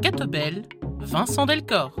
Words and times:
Catobel, 0.00 0.62
Vincent 1.00 1.44
Delcor. 1.46 1.92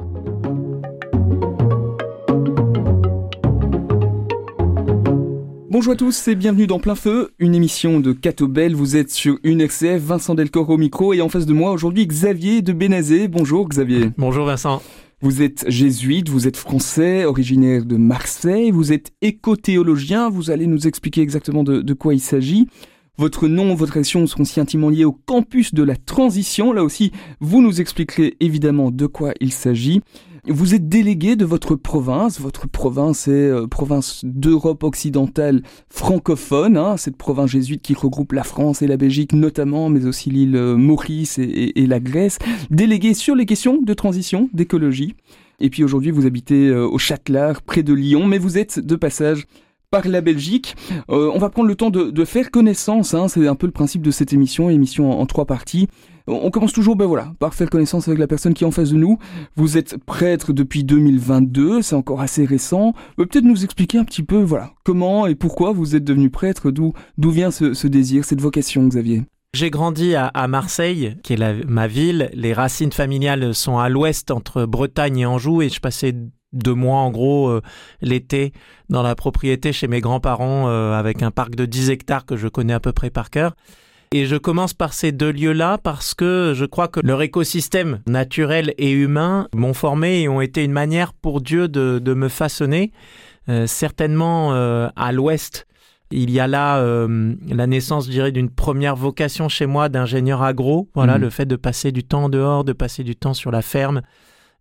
Bonjour 5.68 5.92
à 5.94 5.96
tous 5.96 6.28
et 6.28 6.36
bienvenue 6.36 6.68
dans 6.68 6.78
Plein 6.78 6.94
Feu, 6.94 7.32
une 7.40 7.56
émission 7.56 7.98
de 7.98 8.12
Catobel. 8.12 8.74
Vous 8.74 8.96
êtes 8.96 9.10
sur 9.10 9.38
une 9.42 9.60
RCF, 9.60 10.00
Vincent 10.00 10.36
Delcor 10.36 10.70
au 10.70 10.76
micro 10.76 11.12
et 11.12 11.20
en 11.20 11.28
face 11.28 11.46
de 11.46 11.52
moi 11.52 11.72
aujourd'hui 11.72 12.06
Xavier 12.06 12.62
de 12.62 12.72
Bénazé. 12.72 13.26
Bonjour 13.26 13.68
Xavier. 13.68 14.10
Bonjour 14.16 14.46
Vincent. 14.46 14.80
Vous 15.20 15.42
êtes 15.42 15.64
jésuite, 15.68 16.28
vous 16.28 16.46
êtes 16.46 16.56
français, 16.56 17.24
originaire 17.24 17.84
de 17.84 17.96
Marseille, 17.96 18.70
vous 18.70 18.92
êtes 18.92 19.10
éco-théologien, 19.22 20.30
vous 20.30 20.52
allez 20.52 20.68
nous 20.68 20.86
expliquer 20.86 21.22
exactement 21.22 21.64
de, 21.64 21.82
de 21.82 21.94
quoi 21.94 22.14
il 22.14 22.20
s'agit. 22.20 22.68
Votre 23.18 23.48
nom, 23.48 23.74
votre 23.74 23.96
action 23.96 24.24
seront 24.28 24.44
si 24.44 24.60
intimement 24.60 24.90
liés 24.90 25.04
au 25.04 25.10
campus 25.12 25.74
de 25.74 25.82
la 25.82 25.96
transition. 25.96 26.72
Là 26.72 26.84
aussi, 26.84 27.10
vous 27.40 27.60
nous 27.60 27.80
expliquerez 27.80 28.36
évidemment 28.38 28.92
de 28.92 29.06
quoi 29.06 29.32
il 29.40 29.52
s'agit. 29.52 30.02
Vous 30.46 30.76
êtes 30.76 30.88
délégué 30.88 31.34
de 31.34 31.44
votre 31.44 31.74
province. 31.74 32.40
Votre 32.40 32.68
province 32.68 33.26
est 33.26 33.32
euh, 33.32 33.66
province 33.66 34.20
d'Europe 34.24 34.84
occidentale 34.84 35.62
francophone. 35.90 36.76
Hein, 36.76 36.96
cette 36.96 37.16
province 37.16 37.50
jésuite 37.50 37.82
qui 37.82 37.94
regroupe 37.94 38.32
la 38.32 38.44
France 38.44 38.82
et 38.82 38.86
la 38.86 38.96
Belgique 38.96 39.32
notamment, 39.32 39.88
mais 39.90 40.06
aussi 40.06 40.30
l'île 40.30 40.54
euh, 40.54 40.76
Maurice 40.76 41.38
et, 41.38 41.86
la 41.88 41.98
Grèce. 41.98 42.38
Délégué 42.70 43.14
sur 43.14 43.34
les 43.34 43.46
questions 43.46 43.82
de 43.82 43.94
transition, 43.94 44.48
d'écologie. 44.52 45.16
Et 45.58 45.70
puis 45.70 45.82
aujourd'hui, 45.82 46.12
vous 46.12 46.24
habitez 46.24 46.68
euh, 46.68 46.86
au 46.86 46.98
Châtelard, 46.98 47.62
près 47.62 47.82
de 47.82 47.92
Lyon, 47.92 48.28
mais 48.28 48.38
vous 48.38 48.58
êtes 48.58 48.78
de 48.78 48.94
passage 48.94 49.48
par 49.90 50.06
la 50.06 50.20
Belgique. 50.20 50.76
Euh, 51.10 51.30
on 51.32 51.38
va 51.38 51.48
prendre 51.48 51.68
le 51.68 51.74
temps 51.74 51.90
de, 51.90 52.24
faire 52.24 52.50
connaissance, 52.50 53.14
hein, 53.14 53.28
c'est 53.28 53.46
un 53.46 53.54
peu 53.54 53.66
le 53.66 53.72
principe 53.72 54.02
de 54.02 54.10
cette 54.10 54.32
émission, 54.32 54.68
émission 54.68 55.10
en, 55.10 55.20
en, 55.20 55.26
trois 55.26 55.46
parties. 55.46 55.88
On 56.26 56.50
commence 56.50 56.74
toujours 56.74 56.94
ben 56.94 57.06
voilà, 57.06 57.32
par 57.38 57.54
faire 57.54 57.70
connaissance 57.70 58.06
avec 58.06 58.20
la 58.20 58.26
personne 58.26 58.52
qui 58.52 58.64
est 58.64 58.66
en 58.66 58.70
face 58.70 58.90
de 58.90 58.98
nous. 58.98 59.18
Vous 59.56 59.78
êtes 59.78 59.96
prêtre 59.96 60.52
depuis 60.52 60.84
2022, 60.84 61.80
c'est 61.80 61.94
encore 61.94 62.20
assez 62.20 62.44
récent. 62.44 62.92
Peut-être 63.16 63.44
nous 63.44 63.64
expliquer 63.64 63.96
un 63.96 64.04
petit 64.04 64.22
peu 64.22 64.36
voilà, 64.36 64.72
comment 64.84 65.26
et 65.26 65.34
pourquoi 65.34 65.72
vous 65.72 65.96
êtes 65.96 66.04
devenu 66.04 66.28
prêtre, 66.28 66.70
d'où 66.70 66.92
d'où 67.16 67.30
vient 67.30 67.50
ce, 67.50 67.72
ce 67.72 67.86
désir, 67.86 68.26
cette 68.26 68.42
vocation, 68.42 68.86
Xavier? 68.86 69.22
J'ai 69.54 69.70
grandi 69.70 70.14
à, 70.14 70.26
à, 70.26 70.46
Marseille, 70.48 71.16
qui 71.22 71.32
est 71.32 71.36
la, 71.38 71.54
ma 71.66 71.86
ville. 71.86 72.28
Les 72.34 72.52
racines 72.52 72.92
familiales 72.92 73.54
sont 73.54 73.78
à 73.78 73.88
l'ouest, 73.88 74.30
entre 74.30 74.66
Bretagne 74.66 75.20
et 75.20 75.26
Anjou, 75.26 75.62
et 75.62 75.70
je 75.70 75.80
passais 75.80 76.14
deux 76.52 76.74
mois 76.74 76.98
en 76.98 77.10
gros 77.10 77.48
euh, 77.48 77.62
l'été 78.00 78.52
dans 78.88 79.02
la 79.02 79.14
propriété 79.14 79.72
chez 79.72 79.88
mes 79.88 80.00
grands-parents 80.00 80.68
euh, 80.68 80.92
avec 80.92 81.22
un 81.22 81.30
parc 81.30 81.54
de 81.54 81.66
10 81.66 81.90
hectares 81.90 82.24
que 82.24 82.36
je 82.36 82.48
connais 82.48 82.72
à 82.72 82.80
peu 82.80 82.92
près 82.92 83.10
par 83.10 83.30
cœur. 83.30 83.54
Et 84.12 84.24
je 84.24 84.36
commence 84.36 84.72
par 84.72 84.94
ces 84.94 85.12
deux 85.12 85.30
lieux-là 85.30 85.76
parce 85.76 86.14
que 86.14 86.54
je 86.56 86.64
crois 86.64 86.88
que 86.88 87.00
leur 87.04 87.20
écosystème 87.20 88.00
naturel 88.06 88.72
et 88.78 88.90
humain 88.90 89.48
m'ont 89.54 89.74
formé 89.74 90.22
et 90.22 90.28
ont 90.30 90.40
été 90.40 90.64
une 90.64 90.72
manière 90.72 91.12
pour 91.12 91.42
Dieu 91.42 91.68
de, 91.68 91.98
de 91.98 92.14
me 92.14 92.28
façonner. 92.28 92.92
Euh, 93.50 93.66
certainement 93.66 94.52
à 94.52 95.12
l'ouest, 95.12 95.66
il 96.10 96.30
y 96.30 96.40
a 96.40 96.46
là 96.46 96.82
la 97.48 97.66
naissance, 97.66 98.06
je 98.06 98.10
dirais, 98.10 98.32
d'une 98.32 98.48
première 98.48 98.96
vocation 98.96 99.50
chez 99.50 99.66
moi 99.66 99.90
d'ingénieur 99.90 100.42
agro. 100.42 100.88
Voilà, 100.94 101.18
mmh. 101.18 101.20
le 101.20 101.30
fait 101.30 101.46
de 101.46 101.56
passer 101.56 101.92
du 101.92 102.02
temps 102.02 102.30
dehors, 102.30 102.64
de 102.64 102.72
passer 102.72 103.04
du 103.04 103.14
temps 103.14 103.34
sur 103.34 103.50
la 103.50 103.60
ferme, 103.60 104.00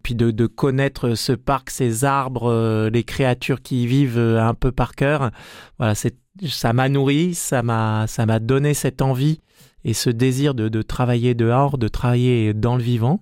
puis 0.04 0.16
de, 0.16 0.48
connaître 0.48 1.16
ce 1.16 1.34
parc, 1.34 1.70
ces 1.70 2.06
arbres, 2.06 2.50
euh, 2.50 2.90
les 2.90 3.04
créatures 3.04 3.62
qui 3.62 3.84
y 3.84 3.88
vivent 3.88 4.18
euh, 4.18 4.42
un 4.42 4.54
peu 4.54 4.72
par 4.72 4.96
cœur. 4.96 5.32
Voilà, 5.80 5.96
ça 5.96 6.74
m'a 6.74 6.90
nourri, 6.90 7.34
ça 7.34 7.62
m'a, 7.62 8.08
donné 8.40 8.74
cette 8.74 9.02
envie 9.02 9.42
et 9.84 9.94
ce 9.94 10.10
désir 10.10 10.54
de, 10.54 10.82
travailler 10.82 11.34
dehors, 11.34 11.78
de 11.78 11.88
travailler 11.88 12.54
dans 12.54 12.76
le 12.76 12.84
vivant. 12.84 13.22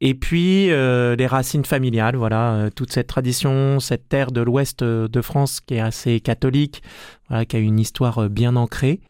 Et 0.00 0.14
puis 0.14 0.70
euh, 0.70 1.16
les 1.16 1.26
racines 1.26 1.64
familiales, 1.64 2.16
voilà, 2.16 2.68
toute 2.74 2.92
cette 2.92 3.06
tradition, 3.06 3.80
cette 3.80 4.08
terre 4.08 4.32
de 4.32 4.40
l'ouest 4.40 4.82
de 4.82 5.20
France 5.22 5.60
qui 5.60 5.74
est 5.74 5.80
assez 5.80 6.20
catholique, 6.20 6.82
voilà, 7.28 7.44
qui 7.44 7.56
a 7.56 7.60
une 7.60 7.78
histoire 7.78 8.28
bien 8.28 8.56
ancrée. 8.56 9.00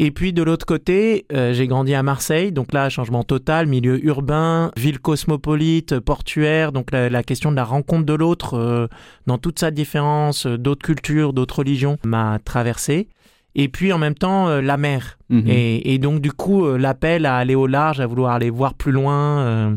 Et 0.00 0.12
puis 0.12 0.32
de 0.32 0.44
l'autre 0.44 0.64
côté, 0.64 1.26
euh, 1.32 1.52
j'ai 1.52 1.66
grandi 1.66 1.92
à 1.92 2.04
Marseille, 2.04 2.52
donc 2.52 2.72
là, 2.72 2.88
changement 2.88 3.24
total, 3.24 3.66
milieu 3.66 4.02
urbain, 4.04 4.70
ville 4.76 5.00
cosmopolite, 5.00 5.98
portuaire, 5.98 6.70
donc 6.70 6.92
la, 6.92 7.10
la 7.10 7.22
question 7.24 7.50
de 7.50 7.56
la 7.56 7.64
rencontre 7.64 8.06
de 8.06 8.14
l'autre 8.14 8.54
euh, 8.54 8.86
dans 9.26 9.38
toute 9.38 9.58
sa 9.58 9.72
différence, 9.72 10.46
d'autres 10.46 10.86
cultures, 10.86 11.32
d'autres 11.32 11.58
religions 11.58 11.98
m'a 12.04 12.38
traversé. 12.44 13.08
Et 13.56 13.68
puis 13.68 13.92
en 13.92 13.98
même 13.98 14.14
temps, 14.14 14.48
euh, 14.48 14.60
la 14.60 14.76
mer. 14.76 15.18
Mmh. 15.30 15.48
Et, 15.48 15.94
et, 15.94 15.98
donc 15.98 16.20
du 16.20 16.30
coup, 16.30 16.76
l'appel 16.76 17.26
à 17.26 17.36
aller 17.36 17.56
au 17.56 17.66
large, 17.66 17.98
à 17.98 18.06
vouloir 18.06 18.32
aller 18.32 18.50
voir 18.50 18.74
plus 18.74 18.92
loin. 18.92 19.76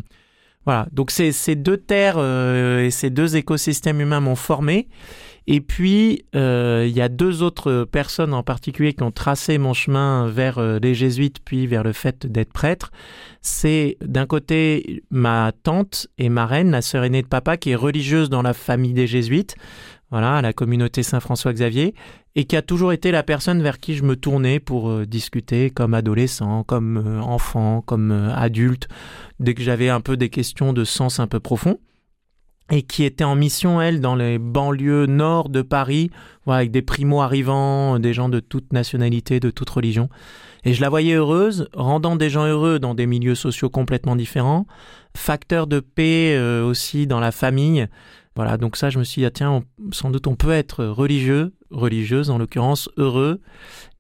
Voilà, 0.66 0.88
donc 0.92 1.10
ces, 1.10 1.31
ces 1.31 1.56
deux 1.56 1.78
terres 1.78 2.16
euh, 2.18 2.86
et 2.86 2.92
ces 2.92 3.10
deux 3.10 3.36
écosystèmes 3.36 4.00
humains 4.00 4.20
m'ont 4.20 4.36
formé. 4.36 4.88
Et 5.47 5.59
puis, 5.59 6.24
euh, 6.35 6.85
il 6.88 6.96
y 6.96 7.02
a 7.02 7.09
deux 7.09 7.41
autres 7.41 7.85
personnes 7.85 8.34
en 8.34 8.44
particulier 8.44 8.94
qui 8.94 9.03
ont 9.03 9.12
tracé 9.12 9.57
mon 9.57 9.74
chemin 9.74 10.28
vers 10.28 10.59
euh, 10.59 10.78
les 10.79 10.94
jésuites, 10.94 11.38
puis 11.44 11.66
vers 11.66 11.84
le 11.84 11.94
fait 11.94 12.28
d'être 12.28 12.53
prêtre. 12.53 12.91
C'est 13.41 13.97
d'un 14.01 14.28
côté 14.28 15.03
ma 15.09 15.51
tante 15.63 16.07
et 16.19 16.30
ma 16.30 16.46
reine, 16.46 16.72
la 16.72 16.81
sœur 16.81 17.03
aînée 17.03 17.24
de 17.24 17.28
papa, 17.28 17.57
qui 17.57 17.72
est 17.72 17.75
religieuse 17.75 18.30
dans 18.30 18.44
la 18.44 18.53
famille 18.53 18.94
des 18.94 19.07
jésuites, 19.07 19.56
voilà, 20.12 20.38
à 20.38 20.41
la 20.41 20.53
communauté 20.53 21.01
Saint-François-Xavier, 21.01 21.96
et 22.35 22.46
qui 22.46 22.56
a 22.56 22.62
toujours 22.62 22.94
été 22.94 23.12
la 23.12 23.24
personne 23.24 23.63
vers 23.63 23.80
qui 23.80 23.96
je 23.96 24.03
me 24.03 24.16
tournais 24.16 24.59
pour 24.59 24.90
euh, 24.90 25.06
discuter 25.07 25.72
comme 25.72 25.96
adolescent, 25.96 26.63
comme 26.63 27.19
enfant, 27.24 27.81
comme 27.81 28.12
adulte, 28.12 28.88
dès 29.40 29.56
que 29.56 29.63
j'avais 29.63 29.90
un 29.90 30.01
peu 30.01 30.18
des 30.18 30.30
questions 30.30 30.72
de 30.72 30.84
sens 30.84 31.19
un 31.19 31.28
peu 31.28 31.40
profond 31.40 31.80
et 32.70 32.84
qui 32.84 33.04
était 33.04 33.24
en 33.24 33.36
mission, 33.36 33.82
elle, 33.82 34.00
dans 34.00 34.16
les 34.16 34.38
banlieues 34.38 35.06
nord 35.06 35.50
de 35.50 35.62
Paris, 35.62 36.10
avec 36.48 36.72
des 36.72 36.82
primo-arrivants, 36.82 38.00
des 38.00 38.14
gens 38.14 38.30
de 38.30 38.40
toute 38.40 38.72
nationalité, 38.72 39.40
de 39.40 39.50
toute 39.50 39.70
religion. 39.70 40.10
Et 40.64 40.74
je 40.74 40.82
la 40.82 40.90
voyais 40.90 41.16
heureuse, 41.16 41.68
rendant 41.74 42.16
des 42.16 42.30
gens 42.30 42.46
heureux 42.46 42.80
dans 42.80 42.94
des 42.94 43.08
milieux 43.08 43.36
sociaux 43.36 43.70
complètement 43.70 44.16
différents, 44.16 44.68
facteur 45.16 45.68
de 45.68 45.80
paix 45.80 46.36
euh, 46.38 46.64
aussi 46.64 47.08
dans 47.08 47.20
la 47.20 47.32
famille. 47.32 47.88
Voilà, 48.36 48.58
donc 48.58 48.78
ça, 48.78 48.90
je 48.90 49.00
me 49.00 49.04
suis 49.04 49.22
dit, 49.22 49.26
ah, 49.26 49.32
tiens, 49.32 49.64
sans 49.92 50.10
doute 50.10 50.28
on 50.28 50.36
peut 50.36 50.52
être 50.52 50.86
religieux, 50.86 51.54
religieuse 51.72 52.30
en 52.30 52.38
l'occurrence, 52.38 52.90
heureux, 52.98 53.42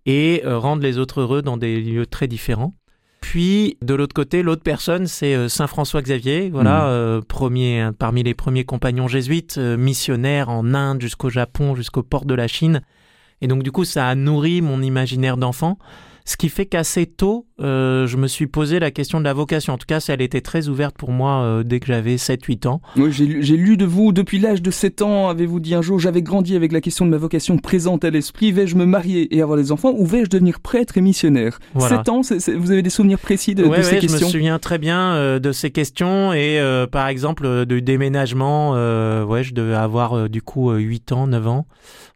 et 0.05 0.43
euh, 0.45 0.57
rendre 0.57 0.81
les 0.81 0.97
autres 0.97 1.21
heureux 1.21 1.41
dans 1.41 1.57
des 1.57 1.81
lieux 1.81 2.05
très 2.05 2.27
différents. 2.27 2.73
Puis 3.21 3.77
de 3.81 3.93
l'autre 3.93 4.13
côté, 4.13 4.43
l'autre 4.43 4.63
personne, 4.63 5.07
c'est 5.07 5.35
euh, 5.35 5.47
Saint 5.47 5.67
François 5.67 6.01
Xavier, 6.01 6.49
voilà, 6.49 6.81
mmh. 6.81 6.89
euh, 6.89 7.21
premier 7.21 7.89
parmi 7.97 8.23
les 8.23 8.33
premiers 8.33 8.65
compagnons 8.65 9.07
jésuites, 9.07 9.57
euh, 9.57 9.77
missionnaire 9.77 10.49
en 10.49 10.73
Inde 10.73 10.99
jusqu'au 10.99 11.29
Japon, 11.29 11.75
jusqu'au 11.75 12.03
port 12.03 12.25
de 12.25 12.33
la 12.33 12.47
Chine. 12.47 12.81
Et 13.39 13.47
donc 13.47 13.63
du 13.63 13.71
coup, 13.71 13.85
ça 13.85 14.07
a 14.07 14.15
nourri 14.15 14.61
mon 14.61 14.81
imaginaire 14.81 15.37
d'enfant. 15.37 15.77
Ce 16.25 16.37
qui 16.37 16.49
fait 16.49 16.65
qu'assez 16.65 17.05
tôt, 17.05 17.47
euh, 17.61 18.07
je 18.07 18.17
me 18.17 18.27
suis 18.27 18.47
posé 18.47 18.79
la 18.79 18.91
question 18.91 19.19
de 19.19 19.25
la 19.25 19.33
vocation. 19.33 19.73
En 19.73 19.77
tout 19.77 19.85
cas, 19.87 20.03
elle 20.07 20.21
était 20.21 20.41
très 20.41 20.67
ouverte 20.67 20.95
pour 20.97 21.11
moi 21.11 21.41
euh, 21.41 21.63
dès 21.63 21.79
que 21.79 21.87
j'avais 21.87 22.15
7-8 22.15 22.67
ans. 22.67 22.81
Oui, 22.97 23.11
j'ai 23.11 23.25
lu 23.25 23.77
de 23.77 23.85
vous, 23.85 24.11
depuis 24.11 24.39
l'âge 24.39 24.61
de 24.61 24.71
7 24.71 25.01
ans, 25.01 25.29
avez-vous 25.29 25.59
dit 25.59 25.75
un 25.75 25.81
jour, 25.81 25.99
j'avais 25.99 26.21
grandi 26.21 26.55
avec 26.55 26.71
la 26.71 26.81
question 26.81 27.05
de 27.05 27.11
ma 27.11 27.17
vocation 27.17 27.57
présente 27.57 28.03
à 28.03 28.09
l'esprit, 28.09 28.51
vais-je 28.51 28.75
me 28.75 28.85
marier 28.85 29.35
et 29.35 29.41
avoir 29.41 29.57
des 29.57 29.71
enfants 29.71 29.93
ou 29.95 30.05
vais-je 30.05 30.29
devenir 30.29 30.59
prêtre 30.59 30.97
et 30.97 31.01
missionnaire? 31.01 31.59
Voilà. 31.73 31.97
7 31.97 32.09
ans, 32.09 32.23
c 32.23 32.35
est, 32.35 32.39
c 32.39 32.51
est, 32.51 32.55
vous 32.55 32.71
avez 32.71 32.81
des 32.81 32.89
souvenirs 32.89 33.19
précis 33.19 33.55
de, 33.55 33.63
ouais, 33.63 33.77
de 33.77 33.83
ces 33.83 33.95
ouais, 33.95 33.99
questions 33.99 34.19
Je 34.19 34.25
me 34.25 34.31
souviens 34.31 34.59
très 34.59 34.77
bien 34.77 35.13
euh, 35.13 35.39
de 35.39 35.51
ces 35.51 35.71
questions 35.71 36.33
et 36.33 36.59
par 36.91 37.07
exemple 37.07 37.65
du 37.65 37.81
déménagement, 37.81 38.71
ouais, 38.71 39.43
je 39.43 39.53
devais 39.53 39.75
avoir 39.75 40.29
du 40.29 40.41
coup 40.41 40.71
8 40.71 41.11
ans, 41.11 41.27
9 41.27 41.47
ans. 41.47 41.65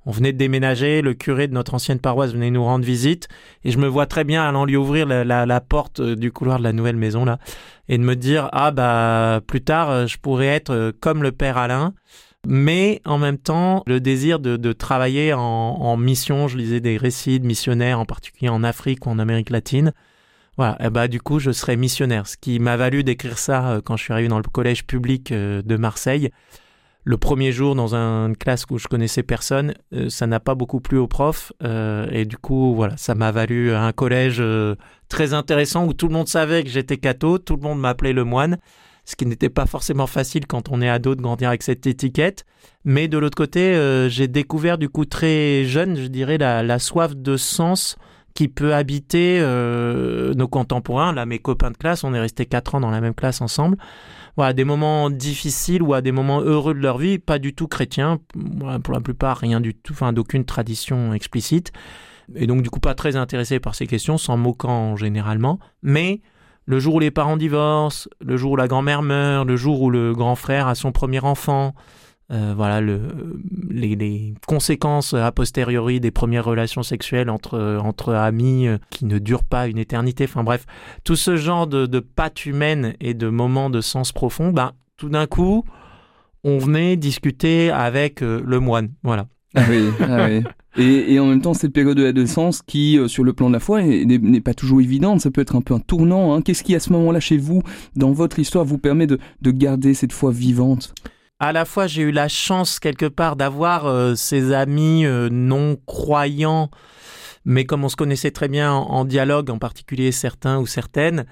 On 0.05 0.11
venait 0.11 0.33
de 0.33 0.37
déménager, 0.37 1.01
le 1.01 1.13
curé 1.15 1.47
de 1.47 1.53
notre 1.53 1.73
ancienne 1.73 1.99
paroisse 1.99 2.31
venait 2.31 2.51
nous 2.51 2.63
rendre 2.63 2.85
visite 2.85 3.27
et 3.63 3.71
je 3.71 3.79
me 3.79 3.87
vois 3.87 4.05
très 4.05 4.23
bien 4.23 4.47
allant 4.47 4.65
lui 4.65 4.77
ouvrir 4.77 5.07
la, 5.07 5.61
porte 5.61 5.99
euh, 5.99 6.15
du 6.15 6.31
couloir 6.31 6.59
de 6.59 6.63
la 6.63 6.73
nouvelle 6.73 6.95
maison 6.95 7.25
là 7.25 7.39
et 7.89 7.97
de 7.97 8.03
me 8.03 8.15
dire 8.15 8.49
ah 8.51 8.71
bah 8.71 9.41
plus 9.47 9.61
tard 9.61 9.89
euh, 9.89 10.07
je 10.07 10.17
pourrais 10.17 10.47
être 10.47 10.71
euh, 10.71 10.91
comme 10.99 11.23
le 11.23 11.31
père 11.31 11.57
Alain 11.57 11.93
mais 12.47 13.01
en 13.05 13.17
même 13.17 13.39
temps 13.39 13.83
le 13.87 13.99
désir 13.99 14.39
de, 14.39 14.73
travailler 14.73 15.33
en, 15.33 15.39
en, 15.41 15.97
mission 15.97 16.47
je 16.47 16.57
lisais 16.57 16.81
des 16.81 16.97
récits 16.97 17.39
de 17.39 17.47
missionnaires 17.47 17.99
en 17.99 18.05
particulier 18.05 18.49
en 18.49 18.63
Afrique 18.63 19.07
ou 19.07 19.09
en 19.09 19.17
Amérique 19.17 19.49
latine. 19.49 19.93
Voilà. 20.55 20.77
Et 20.79 20.91
bah 20.91 21.07
du 21.07 21.19
coup 21.19 21.39
je 21.39 21.49
serais 21.49 21.75
missionnaire 21.75 22.27
ce 22.27 22.37
qui 22.37 22.59
m'a 22.59 22.77
valu 22.77 23.03
d'écrire 23.03 23.39
ça 23.39 23.81
quand 23.83 23.97
je 23.97 24.03
suis 24.03 24.13
arrivé 24.13 24.27
dans 24.27 24.37
le 24.37 24.43
collège 24.43 24.85
public 24.85 25.33
de 25.33 25.75
Marseille 25.75 26.29
le 27.05 27.17
premier 27.17 27.51
jour 27.51 27.75
dans 27.75 27.93
une 27.93 28.35
classe 28.35 28.65
où 28.71 28.79
je 28.79 28.87
connaissais 28.87 29.21
personne, 29.21 29.75
euh, 29.93 30.09
ça 30.09 30.25
n'a 30.25 30.39
pas 30.39 30.55
beaucoup 30.55 30.79
plu 30.81 30.97
aux 30.97 31.07
profs 31.07 31.53
euh, 31.63 32.07
et 32.11 32.25
du 32.25 32.35
coup 32.35 32.73
voilà, 32.73 32.97
ça 32.97 33.13
m'a 33.13 33.31
valu 33.31 33.73
un 33.73 33.91
collège 33.91 34.37
euh, 34.39 34.75
très 35.07 35.33
intéressant 35.33 35.85
où 35.85 35.93
tout 35.93 36.07
le 36.07 36.13
monde 36.13 36.27
savait 36.27 36.63
que 36.63 36.69
j'étais 36.69 36.97
catho, 36.97 37.37
tout 37.37 37.55
le 37.55 37.61
monde 37.61 37.79
m'appelait 37.79 38.11
le 38.11 38.23
moine, 38.23 38.57
ce 39.05 39.15
qui 39.15 39.27
n'était 39.27 39.49
pas 39.49 39.67
forcément 39.67 40.07
facile 40.07 40.47
quand 40.47 40.69
on 40.71 40.81
est 40.81 40.89
ado 40.89 41.13
de 41.13 41.21
grandir 41.21 41.49
avec 41.49 41.61
cette 41.61 41.85
étiquette. 41.85 42.43
Mais 42.83 43.07
de 43.07 43.19
l'autre 43.19 43.37
côté, 43.37 43.75
euh, 43.75 44.09
j'ai 44.09 44.27
découvert 44.27 44.79
du 44.79 44.89
coup 44.89 45.05
très 45.05 45.63
jeune, 45.65 45.95
je 45.95 46.07
dirais, 46.07 46.39
la, 46.39 46.63
la 46.63 46.79
soif 46.79 47.15
de 47.15 47.37
sens 47.37 47.97
qui 48.35 48.49
peut 48.49 48.75
habiter 48.75 49.39
euh, 49.39 50.33
nos 50.35 50.47
contemporains. 50.47 51.13
Là, 51.13 51.25
mes 51.25 51.39
copains 51.39 51.71
de 51.71 51.77
classe, 51.77 52.03
on 52.03 52.13
est 52.13 52.19
restés 52.19 52.45
quatre 52.45 52.75
ans 52.75 52.81
dans 52.81 52.91
la 52.91 53.01
même 53.01 53.15
classe 53.15 53.41
ensemble. 53.41 53.77
Voilà, 54.35 54.51
des 54.51 54.65
moments 54.65 55.09
difficiles 55.09 55.81
ou 55.81 55.93
à 55.93 56.01
des 56.01 56.11
moments 56.11 56.41
heureux 56.41 56.73
de 56.73 56.79
leur 56.79 56.97
vie, 56.97 57.17
pas 57.17 57.39
du 57.39 57.55
tout 57.55 57.67
chrétiens, 57.67 58.19
pour 58.83 58.93
la 58.93 58.99
plupart 58.99 59.37
rien 59.37 59.61
du 59.61 59.73
tout, 59.73 59.93
enfin 59.93 60.11
d'aucune 60.11 60.43
tradition 60.43 61.13
explicite, 61.13 61.71
et 62.35 62.45
donc 62.45 62.61
du 62.61 62.69
coup 62.69 62.81
pas 62.81 62.95
très 62.95 63.15
intéressés 63.15 63.61
par 63.61 63.75
ces 63.75 63.87
questions, 63.87 64.17
s'en 64.17 64.35
moquant 64.35 64.97
généralement, 64.97 65.57
mais 65.83 66.19
le 66.65 66.79
jour 66.79 66.95
où 66.95 66.99
les 66.99 67.11
parents 67.11 67.37
divorcent, 67.37 68.09
le 68.19 68.35
jour 68.35 68.51
où 68.51 68.55
la 68.57 68.67
grand-mère 68.67 69.03
meurt, 69.03 69.47
le 69.47 69.55
jour 69.55 69.81
où 69.81 69.89
le 69.89 70.13
grand 70.13 70.35
frère 70.35 70.67
a 70.67 70.75
son 70.75 70.91
premier 70.91 71.21
enfant, 71.21 71.73
euh, 72.31 72.53
voilà 72.55 72.81
le, 72.81 73.01
les, 73.69 74.33
conséquences 74.47 75.13
a 75.13 75.31
posteriori 75.31 75.99
des 75.99 76.09
premières 76.09 76.45
relations 76.45 76.81
sexuelles 76.81 77.29
entre, 77.29 77.79
entre 77.83 78.13
amis 78.13 78.67
euh, 78.67 78.77
qui 78.89 79.05
ne 79.05 79.19
durent 79.19 79.43
pas 79.43 79.67
une 79.67 79.77
éternité. 79.77 80.23
Enfin 80.23 80.43
bref, 80.43 80.65
tout 81.03 81.15
ce 81.15 81.35
genre 81.35 81.67
de, 81.67 81.85
de 81.85 81.99
pattes 81.99 82.45
humaines 82.45 82.95
et 82.99 83.13
de 83.13 83.29
moments 83.29 83.69
de 83.69 83.79
sens 83.81 84.11
profond, 84.11 84.51
ben, 84.51 84.71
tout 84.97 85.09
d'un 85.09 85.27
coup, 85.27 85.65
on 86.43 86.57
venait 86.57 86.95
discuter 86.95 87.69
avec 87.69 88.23
euh, 88.23 88.41
le 88.43 88.59
moine. 88.59 88.89
Voilà. 89.03 89.27
Ah 89.53 89.63
oui, 89.69 89.89
ah 90.01 90.27
oui. 90.27 90.43
Et, 90.77 91.13
et, 91.13 91.19
en 91.21 91.27
même 91.27 91.39
temps, 91.39 91.53
cette 91.53 91.71
période 91.71 91.95
de 91.95 92.03
l'adolescence 92.03 92.61
qui, 92.61 92.99
sur 93.07 93.23
le 93.23 93.31
plan 93.31 93.47
de 93.47 93.53
la 93.53 93.61
foi, 93.61 93.81
n'est 93.81 94.41
pas 94.41 94.53
toujours 94.53 94.81
évidente. 94.81 95.21
Ça 95.21 95.31
peut 95.31 95.39
être 95.39 95.55
un 95.55 95.61
peu 95.61 95.73
un 95.73 95.79
tournant. 95.79 96.33
Hein. 96.35 96.41
Qu'est-ce 96.41 96.65
qui, 96.65 96.75
à 96.75 96.81
ce 96.81 96.91
moment-là, 96.91 97.21
chez 97.21 97.37
vous, 97.37 97.61
dans 97.95 98.11
votre 98.11 98.39
histoire, 98.39 98.65
vous 98.65 98.77
permet 98.77 99.07
de, 99.07 99.17
de 99.41 99.51
garder 99.51 99.93
cette 99.93 100.11
foi 100.11 100.33
vivante? 100.33 100.93
À 101.39 101.51
la 101.51 101.65
fois 101.65 101.87
j'ai 101.87 102.03
eu 102.03 102.11
la 102.11 102.27
chance 102.27 102.79
quelque 102.79 103.05
part 103.05 103.35
d'avoir 103.35 103.85
euh, 103.85 104.15
ces 104.15 104.53
amis 104.53 105.05
euh, 105.05 105.29
non 105.29 105.77
croyants, 105.85 106.69
mais 107.43 107.65
comme 107.65 107.83
on 107.83 107.89
se 107.89 107.95
connaissait 107.95 108.31
très 108.31 108.47
bien 108.47 108.73
en, 108.73 109.05
dialogue, 109.05 109.49
en 109.49 109.59
particulier 109.59 110.11
certains 110.11 110.59
ou 110.59 110.65
certaines, 110.65 111.25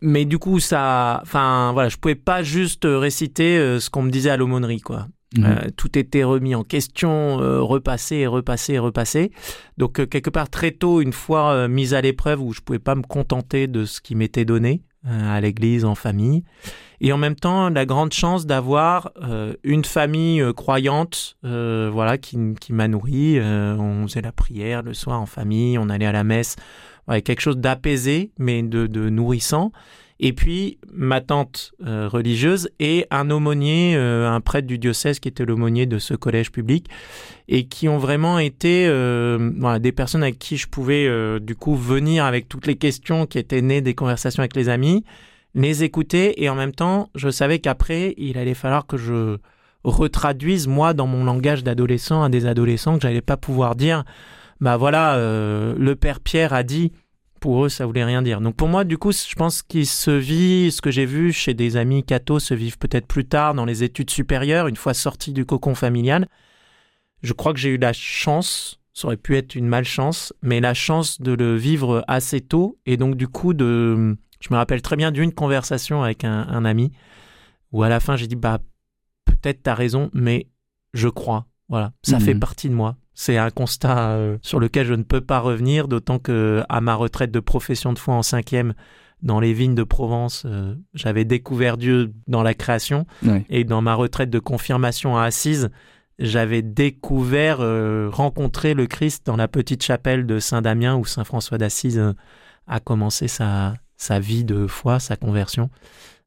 mais 0.00 0.24
du 0.24 0.38
coup 0.38 0.60
ça, 0.60 1.20
enfin 1.22 1.72
voilà, 1.72 1.88
je 1.88 1.96
pouvais 1.96 2.14
pas 2.14 2.42
juste 2.42 2.86
réciter 2.86 3.58
euh, 3.58 3.80
ce 3.80 3.90
qu'on 3.90 4.02
me 4.02 4.10
disait 4.10 4.30
à 4.30 4.36
l'aumônerie 4.36 4.80
quoi. 4.80 5.08
Mmh. 5.36 5.72
tout 5.76 5.98
était 5.98 6.22
remis 6.22 6.54
en 6.54 6.62
question, 6.62 7.38
repassé 7.38 8.18
et 8.18 8.26
repassé 8.28 8.74
et 8.74 8.78
repassé. 8.78 9.32
Donc 9.76 10.08
quelque 10.08 10.30
part 10.30 10.48
très 10.48 10.70
tôt, 10.70 11.02
une 11.02 11.12
fois 11.12 11.66
mise 11.66 11.94
à 11.94 12.00
l'épreuve 12.00 12.40
où 12.40 12.52
je 12.54 12.60
pouvais 12.60 12.78
pas 12.78 12.94
me 12.94 13.02
contenter 13.02 13.66
de 13.66 13.84
ce 13.84 14.00
qui 14.00 14.14
m'était 14.14 14.44
donné 14.44 14.82
à 15.04 15.40
l'église, 15.40 15.84
en 15.84 15.96
famille, 15.96 16.44
et 17.00 17.12
en 17.12 17.18
même 17.18 17.36
temps 17.36 17.68
la 17.68 17.86
grande 17.86 18.12
chance 18.12 18.46
d'avoir 18.46 19.12
euh, 19.22 19.54
une 19.64 19.84
famille 19.84 20.40
euh, 20.40 20.52
croyante 20.52 21.36
euh, 21.44 21.90
voilà 21.92 22.18
qui, 22.18 22.38
qui 22.60 22.72
m'a 22.72 22.88
nourri 22.88 23.38
on 23.40 24.06
faisait 24.06 24.22
la 24.22 24.32
prière 24.32 24.82
le 24.82 24.94
soir 24.94 25.20
en 25.20 25.26
famille 25.26 25.78
on 25.78 25.88
allait 25.88 26.06
à 26.06 26.12
la 26.12 26.24
messe 26.24 26.56
quelque 27.24 27.40
chose 27.40 27.58
d'apaisé 27.58 28.32
mais 28.38 28.62
de, 28.64 28.88
de, 28.88 29.08
nourrissant. 29.08 29.70
Et 30.18 30.32
puis 30.32 30.78
ma 30.92 31.20
tante 31.20 31.72
religieuse 31.78 32.70
et 32.80 33.06
un 33.10 33.30
aumônier 33.30 33.94
un 33.96 34.40
prêtre 34.40 34.66
du 34.66 34.78
diocèse 34.78 35.20
qui 35.20 35.28
était 35.28 35.44
l'aumônier 35.44 35.86
de 35.86 35.98
ce 35.98 36.14
collège 36.14 36.50
public 36.50 36.88
et 37.48 37.68
qui 37.68 37.88
ont 37.88 37.98
vraiment 37.98 38.38
été 38.38 38.88
des 38.88 39.92
personnes 39.92 40.22
avec 40.22 40.38
qui 40.38 40.56
je 40.56 40.66
pouvais 40.66 41.38
du 41.38 41.54
coup 41.54 41.76
venir 41.76 42.24
avec 42.24 42.48
toutes 42.48 42.66
les 42.66 42.76
questions 42.76 43.26
qui 43.26 43.38
étaient 43.38 43.62
nées 43.62 43.82
des 43.82 43.94
conversations 43.94 44.40
avec 44.40 44.56
les 44.56 44.68
amis 44.68 45.04
les 45.56 45.82
écouter 45.82 46.42
et 46.42 46.48
en 46.50 46.54
même 46.54 46.72
temps, 46.72 47.08
je 47.14 47.30
savais 47.30 47.58
qu'après, 47.58 48.14
il 48.18 48.36
allait 48.36 48.54
falloir 48.54 48.86
que 48.86 48.98
je 48.98 49.38
retraduise 49.84 50.68
moi 50.68 50.92
dans 50.92 51.06
mon 51.06 51.24
langage 51.24 51.64
d'adolescent 51.64 52.22
à 52.22 52.28
des 52.28 52.46
adolescents 52.46 52.96
que 52.96 53.02
j'allais 53.02 53.22
pas 53.22 53.36
pouvoir 53.36 53.74
dire 53.74 54.04
bah 54.60 54.76
voilà 54.76 55.16
euh, 55.16 55.74
le 55.78 55.94
père 55.96 56.20
Pierre 56.20 56.52
a 56.52 56.62
dit 56.62 56.92
pour 57.40 57.64
eux 57.64 57.68
ça 57.68 57.86
voulait 57.86 58.04
rien 58.04 58.20
dire. 58.22 58.40
Donc 58.40 58.56
pour 58.56 58.68
moi 58.68 58.84
du 58.84 58.98
coup 58.98 59.12
je 59.12 59.34
pense 59.34 59.62
qu'il 59.62 59.86
se 59.86 60.10
vit 60.10 60.72
ce 60.72 60.82
que 60.82 60.90
j'ai 60.90 61.06
vu 61.06 61.32
chez 61.32 61.54
des 61.54 61.76
amis 61.76 62.02
cathos 62.02 62.40
se 62.40 62.54
vivent 62.54 62.78
peut-être 62.78 63.06
plus 63.06 63.26
tard 63.26 63.54
dans 63.54 63.64
les 63.64 63.84
études 63.84 64.10
supérieures 64.10 64.66
une 64.66 64.76
fois 64.76 64.92
sorti 64.92 65.32
du 65.32 65.46
cocon 65.46 65.74
familial. 65.74 66.26
Je 67.22 67.32
crois 67.32 67.52
que 67.52 67.60
j'ai 67.60 67.70
eu 67.70 67.78
la 67.78 67.92
chance 67.92 68.80
ça 68.92 69.06
aurait 69.06 69.16
pu 69.16 69.36
être 69.36 69.54
une 69.54 69.68
malchance 69.68 70.32
mais 70.42 70.60
la 70.60 70.74
chance 70.74 71.20
de 71.20 71.32
le 71.32 71.54
vivre 71.54 72.04
assez 72.08 72.40
tôt 72.40 72.76
et 72.86 72.96
donc 72.96 73.14
du 73.14 73.28
coup 73.28 73.54
de 73.54 74.16
je 74.40 74.48
me 74.50 74.56
rappelle 74.56 74.82
très 74.82 74.96
bien 74.96 75.10
d'une 75.10 75.32
conversation 75.32 76.02
avec 76.02 76.24
un, 76.24 76.64
ami 76.64 76.92
où 77.72 77.82
à 77.82 77.88
la 77.88 78.00
fin 78.00 78.16
j'ai 78.16 78.26
dit 78.26 78.36
bah 78.36 78.58
peut-être 79.24 79.62
t'as 79.62 79.74
raison, 79.74 80.10
mais 80.12 80.48
je 80.94 81.08
crois. 81.08 81.46
Voilà, 81.68 81.92
ça 82.02 82.20
fait 82.20 82.34
mhm. 82.34 82.40
partie 82.40 82.68
de 82.68 82.74
moi. 82.74 82.96
C'est 83.14 83.38
un 83.38 83.50
constat 83.50 84.10
euh, 84.10 84.38
sur 84.42 84.60
lequel 84.60 84.86
je 84.86 84.94
ne 84.94 85.02
peux 85.02 85.20
pas 85.20 85.40
revenir, 85.40 85.88
d'autant 85.88 86.18
que 86.18 86.62
à 86.68 86.80
ma 86.80 86.94
retraite 86.94 87.32
de 87.32 87.40
profession 87.40 87.92
de 87.92 87.98
foi 87.98 88.14
en 88.14 88.22
cinquième, 88.22 88.74
dans 89.22 89.40
les 89.40 89.52
vignes 89.52 89.74
de 89.74 89.82
Provence, 89.82 90.44
euh, 90.46 90.76
j'avais 90.94 91.24
découvert 91.24 91.76
Dieu 91.76 92.12
dans 92.28 92.42
la 92.42 92.54
création, 92.54 93.06
et 93.48 93.64
dans 93.64 93.80
ma 93.80 93.94
retraite 93.94 94.30
de 94.30 94.38
confirmation 94.38 95.16
à 95.16 95.24
Assise, 95.24 95.70
j'avais 96.18 96.62
découvert, 96.62 97.60
euh, 97.60 98.10
rencontré 98.12 98.74
le 98.74 98.86
Christ 98.86 99.26
dans 99.26 99.36
la 99.36 99.48
petite 99.48 99.82
chapelle 99.82 100.26
de 100.26 100.38
Saint-Damien 100.38 100.96
où 100.96 101.04
Saint 101.04 101.24
François 101.24 101.58
d'Assise 101.58 102.14
a 102.66 102.80
commencé 102.80 103.28
sa, 103.28 103.74
sa 103.96 104.18
vie 104.18 104.44
de 104.44 104.66
foi, 104.66 105.00
sa 105.00 105.16
conversion. 105.16 105.70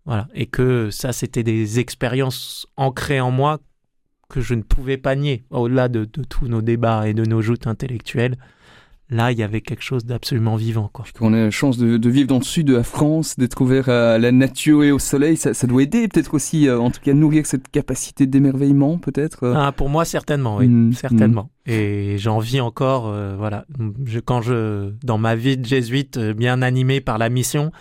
Voilà. 0.06 0.28
Et 0.34 0.46
que 0.48 0.90
ça, 0.92 1.14
c'était 1.14 1.44
des 1.44 1.80
expériences 1.80 2.68
ancrées 2.78 3.22
en 3.22 3.32
moi 3.32 3.60
que 4.30 4.42
je 4.42 4.54
ne 4.54 4.62
pouvais 4.62 4.98
pas 4.98 5.16
nier, 5.16 5.44
au-delà 5.50 5.88
de, 5.88 6.06
tous 6.06 6.48
nos 6.48 6.62
débats 6.62 7.08
et 7.08 7.14
de 7.14 7.26
nos 7.26 7.42
joutes 7.42 7.68
intellectuelles. 7.68 8.38
Là, 9.12 9.32
il 9.32 9.40
y 9.40 9.44
avait 9.44 9.62
quelque 9.62 9.82
chose 9.82 10.06
d'absolument 10.06 10.56
vivant. 10.56 10.88
Quoi. 10.94 11.04
On 11.20 11.34
a 11.34 11.46
la 11.46 11.52
chance 11.52 11.80
de, 11.80 12.10
vivre 12.10 12.28
dans 12.28 12.38
le 12.38 12.44
sud 12.44 12.68
de 12.68 12.76
la 12.76 12.84
France, 12.84 13.38
d'être 13.40 13.60
ouvert 13.60 13.90
à 13.90 14.20
la 14.20 14.32
nature 14.32 14.84
et 14.84 14.92
au 14.92 15.00
soleil, 15.00 15.36
ça, 15.36 15.54
doit 15.66 15.82
aider 15.82 16.08
peut-être 16.08 16.36
aussi, 16.36 16.68
euh, 16.68 16.80
en 16.80 16.92
tout 16.92 17.02
cas, 17.02 17.14
nourrir 17.14 17.48
cette 17.48 17.70
capacité 17.70 18.28
d'émerveillement, 18.28 19.00
peut-être 19.00 19.46
euh. 19.46 19.54
ah, 19.56 19.72
Pour 19.72 19.90
moi, 19.90 20.06
certainement, 20.06 20.58
oui, 20.58 20.68
mmh, 20.68 20.94
certainement. 20.94 21.50
Mmh. 21.66 21.72
Et 21.72 22.18
j'en 22.20 22.38
vis 22.38 22.62
encore, 22.62 23.08
euh, 23.08 23.36
voilà. 23.36 23.66
Je, 24.06 24.20
quand 24.20 24.42
je, 24.42 24.92
dans 25.04 25.18
ma 25.18 25.36
vie 25.36 25.58
de 25.58 25.66
jésuite, 25.66 26.20
bien 26.20 26.62
animé 26.62 27.02
par 27.02 27.18
la 27.18 27.30
mission, 27.30 27.72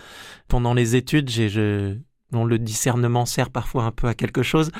pendant 0.47 0.73
les 0.73 0.95
études, 0.95 1.29
j'ai, 1.29 1.47
je, 1.47 1.95
dont 2.31 2.45
le 2.45 2.59
discernement 2.59 3.25
sert 3.25 3.49
parfois 3.49 3.85
un 3.85 3.91
peu 3.91 4.07
à 4.07 4.13
quelque 4.13 4.43
chose. 4.43 4.71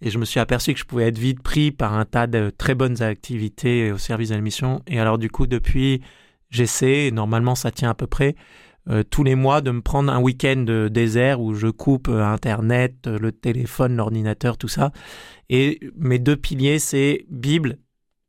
Et 0.00 0.10
je 0.10 0.18
me 0.18 0.24
suis 0.24 0.40
aperçu 0.40 0.74
que 0.74 0.80
je 0.80 0.84
pouvais 0.84 1.08
être 1.08 1.18
vite 1.18 1.42
pris 1.42 1.70
par 1.70 1.94
un 1.94 2.04
tas 2.04 2.26
de 2.26 2.50
très 2.56 2.74
bonnes 2.74 3.02
activités 3.02 3.92
au 3.92 3.98
service 3.98 4.30
de 4.30 4.34
la 4.34 4.40
mission. 4.40 4.82
Et 4.86 5.00
alors 5.00 5.18
du 5.18 5.30
coup, 5.30 5.46
depuis, 5.46 6.02
j'essaie, 6.50 7.10
normalement 7.12 7.54
ça 7.54 7.70
tient 7.70 7.90
à 7.90 7.94
peu 7.94 8.06
près, 8.06 8.34
euh, 8.90 9.02
tous 9.02 9.22
les 9.22 9.34
mois 9.34 9.60
de 9.60 9.70
me 9.70 9.82
prendre 9.82 10.10
un 10.10 10.20
week-end 10.20 10.88
désert 10.90 11.40
où 11.40 11.54
je 11.54 11.66
coupe 11.66 12.08
euh, 12.08 12.24
Internet, 12.24 13.06
euh, 13.06 13.18
le 13.18 13.32
téléphone, 13.32 13.96
l'ordinateur, 13.96 14.56
tout 14.56 14.68
ça. 14.68 14.92
Et 15.50 15.80
mes 15.96 16.18
deux 16.18 16.36
piliers, 16.36 16.78
c'est 16.78 17.26
Bible 17.28 17.78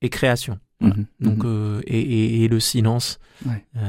et 0.02 0.10
création. 0.10 0.60
Mhm. 0.82 1.06
Donc 1.20 1.44
mhm. 1.44 1.82
et, 1.88 2.44
et, 2.44 2.48
le 2.48 2.60
silence. 2.60 3.20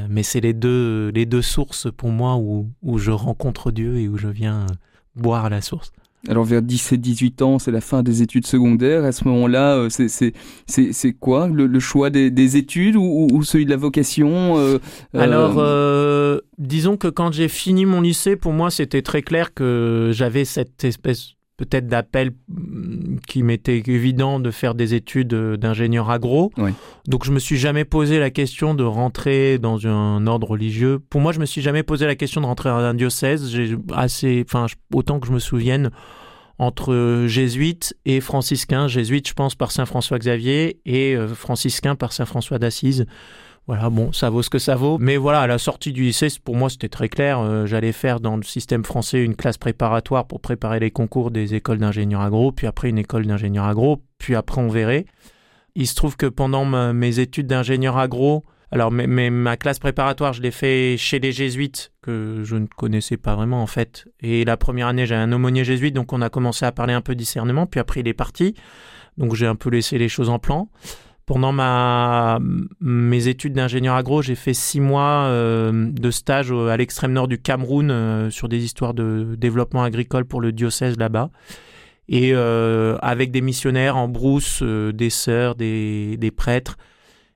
mais 0.09 0.23
c'est 0.23 0.41
les 0.41 0.53
deux 0.53 1.11
les 1.15 1.27
deux 1.27 1.43
sources 1.43 1.89
pour 1.97 2.11
moi 2.11 2.37
où, 2.37 2.69
où 2.83 2.99
je 2.99 3.13
rencontre 3.13 3.71
Dieu 3.71 3.97
et 3.99 4.09
où 4.09 4.17
je 4.17 4.29
viens 4.29 4.67
boire 5.15 5.45
à 5.45 5.51
la 5.51 5.61
source. 5.61 5.93
Alors 6.29 6.45
vers 6.45 6.61
17-18 6.61 7.43
ans, 7.43 7.59
c'est 7.59 7.71
la 7.71 7.81
fin 7.81 8.03
des 8.03 8.21
études 8.21 8.47
secondaires. 8.47 9.05
À 9.05 9.13
ce 9.13 9.27
moment-là, 9.29 9.77
euh, 9.77 9.89
c'est 9.89 11.13
quoi 11.15 11.49
le, 11.49 11.81
choix 11.81 12.11
des, 12.11 12.57
études 12.57 12.97
ou, 12.97 13.43
celui 13.43 13.65
de 13.65 13.71
la 13.71 13.77
vocation 13.77 14.59
euh, 14.59 14.79
euh, 15.15 15.19
Alors, 15.19 16.43
disons 16.59 16.99
que 16.99 17.09
quand 17.09 17.33
j'ai 17.33 17.49
fini 17.49 17.87
mon 17.87 18.03
lycée, 18.03 18.37
pour 18.37 18.53
moi, 18.53 18.71
c'était 18.71 19.03
très 19.03 19.23
clair 19.23 19.55
que 19.55 20.11
j'avais 20.13 20.45
cette 20.45 20.85
espèce 20.85 21.37
peut-être 21.61 21.88
d'appel 21.88 22.31
mm, 22.49 23.19
qui 23.26 23.43
m'était 23.43 23.83
évident 23.87 24.40
de 24.40 24.50
faire 24.50 24.75
des 24.75 24.95
études 24.95 25.35
d'ingénieur 25.35 26.11
agro. 26.11 26.50
Donc 27.07 27.25
je 27.25 27.33
me 27.33 27.38
suis 27.38 27.59
jamais 27.59 27.85
posé 27.85 28.19
la 28.19 28.31
question 28.31 28.75
de 28.75 28.83
rentrer 28.83 29.59
dans 29.59 29.87
un 29.87 30.26
ordre 30.26 30.49
religieux. 30.49 30.99
Pour 31.11 31.21
moi, 31.21 31.33
je 31.33 31.38
me 31.38 31.45
suis 31.45 31.61
jamais 31.61 31.83
posé 31.83 32.07
la 32.07 32.14
question 32.14 32.40
de 32.40 32.47
rentrer 32.47 32.71
dans 32.71 32.79
un 32.79 32.95
diocèse. 32.95 33.50
J'ai 33.50 33.76
assez, 33.93 34.43
enfin 34.47 34.67
autant 34.95 35.21
que 35.21 35.26
je 35.26 35.33
me 35.33 35.38
souvienne, 35.38 35.90
entre 36.59 37.25
jésuites 37.26 37.95
et 38.07 38.21
franciscains. 38.21 38.88
Jésuites, 38.88 39.29
je 39.29 39.35
pense, 39.35 39.55
par 39.55 39.71
Saint 39.71 39.87
François 39.87 40.19
Xavier 40.19 40.81
et 40.87 41.14
euh, 41.14 41.29
franciscains 41.29 41.95
par 41.95 42.12
Saint 42.12 42.26
François 42.26 42.59
d'Assise. 42.59 43.07
Voilà, 43.71 43.89
bon, 43.89 44.12
ça 44.12 44.31
vaut 44.31 44.43
ce 44.43 44.50
que 44.50 44.59
ça 44.59 44.75
vaut. 44.75 44.99
Mais 44.99 45.17
voilà, 45.17 45.43
à 45.43 45.47
la 45.47 45.57
sortie 45.57 45.93
du 45.93 46.03
lycée, 46.03 46.27
pour 46.43 46.57
moi, 46.57 46.69
c'était 46.71 46.89
très 46.89 47.09
clair. 47.09 47.39
Euh, 47.39 47.67
j'allais 47.67 47.93
faire 47.93 48.19
dans 48.19 48.37
le 48.37 48.43
système 48.43 48.85
français 48.85 49.23
une 49.23 49.37
classe 49.37 49.59
préparatoire 49.59 50.27
pour 50.27 50.41
préparer 50.41 50.81
les 50.81 50.91
concours 50.91 51.31
des 51.31 51.55
écoles 51.55 51.79
d'ingénieurs 51.79 52.23
agro, 52.23 52.50
puis 52.50 52.67
après 52.67 52.89
une 52.89 52.99
école 52.99 53.27
d'ingénieurs 53.27 53.67
agro, 53.67 54.03
puis 54.19 54.35
après 54.35 54.61
on 54.61 54.71
verrait. 54.71 55.07
Il 55.77 55.87
se 55.87 55.95
trouve 55.95 56.17
que 56.17 56.27
pendant 56.27 56.65
mes 56.93 57.21
études 57.21 57.47
d'ingénieur 57.47 57.97
agro, 57.97 58.43
alors 58.73 58.91
ma 58.91 59.57
classe 59.57 59.79
préparatoire, 59.79 60.33
je 60.33 60.43
l'ai 60.43 60.50
fait 60.50 60.97
chez 60.99 61.21
les 61.21 61.31
jésuites, 61.31 61.93
que 62.03 62.43
je 62.43 62.57
ne 62.57 62.67
connaissais 62.67 63.19
pas 63.19 63.37
vraiment 63.37 63.62
en 63.62 63.69
fait. 63.69 64.09
Et 64.19 64.45
la 64.45 64.57
première 64.57 64.89
année, 64.89 65.07
j'avais 65.07 65.23
un 65.23 65.31
aumônier 65.31 65.62
jésuite, 65.62 65.95
donc 65.95 66.12
on 66.12 66.23
a 66.23 66.29
commencé 66.29 66.65
à 66.65 66.73
parler 66.73 66.93
un 66.93 67.03
peu 67.03 67.15
discernement, 67.15 67.67
puis 67.67 67.79
après 67.79 68.00
il 68.00 68.09
est 68.09 68.15
parti. 68.15 68.57
Donc 69.17 69.37
j'ai 69.37 69.47
un 69.47 69.55
peu 69.55 69.71
laissé 69.71 69.97
les 69.97 70.09
choses 70.09 70.29
en 70.29 70.41
plan 70.41 70.69
pendant 71.31 72.41
mes 72.81 73.29
études 73.29 73.53
d'ingénieur 73.53 73.95
agro, 73.95 74.21
j'ai 74.21 74.35
fait 74.35 74.53
six 74.53 74.81
mois 74.81 75.27
euh, 75.27 75.89
de 75.93 76.11
stage 76.11 76.51
à 76.51 76.77
l'extrême 76.77 77.13
nord 77.13 77.29
du 77.29 77.41
Cameroun 77.41 77.93
euh, 77.93 78.31
sur 78.31 78.49
des 78.49 78.65
histoires 78.65 78.95
de 78.95 79.37
développement 79.39 79.85
agricole 79.85 80.25
pour 80.25 80.41
le 80.41 80.51
diocèse 80.51 80.99
là-bas. 80.99 81.31
Et 82.09 82.33
euh, 82.35 82.99
avec 83.01 83.31
des 83.31 83.43
missionnaires 83.43 83.97
en 83.97 84.09
brousse, 84.09 84.61
des 84.65 85.11
sœurs, 85.11 85.55
des, 85.55 86.17
des, 86.17 86.33
prêtres. 86.33 86.79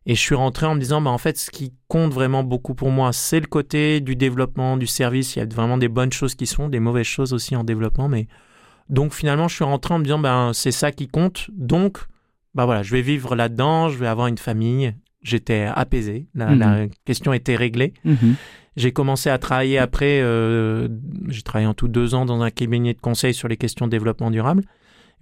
Et 0.06 0.16
je 0.16 0.20
suis 0.20 0.34
rentré 0.34 0.66
en 0.66 0.74
me 0.74 0.80
disant, 0.80 1.00
bah, 1.00 1.10
en 1.10 1.18
fait, 1.18 1.38
ce 1.38 1.52
qui 1.52 1.72
compte 1.86 2.12
vraiment 2.12 2.42
beaucoup 2.42 2.74
pour 2.74 2.90
moi, 2.90 3.12
c'est 3.12 3.38
le 3.38 3.46
côté 3.46 4.00
du 4.00 4.16
développement, 4.16 4.76
du 4.76 4.88
service. 4.88 5.36
Il 5.36 5.38
y 5.38 5.42
a 5.42 5.46
vraiment 5.46 5.78
des 5.78 5.86
bonnes 5.86 6.12
choses 6.12 6.34
qui 6.34 6.46
sont, 6.46 6.68
des 6.68 6.80
mauvaises 6.80 7.06
choses 7.06 7.32
aussi 7.32 7.54
en 7.54 7.62
développement. 7.62 8.08
Mais 8.08 8.26
donc 8.88 9.14
finalement, 9.14 9.46
je 9.46 9.54
suis 9.54 9.64
rentré 9.64 9.94
en 9.94 10.00
me 10.00 10.02
disant, 10.02 10.18
ben, 10.18 10.50
c'est 10.52 10.72
ça 10.72 10.90
qui 10.90 11.06
compte. 11.06 11.48
Donc, 11.52 12.08
bah 12.54 12.64
voilà, 12.64 12.82
je 12.82 12.92
vais 12.92 13.02
vivre 13.02 13.34
là-dedans, 13.34 13.88
je 13.88 13.98
vais 13.98 14.06
avoir 14.06 14.26
une 14.26 14.38
famille. 14.38 14.94
J'étais 15.22 15.66
apaisé, 15.74 16.26
la, 16.34 16.50
mhm. 16.50 16.90
question 17.06 17.32
était 17.32 17.56
réglée. 17.56 17.94
Mhm. 18.04 18.36
J'ai 18.76 18.92
commencé 18.92 19.30
à 19.30 19.38
travailler 19.38 19.78
après, 19.78 20.20
euh, 20.20 20.88
j'ai 21.28 21.42
travaillé 21.42 21.66
en 21.66 21.74
tout 21.74 21.88
deux 21.88 22.14
ans 22.14 22.26
dans 22.26 22.42
un 22.42 22.50
cabinet 22.50 22.92
de 22.92 23.00
conseil 23.00 23.32
sur 23.32 23.48
les 23.48 23.56
questions 23.56 23.86
de 23.86 23.90
développement 23.90 24.30
durable. 24.30 24.64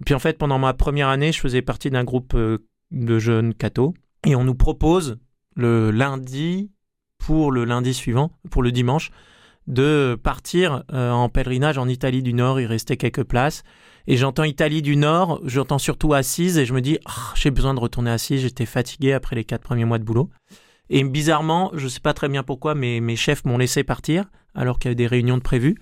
Et 0.01 0.03
puis 0.03 0.13
en 0.13 0.19
fait, 0.19 0.37
pendant 0.37 0.57
ma 0.57 0.73
première 0.73 1.07
année, 1.07 1.31
je 1.31 1.39
faisais 1.39 1.61
partie 1.61 1.89
d'un 1.89 2.03
groupe 2.03 2.33
euh, 2.35 2.57
de 2.91 3.19
jeunes 3.19 3.53
cathos 3.53 3.93
et 4.25 4.35
on 4.35 4.43
nous 4.43 4.55
propose 4.55 5.19
le 5.55 5.91
lundi 5.91 6.71
pour 7.19 7.51
le 7.51 7.63
lundi 7.63 7.93
suivant, 7.93 8.31
pour 8.49 8.63
le 8.63 8.71
dimanche, 8.71 9.11
de 9.67 10.19
partir 10.21 10.83
euh, 10.91 11.11
en 11.11 11.29
pèlerinage 11.29 11.77
en 11.77 11.87
Italie 11.87 12.23
du 12.23 12.33
Nord. 12.33 12.59
Il 12.59 12.65
restait 12.65 12.97
quelques 12.97 13.23
places. 13.23 13.63
Et 14.07 14.17
j'entends 14.17 14.43
Italie 14.43 14.81
du 14.81 14.97
Nord, 14.97 15.39
j'entends 15.45 15.77
surtout 15.77 16.13
Assise 16.13 16.57
et 16.57 16.65
je 16.65 16.73
me 16.73 16.81
dis, 16.81 16.97
ah, 17.05 17.33
j'ai 17.35 17.51
besoin 17.51 17.73
de 17.73 17.79
retourner 17.79 18.11
Assise. 18.11 18.41
J'étais 18.41 18.65
fatigué 18.65 19.13
après 19.13 19.35
les 19.35 19.45
quatre 19.45 19.63
premiers 19.63 19.85
mois 19.85 19.97
de 19.97 20.03
boulot. 20.03 20.29
Et 20.89 21.03
bizarrement, 21.03 21.71
je 21.73 21.85
ne 21.85 21.89
sais 21.89 22.01
pas 22.01 22.13
très 22.13 22.27
bien 22.27 22.43
pourquoi, 22.43 22.75
mais 22.75 22.99
mes 22.99 23.15
chefs 23.15 23.45
m'ont 23.45 23.57
laissé 23.57 23.83
partir 23.83 24.25
alors 24.55 24.77
qu'il 24.77 24.89
y 24.89 24.89
avait 24.89 24.95
des 24.95 25.07
réunions 25.07 25.37
de 25.37 25.41
prévues. 25.41 25.75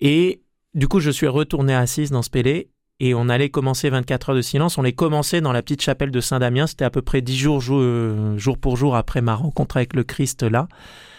Et 0.00 0.42
du 0.72 0.88
coup, 0.88 1.00
je 1.00 1.10
suis 1.10 1.28
retourné 1.28 1.74
à 1.74 1.80
Assise 1.80 2.10
dans 2.10 2.22
ce 2.22 2.30
Pélé 2.30 2.70
et 2.98 3.14
on 3.14 3.28
allait 3.28 3.50
commencer 3.50 3.90
24 3.90 4.30
heures 4.30 4.36
de 4.36 4.42
silence. 4.42 4.78
On 4.78 4.82
les 4.82 4.94
commençait 4.94 5.42
dans 5.42 5.52
la 5.52 5.62
petite 5.62 5.82
chapelle 5.82 6.10
de 6.10 6.20
Saint-Damien. 6.20 6.66
C'était 6.66 6.86
à 6.86 6.90
peu 6.90 7.02
près 7.02 7.20
10 7.20 7.36
jours, 7.36 7.60
jour, 7.60 8.38
jour 8.38 8.56
pour 8.56 8.76
jour 8.76 8.96
après 8.96 9.20
ma 9.20 9.34
rencontre 9.34 9.76
avec 9.76 9.94
le 9.94 10.02
Christ 10.02 10.42
là. 10.42 10.66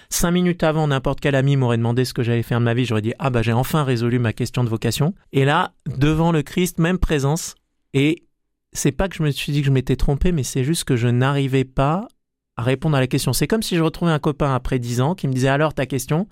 Cinq 0.10 0.32
minutes 0.32 0.64
avant, 0.64 0.88
n'importe 0.88 1.20
quel 1.20 1.36
ami 1.36 1.56
m'aurait 1.56 1.78
demandé 1.78 2.06
ce 2.06 2.14
que 2.14 2.24
j'allais 2.24 2.44
faire 2.44 2.60
de 2.60 2.66
ma 2.66 2.74
vie, 2.74 2.86
j'aurais 2.86 3.02
dit 3.02 3.14
ah 3.20 3.30
bah 3.30 3.42
j'ai 3.42 3.54
enfin 3.54 3.84
résolu 3.84 4.20
ma 4.20 4.34
question 4.34 4.64
de 4.64 4.70
vocation. 4.70 5.14
Et 5.34 5.46
là, 5.46 5.74
devant 5.98 6.32
le 6.32 6.42
Christ, 6.42 6.80
même 6.80 6.98
présence. 6.98 7.56
Et 7.94 8.24
c'est 8.74 8.92
pas 8.92 9.08
que 9.08 9.16
je 9.16 9.24
me 9.24 9.32
suis 9.32 9.52
dit 9.52 9.62
que 9.62 9.68
je 9.68 9.72
m'étais 9.72 9.96
trompé, 9.96 10.32
mais 10.32 10.44
c'est 10.44 10.64
juste 10.64 10.84
que 10.84 10.96
je 10.96 11.08
n'arrivais 11.08 11.64
pas 11.64 12.08
à 12.58 12.64
répondre 12.64 12.96
à 12.96 13.00
la 13.00 13.08
question. 13.08 13.34
C'est 13.34 13.48
comme 13.48 13.64
si 13.64 13.76
je 13.76 13.82
retrouvais 13.82 14.12
un 14.12 14.20
copain 14.20 14.54
après 14.54 14.80
dix 14.80 15.02
ans 15.02 15.16
qui 15.16 15.28
me 15.28 15.34
disait 15.34 15.48
alors 15.48 15.74
ta 15.74 15.86
question. 15.86 16.28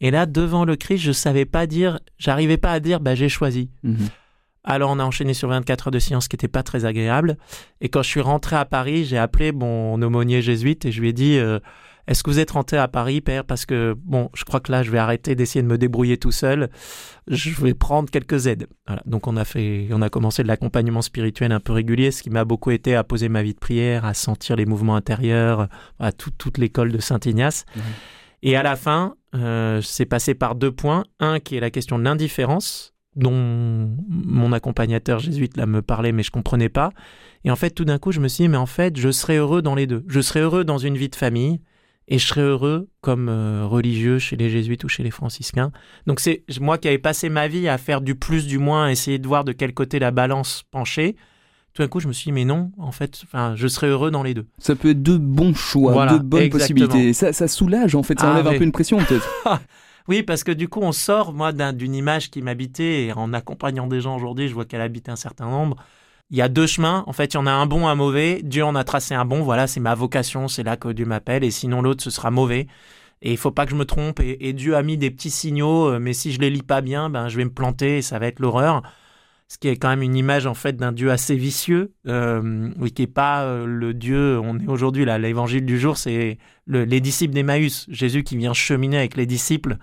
Et 0.00 0.10
là, 0.10 0.26
devant 0.26 0.64
le 0.64 0.76
Christ, 0.76 1.02
je 1.02 1.12
savais 1.12 1.44
pas 1.44 1.66
dire, 1.66 2.00
j'arrivais 2.18 2.56
pas 2.56 2.72
à 2.72 2.80
dire 2.80 3.00
bah 3.00 3.14
j'ai 3.14 3.28
choisi. 3.28 3.70
Mhm. 3.82 4.08
Alors 4.62 4.90
on 4.90 4.98
a 4.98 5.04
enchaîné 5.04 5.32
sur 5.32 5.48
24 5.48 5.88
heures 5.88 5.90
de 5.90 5.98
science 5.98 6.28
qui 6.28 6.34
n'était 6.34 6.48
pas 6.48 6.62
très 6.62 6.84
agréable. 6.84 7.36
Et 7.80 7.88
quand 7.88 8.02
je 8.02 8.08
suis 8.08 8.20
rentré 8.20 8.56
à 8.56 8.64
Paris, 8.64 9.04
j'ai 9.04 9.18
appelé 9.18 9.52
mon 9.52 10.00
aumônier 10.02 10.42
jésuite 10.42 10.84
et 10.84 10.92
je 10.92 11.00
lui 11.00 11.08
ai 11.08 11.12
dit 11.12 11.38
euh, 11.38 11.60
est-ce 12.10 12.24
que 12.24 12.30
vous 12.30 12.40
êtes 12.40 12.50
rentré 12.50 12.76
à 12.76 12.88
Paris, 12.88 13.20
père 13.20 13.44
Parce 13.44 13.64
que, 13.64 13.94
bon, 13.96 14.30
je 14.34 14.42
crois 14.42 14.58
que 14.58 14.72
là, 14.72 14.82
je 14.82 14.90
vais 14.90 14.98
arrêter 14.98 15.36
d'essayer 15.36 15.62
de 15.62 15.68
me 15.68 15.78
débrouiller 15.78 16.18
tout 16.18 16.32
seul. 16.32 16.68
Je 17.28 17.50
vais 17.62 17.72
prendre 17.72 18.10
quelques 18.10 18.48
aides. 18.48 18.66
Voilà. 18.88 19.00
Donc, 19.06 19.28
on 19.28 19.36
a 19.36 19.44
fait, 19.44 19.86
on 19.92 20.02
a 20.02 20.08
commencé 20.08 20.42
de 20.42 20.48
l'accompagnement 20.48 21.02
spirituel 21.02 21.52
un 21.52 21.60
peu 21.60 21.72
régulier, 21.72 22.10
ce 22.10 22.24
qui 22.24 22.30
m'a 22.30 22.44
beaucoup 22.44 22.72
été 22.72 22.96
à 22.96 23.04
poser 23.04 23.28
ma 23.28 23.44
vie 23.44 23.54
de 23.54 23.60
prière, 23.60 24.04
à 24.04 24.14
sentir 24.14 24.56
les 24.56 24.66
mouvements 24.66 24.96
intérieurs, 24.96 25.68
à 26.00 26.10
toute 26.10 26.58
l'école 26.58 26.90
de 26.90 26.98
Saint-Ignace. 26.98 27.64
Et 28.42 28.56
à 28.56 28.64
la 28.64 28.74
fin, 28.74 29.14
euh, 29.36 29.80
c'est 29.80 30.04
passé 30.04 30.34
par 30.34 30.56
deux 30.56 30.72
points. 30.72 31.04
Un 31.20 31.38
qui 31.38 31.54
est 31.54 31.60
la 31.60 31.70
question 31.70 31.96
de 31.96 32.02
l'indifférence, 32.02 32.92
dont 33.14 33.94
mon 34.08 34.52
accompagnateur 34.52 35.20
jésuite 35.20 35.56
là 35.56 35.66
me 35.66 35.80
parlait, 35.80 36.10
mais 36.10 36.24
je 36.24 36.32
comprenais 36.32 36.70
pas. 36.70 36.90
Et 37.44 37.52
en 37.52 37.56
fait, 37.56 37.70
tout 37.70 37.84
d'un 37.84 37.98
coup, 37.98 38.10
je 38.10 38.18
me 38.18 38.26
suis 38.26 38.42
dit, 38.42 38.48
mais 38.48 38.56
en 38.56 38.66
fait, 38.66 38.96
je 38.96 39.12
serais 39.12 39.36
heureux 39.36 39.62
dans 39.62 39.76
les 39.76 39.86
deux. 39.86 40.04
Je 40.08 40.20
serais 40.20 40.40
heureux 40.40 40.64
dans 40.64 40.78
une 40.78 40.96
vie 40.96 41.08
de 41.08 41.14
famille 41.14 41.60
et 42.10 42.18
je 42.18 42.26
serais 42.26 42.42
heureux 42.42 42.88
comme 43.00 43.28
euh, 43.28 43.64
religieux 43.64 44.18
chez 44.18 44.36
les 44.36 44.50
jésuites 44.50 44.82
ou 44.84 44.88
chez 44.88 45.04
les 45.04 45.12
franciscains. 45.12 45.70
Donc 46.06 46.18
c'est 46.18 46.42
moi 46.60 46.76
qui 46.76 46.88
avais 46.88 46.98
passé 46.98 47.28
ma 47.28 47.46
vie 47.48 47.68
à 47.68 47.78
faire 47.78 48.00
du 48.00 48.16
plus 48.16 48.46
du 48.46 48.58
moins, 48.58 48.86
à 48.86 48.90
essayer 48.90 49.18
de 49.18 49.26
voir 49.26 49.44
de 49.44 49.52
quel 49.52 49.72
côté 49.72 50.00
la 50.00 50.10
balance 50.10 50.64
penchait. 50.70 51.14
Tout 51.72 51.82
d'un 51.82 51.88
coup, 51.88 52.00
je 52.00 52.08
me 52.08 52.12
suis 52.12 52.24
dit, 52.24 52.32
mais 52.32 52.44
non, 52.44 52.72
en 52.78 52.90
fait, 52.90 53.20
enfin, 53.22 53.54
je 53.54 53.68
serais 53.68 53.86
heureux 53.86 54.10
dans 54.10 54.24
les 54.24 54.34
deux. 54.34 54.44
Ça 54.58 54.74
peut 54.74 54.90
être 54.90 55.04
deux 55.04 55.18
bons 55.18 55.54
choix, 55.54 56.06
deux 56.08 56.18
bonnes 56.18 56.50
possibilités. 56.50 57.12
Ça, 57.12 57.32
ça, 57.32 57.46
soulage, 57.46 57.94
en 57.94 58.02
fait, 58.02 58.18
ça 58.18 58.28
ah, 58.28 58.32
enlève 58.32 58.48
un 58.48 58.58
peu 58.58 58.64
une 58.64 58.72
pression, 58.72 58.98
peut-être. 58.98 59.28
oui, 60.08 60.24
parce 60.24 60.42
que 60.42 60.50
du 60.50 60.66
coup, 60.66 60.80
on 60.82 60.90
sort, 60.90 61.32
moi, 61.32 61.52
d'une 61.52 61.94
image 61.94 62.30
qui 62.30 62.42
m'habitait, 62.42 63.04
et 63.04 63.12
en 63.12 63.32
accompagnant 63.32 63.86
des 63.86 64.00
gens 64.00 64.16
aujourd'hui, 64.16 64.48
je 64.48 64.54
vois 64.54 64.64
qu'elle 64.64 64.80
habite 64.80 65.08
un 65.08 65.14
certain 65.14 65.48
nombre 65.48 65.76
il 66.30 66.36
y 66.36 66.42
a 66.42 66.48
deux 66.48 66.66
chemins. 66.66 67.04
En 67.06 67.12
fait, 67.12 67.34
il 67.34 67.36
y 67.36 67.38
en 67.38 67.46
a 67.46 67.52
un 67.52 67.66
bon, 67.66 67.88
un 67.88 67.94
mauvais. 67.94 68.40
Dieu 68.42 68.64
en 68.64 68.74
a 68.74 68.84
tracé 68.84 69.14
un 69.14 69.24
bon. 69.24 69.42
Voilà, 69.42 69.66
c'est 69.66 69.80
ma 69.80 69.94
vocation, 69.94 70.48
c'est 70.48 70.62
là 70.62 70.76
que 70.76 70.88
Dieu 70.88 71.04
m'appelle. 71.04 71.44
Et 71.44 71.50
sinon, 71.50 71.82
l'autre, 71.82 72.02
ce 72.02 72.10
sera 72.10 72.30
mauvais. 72.30 72.66
Et 73.22 73.32
il 73.32 73.36
faut 73.36 73.50
pas 73.50 73.66
que 73.66 73.72
je 73.72 73.76
me 73.76 73.84
trompe. 73.84 74.20
Et, 74.20 74.52
Dieu 74.52 74.76
a 74.76 74.82
mis 74.82 74.96
des 74.96 75.10
petits 75.10 75.30
signaux, 75.30 75.88
euh, 75.88 75.98
mais 75.98 76.12
si 76.12 76.32
je 76.32 76.40
les 76.40 76.50
lis 76.50 76.62
pas 76.62 76.80
bien, 76.80 77.10
ben 77.10 77.28
je 77.28 77.36
vais 77.36 77.44
me 77.44 77.52
planter 77.52 77.98
et 77.98 78.02
ça 78.02 78.18
va 78.18 78.26
être 78.26 78.40
l'horreur. 78.40 78.82
Ce 79.48 79.58
qui 79.58 79.68
est 79.68 79.76
quand 79.76 79.88
même 79.88 80.02
une 80.02 80.16
image 80.16 80.46
en 80.46 80.54
fait 80.54 80.76
d'un 80.76 80.92
Dieu 80.92 81.10
assez 81.10 81.34
vicieux, 81.34 81.92
euh, 82.06 82.70
qui 82.94 83.02
est 83.02 83.06
pas 83.08 83.42
euh, 83.42 83.66
le 83.66 83.92
Dieu. 83.94 84.38
On 84.38 84.58
est 84.58 84.68
aujourd'hui 84.68 85.04
là, 85.04 85.18
l'évangile 85.18 85.66
du 85.66 85.78
jour, 85.78 85.98
c'est 85.98 86.38
les 86.68 87.00
disciples 87.00 87.34
d'Emmaüs. 87.34 87.86
Jésus 87.90 88.22
qui 88.22 88.36
vient 88.36 88.54
cheminer 88.54 88.98
avec 88.98 89.16
les 89.16 89.26
disciples 89.26 89.76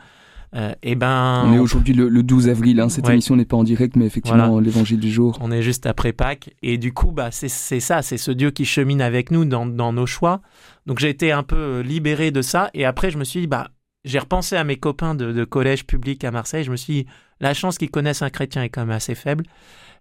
euh, 0.56 0.74
eh 0.82 0.96
ben, 0.96 1.44
on 1.46 1.54
est 1.54 1.60
aujourd'hui 1.60 1.94
le, 1.94 2.24
12 2.24 2.48
avril, 2.48 2.80
hein. 2.80 2.88
cette 2.88 3.10
émission 3.10 3.36
n'est 3.36 3.46
pas 3.46 3.58
en 3.58 3.64
direct, 3.64 3.98
mais 3.98 4.06
effectivement 4.06 4.60
l'évangile 4.60 5.00
du 5.00 5.12
jour. 5.12 5.38
On 5.42 5.52
est 5.52 5.62
juste 5.62 5.86
après 5.86 6.14
Pâques, 6.14 6.52
et 6.64 6.78
du 6.78 6.94
coup, 6.94 7.12
bah, 7.12 7.30
c'est 7.32 7.50
ça, 7.50 8.02
c'est 8.02 8.18
ce 8.18 8.32
Dieu 8.32 8.52
qui 8.52 8.64
chemine 8.64 9.02
avec 9.02 9.30
nous 9.30 9.44
dans, 9.44 9.66
nos 9.94 10.06
choix. 10.06 10.42
Donc 10.86 11.00
j'ai 11.00 11.10
été 11.10 11.32
un 11.34 11.44
peu 11.44 11.58
euh, 11.58 11.84
libéré 11.84 12.32
de 12.32 12.42
ça, 12.42 12.70
et 12.74 12.86
après 12.86 13.12
je 13.12 13.18
me 13.18 13.26
suis 13.26 13.42
dit, 13.42 13.48
bah, 13.48 13.72
j'ai 14.06 14.20
repensé 14.20 14.56
à 14.56 14.64
mes 14.64 14.78
copains 14.78 15.16
de, 15.16 15.44
collège 15.44 15.86
public 15.86 16.24
à 16.24 16.32
Marseille, 16.32 16.64
je 16.64 16.72
me 16.72 16.78
suis 16.78 16.94
dit, 16.94 17.06
la 17.42 17.54
chance 17.54 17.78
qu'ils 17.78 17.92
connaissent 17.92 18.22
un 18.22 18.30
chrétien 18.30 18.64
est 18.64 18.70
quand 18.70 18.82
même 18.82 18.96
assez 18.96 19.16
faible. 19.16 19.44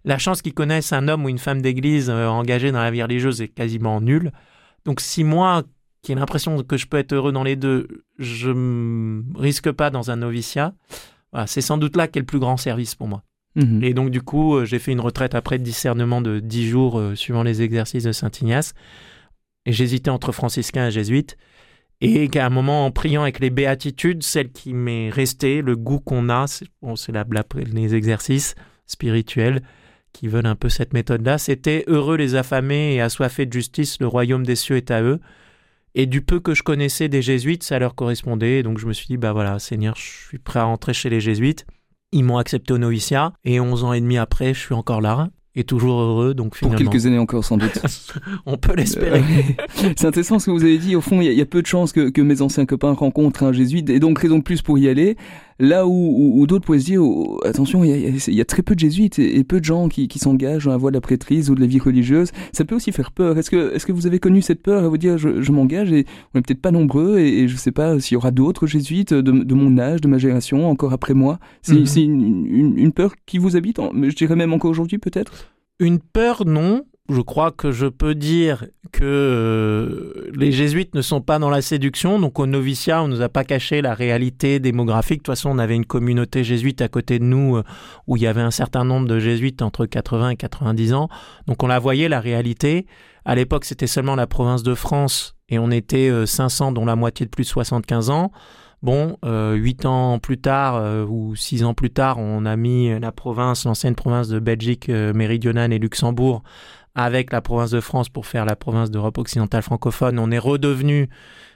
La 0.05 0.17
chance 0.17 0.41
qu'ils 0.41 0.53
connaissent 0.53 0.93
un 0.93 1.09
homme 1.09 1.25
ou 1.25 1.29
une 1.29 1.39
femme 1.39 1.61
d'église 1.61 2.09
euh, 2.09 2.27
engagé 2.27 2.71
dans 2.71 2.81
la 2.81 2.91
vie 2.91 3.03
religieuse 3.03 3.41
est 3.41 3.49
quasiment 3.49 3.99
nulle. 3.99 4.31
Donc 4.85 5.01
si 5.01 5.25
moi, 5.25 5.63
qui 6.07 6.15
l'impression 6.15 6.63
que 6.63 6.77
je 6.77 6.87
peux 6.87 6.97
être 6.97 7.13
heureux 7.13 7.33
dans 7.33 7.43
les 7.43 7.57
deux, 7.57 8.05
je 8.17 8.49
ne 8.49 9.21
risque 9.37 9.71
pas 9.71 9.89
dans 9.89 10.09
un 10.09 10.15
noviciat. 10.15 10.73
c'est 11.45 11.61
sans 11.61 11.77
doute 11.77 11.97
là 11.97 12.07
qu'est 12.07 12.21
le 12.21 12.25
plus 12.25 12.39
grand 12.39 12.55
service 12.55 12.95
pour 12.95 13.07
moi. 13.07 13.23
Mhm. 13.55 13.83
Et 13.83 13.93
donc, 13.93 14.09
du 14.09 14.21
coup, 14.21 14.55
euh, 14.55 14.65
j'ai 14.65 14.79
fait 14.79 14.91
une 14.91 15.01
retraite 15.01 15.35
après 15.35 15.57
de 15.57 15.63
discernement 15.63 16.21
de 16.21 16.39
10 16.39 16.67
jours 16.69 16.99
euh, 16.99 17.15
suivant 17.15 17.43
les 17.43 17.61
exercices 17.61 18.03
de 18.03 18.11
Saint-Ignace. 18.11 18.73
Et 19.65 19.73
j'hésitais 19.73 20.11
entre 20.11 20.31
franciscain 20.31 20.87
et 20.87 20.91
jésuite. 20.91 21.37
Et 21.99 22.29
qu'à 22.29 22.45
un 22.45 22.49
moment, 22.49 22.85
en 22.85 22.91
priant 22.91 23.23
avec 23.23 23.39
les 23.39 23.49
béatitudes, 23.49 24.23
celle 24.23 24.51
qui 24.51 24.73
m'est 24.73 25.09
restée, 25.09 25.61
le 25.61 25.75
goût 25.75 25.99
qu'on 25.99 26.29
a, 26.29 26.45
c'est 26.47 26.67
bon, 26.81 26.93
la, 27.09 27.25
les 27.55 27.95
exercices 27.95 28.53
spirituels 28.85 29.63
qui 30.13 30.27
veulent 30.27 30.45
un 30.45 30.55
peu 30.55 30.69
cette 30.69 30.93
méthode-là, 30.93 31.39
c'était 31.39 31.83
heureux 31.87 32.15
les 32.15 32.35
affamés 32.35 32.93
et 32.93 33.01
assoiffés 33.01 33.47
de 33.47 33.53
justice, 33.53 33.99
le 33.99 34.07
royaume 34.07 34.45
des 34.45 34.55
cieux 34.55 34.77
est 34.77 34.91
à 34.91 35.01
eux. 35.01 35.19
Et 35.99 36.05
du 36.05 36.21
peu 36.21 36.39
que 36.39 36.53
je 36.53 36.61
connaissais 36.61 37.09
des 37.09 37.23
jésuites, 37.23 37.63
ça 37.63 37.79
leur 37.79 37.95
correspondait. 37.95 38.61
Donc 38.61 38.77
je 38.77 38.85
me 38.85 38.93
suis 38.93 39.07
dit, 39.07 39.17
bah 39.17 39.33
voilà, 39.33 39.57
Seigneur, 39.57 39.95
je 39.97 40.27
suis 40.27 40.37
prêt 40.37 40.59
à 40.59 40.65
rentrer 40.65 40.93
chez 40.93 41.09
les 41.09 41.19
jésuites. 41.19 41.65
Ils 42.11 42.23
m'ont 42.23 42.37
accepté 42.37 42.71
au 42.71 42.77
noviciat. 42.77 43.33
Et 43.43 43.59
11 43.59 43.83
ans 43.83 43.93
et 43.93 43.99
demi 43.99 44.19
après, 44.19 44.53
je 44.53 44.59
suis 44.59 44.75
encore 44.75 45.01
là 45.01 45.29
et 45.55 45.63
toujours 45.63 45.99
heureux. 45.99 46.35
Donc 46.35 46.55
finalement... 46.55 46.77
Pour 46.77 46.91
quelques 46.91 47.07
années 47.07 47.17
encore, 47.17 47.43
sans 47.43 47.57
doute. 47.57 47.81
On 48.45 48.57
peut 48.57 48.75
l'espérer. 48.75 49.23
Euh, 49.23 49.89
c'est 49.97 50.05
intéressant 50.05 50.37
ce 50.37 50.45
que 50.45 50.51
vous 50.51 50.63
avez 50.63 50.77
dit. 50.77 50.95
Au 50.95 51.01
fond, 51.01 51.19
il 51.19 51.33
y, 51.33 51.41
a 51.41 51.45
peu 51.47 51.63
de 51.63 51.67
chances 51.67 51.91
que, 51.91 52.09
que, 52.09 52.21
mes 52.21 52.43
anciens 52.43 52.67
copains 52.67 52.93
rencontrent 52.93 53.41
un 53.41 53.51
jésuite, 53.51 53.89
et 53.89 53.99
donc 53.99 54.19
raison 54.19 54.37
de 54.37 54.43
plus 54.43 54.61
pour 54.61 54.77
y 54.77 54.87
aller. 54.87 55.17
Là 55.59 55.87
où, 55.87 56.45
d'autres 56.45 56.65
pourraient 56.65 56.79
se 56.79 56.85
dire, 56.85 57.03
oh, 57.03 57.39
attention, 57.43 57.83
il 57.83 58.19
y, 58.27 58.41
a, 58.41 58.45
très 58.45 58.61
peu 58.61 58.75
de 58.75 58.79
jésuites 58.79 59.17
et, 59.17 59.43
peu 59.43 59.59
de 59.59 59.65
gens 59.65 59.89
qui, 59.89 60.19
s'engagent 60.19 60.65
dans 60.65 60.71
la 60.71 60.77
voie 60.77 60.91
de 60.91 60.95
la 60.95 61.01
prêtrise 61.01 61.49
ou 61.49 61.55
de 61.55 61.61
la 61.61 61.65
vie 61.65 61.79
religieuse. 61.79 62.31
Ça 62.51 62.63
peut 62.63 62.75
aussi 62.75 62.91
faire 62.91 63.11
peur. 63.11 63.37
Est-ce 63.37 63.49
que, 63.49 63.73
est 63.73 63.83
que 63.83 63.91
vous 63.91 64.05
avez 64.05 64.19
connu 64.19 64.41
cette 64.41 64.61
peur 64.61 64.83
à 64.83 64.87
vous 64.87 64.97
dire, 64.97 65.17
je, 65.17 65.51
m'engage 65.51 65.91
et 65.91 66.05
on 66.33 66.37
n'est 66.37 66.41
peut-être 66.43 66.61
pas 66.61 66.71
nombreux 66.71 67.17
et, 67.19 67.47
je 67.47 67.53
ne 67.53 67.59
sais 67.59 67.71
pas 67.71 67.99
s'il 67.99 68.13
y 68.13 68.17
aura 68.17 68.31
d'autres 68.31 68.67
jésuites 68.67 69.13
de, 69.13 69.53
mon 69.53 69.79
âge, 69.79 70.01
de 70.01 70.07
ma 70.07 70.19
génération, 70.19 70.69
encore 70.69 70.93
après 70.93 71.15
moi? 71.15 71.39
C'est 71.63 71.75
mhm. 71.75 72.77
une, 72.77 72.91
peur 72.91 73.13
qui 73.25 73.39
vous 73.39 73.55
habite, 73.55 73.79
je 73.79 74.15
dirais 74.15 74.35
même 74.35 74.53
encore 74.53 74.71
aujourd'hui 74.71 74.99
peut-être? 74.99 75.51
Une 75.79 75.99
peur, 75.99 76.45
non 76.45 76.83
je 77.09 77.21
crois 77.21 77.51
que 77.51 77.71
je 77.71 77.87
peux 77.87 78.15
dire 78.15 78.65
que 78.91 79.03
euh, 79.03 80.29
les 80.33 80.51
jésuites 80.51 80.93
ne 80.93 81.01
sont 81.01 81.21
pas 81.21 81.39
dans 81.39 81.49
la 81.49 81.61
séduction. 81.61 82.19
Donc 82.19 82.37
au 82.39 82.45
noviciat, 82.45 83.01
on 83.01 83.07
nous 83.07 83.21
a 83.21 83.29
pas 83.29 83.45
caché 83.45 83.81
la 83.81 83.93
réalité 83.93 84.59
démographique. 84.59 85.19
De 85.19 85.23
toute 85.23 85.35
façon, 85.35 85.51
on 85.51 85.57
avait 85.57 85.75
une 85.75 85.85
communauté 85.85 86.43
jésuite 86.43 86.81
à 86.81 86.89
côté 86.89 87.19
de 87.19 87.23
nous 87.23 87.57
euh, 87.57 87.63
où 88.07 88.17
il 88.17 88.23
y 88.23 88.27
avait 88.27 88.41
un 88.41 88.51
certain 88.51 88.83
nombre 88.83 89.07
de 89.07 89.19
jésuites 89.19 89.61
entre 89.61 89.85
80 89.85 90.31
et 90.31 90.35
90 90.35 90.93
ans. 90.93 91.09
Donc 91.47 91.63
on 91.63 91.67
la 91.67 91.79
voyait, 91.79 92.09
la 92.09 92.19
réalité. 92.19 92.87
À 93.23 93.35
l'époque, 93.35 93.65
c'était 93.65 93.87
seulement 93.87 94.15
la 94.15 94.27
province 94.27 94.63
de 94.63 94.75
France 94.75 95.35
et 95.47 95.59
on 95.59 95.71
était 95.71 96.25
500, 96.25 96.69
euh, 96.69 96.73
dont 96.73 96.85
la 96.85 96.95
moitié 96.97 97.25
de 97.25 97.31
plus 97.31 97.43
de 97.43 97.49
75 97.49 98.09
ans. 98.09 98.31
Bon, 98.83 99.17
huit 99.23 99.87
ans 99.87 100.19
plus 100.19 100.37
tard 100.37 101.09
ou 101.09 101.35
six 101.35 101.63
ans 101.63 101.73
plus 101.73 101.89
tard, 101.89 102.19
on 102.19 102.45
a 102.45 102.55
mis 102.55 102.97
la 102.99 103.11
province, 103.11 103.65
l'ancienne 103.65 103.95
province 103.95 104.27
de 104.27 104.37
Belgique 104.37 104.87
méridionale 104.89 105.73
et 105.73 105.79
Luxembourg 105.79 106.43
avec 106.97 107.31
la 107.31 107.41
province 107.41 107.69
de 107.69 107.79
France 107.79 108.09
pour 108.09 108.25
faire 108.25 108.43
la 108.43 108.55
province 108.55 108.89
d'Europe 108.89 109.19
occidentale 109.19 109.61
francophone, 109.61 110.17
on 110.17 110.31
est 110.31 110.39
redevenu 110.39 111.09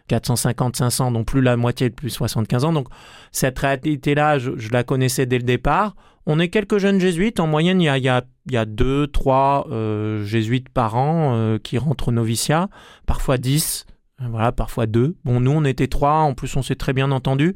450-500, 0.07 1.11
donc 1.13 1.25
plus 1.25 1.41
la 1.41 1.57
moitié 1.57 1.89
de 1.89 1.95
plus 1.95 2.11
75 2.11 2.63
ans. 2.63 2.73
Donc 2.73 2.87
cette 3.31 3.57
réalité-là, 3.57 4.37
je, 4.37 4.51
la 4.71 4.83
connaissais 4.83 5.25
dès 5.25 5.39
le 5.39 5.43
départ. 5.43 5.95
On 6.27 6.39
est 6.39 6.49
quelques 6.49 6.77
jeunes 6.77 6.99
jésuites. 6.99 7.39
En 7.39 7.47
moyenne, 7.47 7.81
il 7.81 7.85
y 7.85 7.89
a, 7.89 7.97
il 7.97 8.03
y 8.03 8.09
a, 8.09 8.23
il 8.45 8.53
y 8.53 8.57
a 8.57 8.65
deux, 8.65 9.07
trois 9.07 9.67
euh, 9.71 10.23
jésuites 10.23 10.69
par 10.69 10.95
an 10.95 11.33
euh, 11.33 11.57
qui 11.57 11.79
rentrent 11.79 12.09
au 12.09 12.11
noviciat, 12.11 12.69
parfois 13.07 13.39
dix. 13.39 13.87
Voilà, 14.29 14.51
parfois 14.51 14.85
deux. 14.85 15.17
Bon, 15.25 15.39
nous, 15.39 15.49
on 15.49 15.65
était 15.65 15.87
trois. 15.87 16.17
En 16.17 16.35
plus, 16.35 16.55
on 16.55 16.61
s'est 16.61 16.75
très 16.75 16.93
bien 16.93 17.11
entendu. 17.11 17.55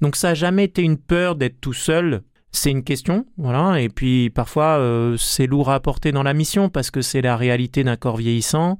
Donc, 0.00 0.14
ça 0.14 0.28
n'a 0.28 0.34
jamais 0.34 0.62
été 0.62 0.82
une 0.82 0.98
peur 0.98 1.34
d'être 1.34 1.60
tout 1.60 1.72
seul 1.72 2.22
c'est 2.54 2.70
une 2.70 2.84
question, 2.84 3.26
voilà. 3.36 3.80
Et 3.80 3.88
puis 3.88 4.30
parfois, 4.30 4.78
euh, 4.78 5.16
c'est 5.16 5.46
lourd 5.46 5.70
à 5.70 5.80
porter 5.80 6.12
dans 6.12 6.22
la 6.22 6.34
mission 6.34 6.68
parce 6.68 6.90
que 6.90 7.02
c'est 7.02 7.20
la 7.20 7.36
réalité 7.36 7.82
d'un 7.82 7.96
corps 7.96 8.16
vieillissant. 8.16 8.78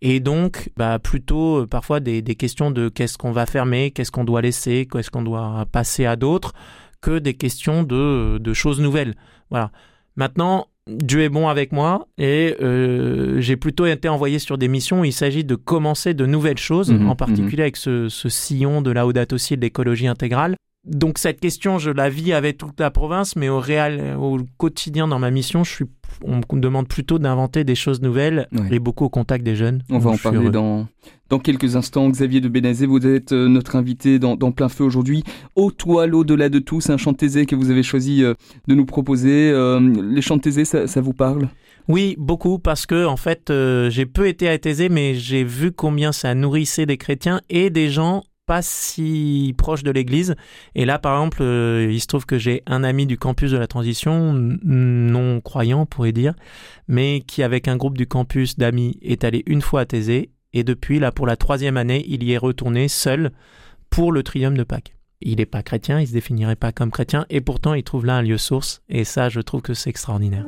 Et 0.00 0.18
donc, 0.18 0.70
bah, 0.76 0.98
plutôt 0.98 1.60
euh, 1.60 1.66
parfois 1.66 2.00
des, 2.00 2.22
questions 2.34 2.70
de 2.70 2.88
qu'est-ce 2.88 3.18
qu'on 3.18 3.30
va 3.30 3.46
fermer, 3.46 3.90
qu'est-ce 3.90 4.10
qu'on 4.10 4.24
doit 4.24 4.40
laisser, 4.40 4.88
qu'est-ce 4.90 5.10
qu'on 5.10 5.22
doit 5.22 5.66
passer 5.70 6.06
à 6.06 6.16
d'autres, 6.16 6.54
que 7.00 7.18
des 7.18 7.34
questions 7.34 7.82
de, 7.82 8.38
de, 8.38 8.52
choses 8.54 8.80
nouvelles. 8.80 9.14
Voilà. 9.50 9.70
Maintenant, 10.16 10.68
Dieu 10.88 11.20
est 11.20 11.28
bon 11.28 11.48
avec 11.48 11.70
moi 11.70 12.08
et 12.18 12.56
euh, 12.62 13.40
j'ai 13.40 13.56
plutôt 13.56 13.86
été 13.86 14.08
envoyé 14.08 14.38
sur 14.38 14.58
des 14.58 14.68
missions 14.68 15.02
où 15.02 15.04
il 15.04 15.12
s'agit 15.12 15.44
de 15.44 15.54
commencer 15.54 16.14
de 16.14 16.26
nouvelles 16.26 16.58
choses, 16.58 16.90
mmh 16.90 17.08
en 17.08 17.14
particulier 17.14 17.58
mmh 17.58 17.60
avec 17.60 17.76
ce, 17.76 18.08
ce, 18.08 18.28
sillon 18.28 18.82
de 18.82 18.90
la 18.90 19.02
Laudato 19.02 19.36
aussi 19.36 19.56
de 19.56 19.60
l'écologie 19.60 20.08
intégrale. 20.08 20.56
Donc 20.84 21.18
cette 21.18 21.38
question, 21.38 21.78
je 21.78 21.90
la 21.90 22.08
vis 22.08 22.32
avec 22.32 22.58
toute 22.58 22.80
la 22.80 22.90
province, 22.90 23.36
mais 23.36 23.48
au 23.48 23.60
réel, 23.60 24.16
au 24.18 24.38
quotidien 24.56 25.06
dans 25.06 25.20
ma 25.20 25.30
mission, 25.30 25.62
je 25.62 25.70
suis, 25.70 25.84
on 26.24 26.36
me 26.36 26.60
demande 26.60 26.88
plutôt 26.88 27.20
d'inventer 27.20 27.62
des 27.62 27.76
choses 27.76 28.02
nouvelles 28.02 28.48
et 28.70 28.80
beaucoup 28.80 29.04
au 29.04 29.08
contact 29.08 29.44
des 29.44 29.54
jeunes. 29.54 29.84
On 29.90 29.98
va 29.98 30.10
en 30.10 30.16
parler 30.16 30.50
dans, 30.50 30.88
dans 31.28 31.38
quelques 31.38 31.76
instants. 31.76 32.08
Xavier 32.08 32.40
de 32.40 32.48
Bénazé, 32.48 32.86
vous 32.86 33.06
êtes 33.06 33.30
euh, 33.30 33.46
notre 33.46 33.76
invité 33.76 34.18
dans, 34.18 34.34
dans 34.34 34.50
plein 34.50 34.68
feu 34.68 34.82
aujourd'hui. 34.82 35.22
Au 35.54 35.70
toile, 35.70 36.16
au-delà 36.16 36.48
de 36.48 36.58
tout, 36.58 36.80
c'est 36.80 36.92
un 36.92 36.96
chant 36.96 37.14
que 37.14 37.54
vous 37.54 37.70
avez 37.70 37.84
choisi 37.84 38.24
euh, 38.24 38.34
de 38.66 38.74
nous 38.74 38.84
proposer. 38.84 39.52
Euh, 39.52 39.78
les 39.78 40.20
chants 40.20 40.40
ça, 40.64 40.88
ça 40.88 41.00
vous 41.00 41.12
parle? 41.12 41.48
Oui, 41.86 42.16
beaucoup, 42.18 42.58
parce 42.58 42.86
que 42.86 43.06
en 43.06 43.16
fait, 43.16 43.52
j'ai 43.88 44.06
peu 44.06 44.26
été 44.26 44.48
à 44.48 44.58
Thésée, 44.58 44.88
mais 44.88 45.14
j'ai 45.14 45.44
vu 45.44 45.70
combien 45.70 46.10
ça 46.10 46.34
nourrissait 46.34 46.86
des 46.86 46.96
chrétiens 46.96 47.40
et 47.50 47.70
des 47.70 47.88
gens 47.88 48.24
pas 48.46 48.62
si 48.62 49.54
proche 49.56 49.82
de 49.82 49.90
l'église. 49.90 50.34
Et 50.74 50.84
là, 50.84 50.98
par 50.98 51.16
exemple, 51.16 51.42
euh, 51.42 51.88
il 51.90 52.00
se 52.00 52.06
trouve 52.06 52.26
que 52.26 52.38
j'ai 52.38 52.62
un 52.66 52.84
ami 52.84 53.06
du 53.06 53.18
campus 53.18 53.50
de 53.50 53.56
la 53.56 53.66
transition, 53.66 54.32
non 54.34 55.40
croyant, 55.40 55.82
on 55.82 55.86
pourrait 55.86 56.12
dire, 56.12 56.34
mais 56.88 57.22
qui, 57.26 57.42
avec 57.42 57.68
un 57.68 57.76
groupe 57.76 57.96
du 57.96 58.06
campus 58.06 58.56
d'amis, 58.56 58.98
est 59.02 59.24
allé 59.24 59.42
une 59.46 59.62
fois 59.62 59.82
à 59.82 59.86
Thésée. 59.86 60.30
Et 60.52 60.64
depuis, 60.64 60.98
là, 60.98 61.12
pour 61.12 61.26
la 61.26 61.36
troisième 61.36 61.76
année, 61.76 62.04
il 62.08 62.22
y 62.24 62.32
est 62.32 62.38
retourné 62.38 62.88
seul 62.88 63.32
pour 63.90 64.12
le 64.12 64.22
trium 64.22 64.56
de 64.56 64.64
Pâques. 64.64 64.94
Il 65.20 65.36
n'est 65.36 65.46
pas 65.46 65.62
chrétien, 65.62 66.00
il 66.00 66.08
se 66.08 66.12
définirait 66.12 66.56
pas 66.56 66.72
comme 66.72 66.90
chrétien, 66.90 67.26
et 67.30 67.40
pourtant 67.40 67.74
il 67.74 67.84
trouve 67.84 68.06
là 68.06 68.16
un 68.16 68.22
lieu 68.22 68.38
source, 68.38 68.82
et 68.88 69.04
ça, 69.04 69.28
je 69.28 69.40
trouve 69.40 69.62
que 69.62 69.72
c'est 69.72 69.88
extraordinaire. 69.88 70.44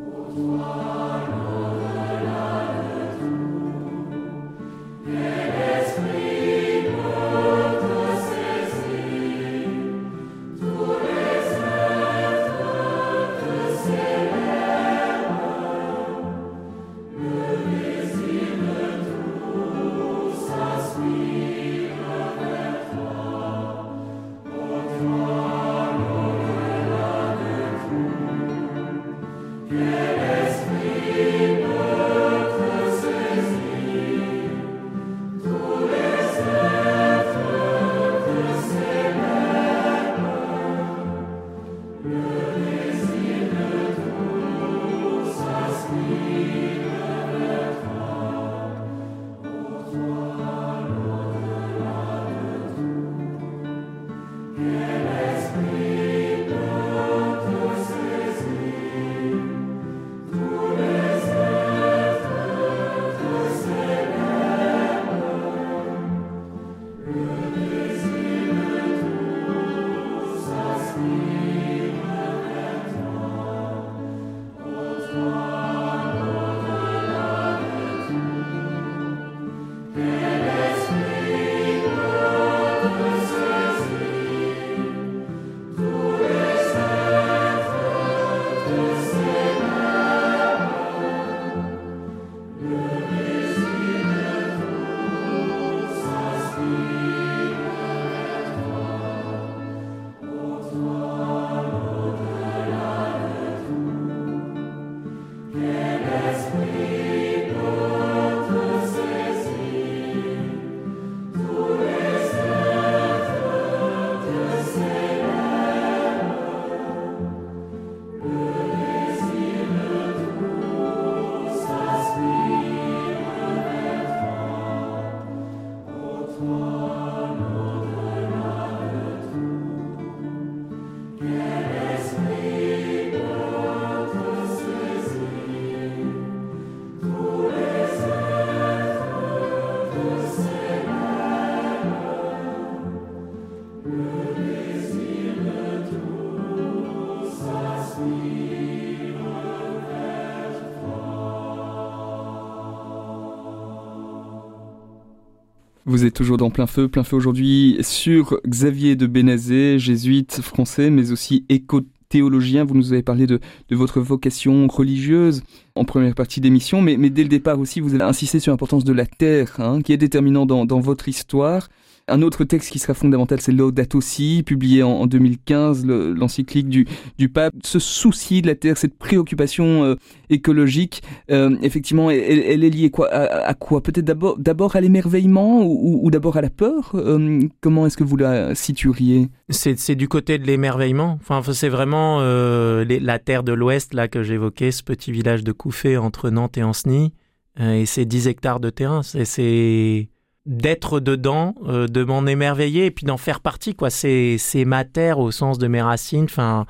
Vous 155.94 156.04
êtes 156.04 156.14
toujours 156.14 156.38
dans 156.38 156.50
plein 156.50 156.66
feu, 156.66 156.88
plein 156.88 157.04
feu 157.04 157.14
aujourd'hui 157.14 157.78
sur 157.82 158.40
Xavier 158.48 158.96
de 158.96 159.06
Bénazé, 159.06 159.78
jésuite 159.78 160.40
français, 160.40 160.90
mais 160.90 161.12
aussi 161.12 161.44
éco 161.48 161.82
théologien. 162.08 162.64
Vous 162.64 162.74
nous 162.74 162.92
avez 162.92 163.04
parlé 163.04 163.28
de, 163.28 163.38
votre 163.70 164.00
vocation 164.00 164.66
religieuse 164.66 165.44
en 165.76 165.84
première 165.84 166.16
partie 166.16 166.40
d'émission, 166.40 166.82
mais, 166.82 166.96
mais 166.96 167.10
dès 167.10 167.22
le 167.22 167.28
départ 167.28 167.60
aussi, 167.60 167.78
vous 167.78 167.94
avez 167.94 168.02
insisté 168.02 168.40
sur 168.40 168.50
l'importance 168.50 168.82
de 168.82 168.92
la 168.92 169.06
terre, 169.06 169.60
hein, 169.60 169.82
qui 169.82 169.92
est 169.92 169.96
déterminant 169.96 170.46
dans, 170.46 170.66
dans 170.66 170.80
votre 170.80 171.06
histoire. 171.08 171.68
Un 172.06 172.20
autre 172.20 172.44
texte 172.44 172.70
qui 172.70 172.78
sera 172.78 172.92
fondamental, 172.92 173.40
c'est 173.40 173.52
Laudato 173.52 174.02
Si, 174.02 174.42
publié 174.44 174.82
en, 174.82 175.06
2015, 175.06 175.86
l'encyclique 175.86 176.68
du, 176.68 177.28
pape. 177.30 177.54
Ce 177.62 177.78
souci 177.78 178.42
de 178.42 178.46
la 178.46 178.54
terre, 178.54 178.76
cette 178.76 178.98
préoccupation 178.98 179.84
euh, 179.84 179.94
écologique, 180.28 181.02
euh, 181.30 181.56
effectivement, 181.62 182.10
elle, 182.10 182.62
est 182.62 182.70
liée 182.70 182.92
à, 183.10 183.54
quoi? 183.54 183.82
Peut-être 183.82 184.04
d'abord, 184.04 184.76
à 184.76 184.80
l'émerveillement 184.82 185.64
ou, 185.64 186.10
d'abord 186.10 186.36
à 186.36 186.42
la 186.42 186.50
peur? 186.50 186.92
Euh, 186.94 187.40
Comment 187.62 187.86
est-ce 187.86 187.96
que 187.96 188.04
vous 188.04 188.18
la 188.18 188.54
situeriez? 188.54 189.28
C'est, 189.48 189.94
du 189.94 190.06
côté 190.06 190.36
de 190.38 190.44
l'émerveillement. 190.44 191.18
Enfin, 191.22 191.40
c'est 191.54 191.70
vraiment 191.70 192.20
la 192.20 193.18
terre 193.18 193.44
de 193.44 193.52
l'Ouest 193.52 193.94
là 193.94 194.08
que 194.08 194.22
j'évoquais, 194.22 194.72
ce 194.72 194.82
petit 194.82 195.10
village 195.10 195.42
de 195.42 195.52
Couffé 195.52 195.96
entre 195.96 196.28
Nantes 196.28 196.58
et 196.58 196.62
Ancenis, 196.62 197.14
et 197.58 197.86
ces 197.86 198.04
10 198.04 198.28
hectares 198.28 198.60
de 198.60 198.68
terrain. 198.68 199.02
c'est 199.02 200.08
d'être 200.46 201.00
dedans, 201.00 201.54
euh, 201.66 201.86
de 201.86 202.04
m'en 202.04 202.26
émerveiller 202.26 202.86
et 202.86 202.90
puis 202.90 203.06
d'en 203.06 203.16
faire 203.16 203.40
partie 203.40 203.74
quoi. 203.74 203.90
C'est 203.90 204.36
c'est 204.38 204.64
ma 204.64 204.84
terre 204.84 205.18
au 205.18 205.30
sens 205.30 205.58
de 205.58 205.66
mes 205.66 205.80
racines. 205.80 206.24
Enfin, 206.24 206.66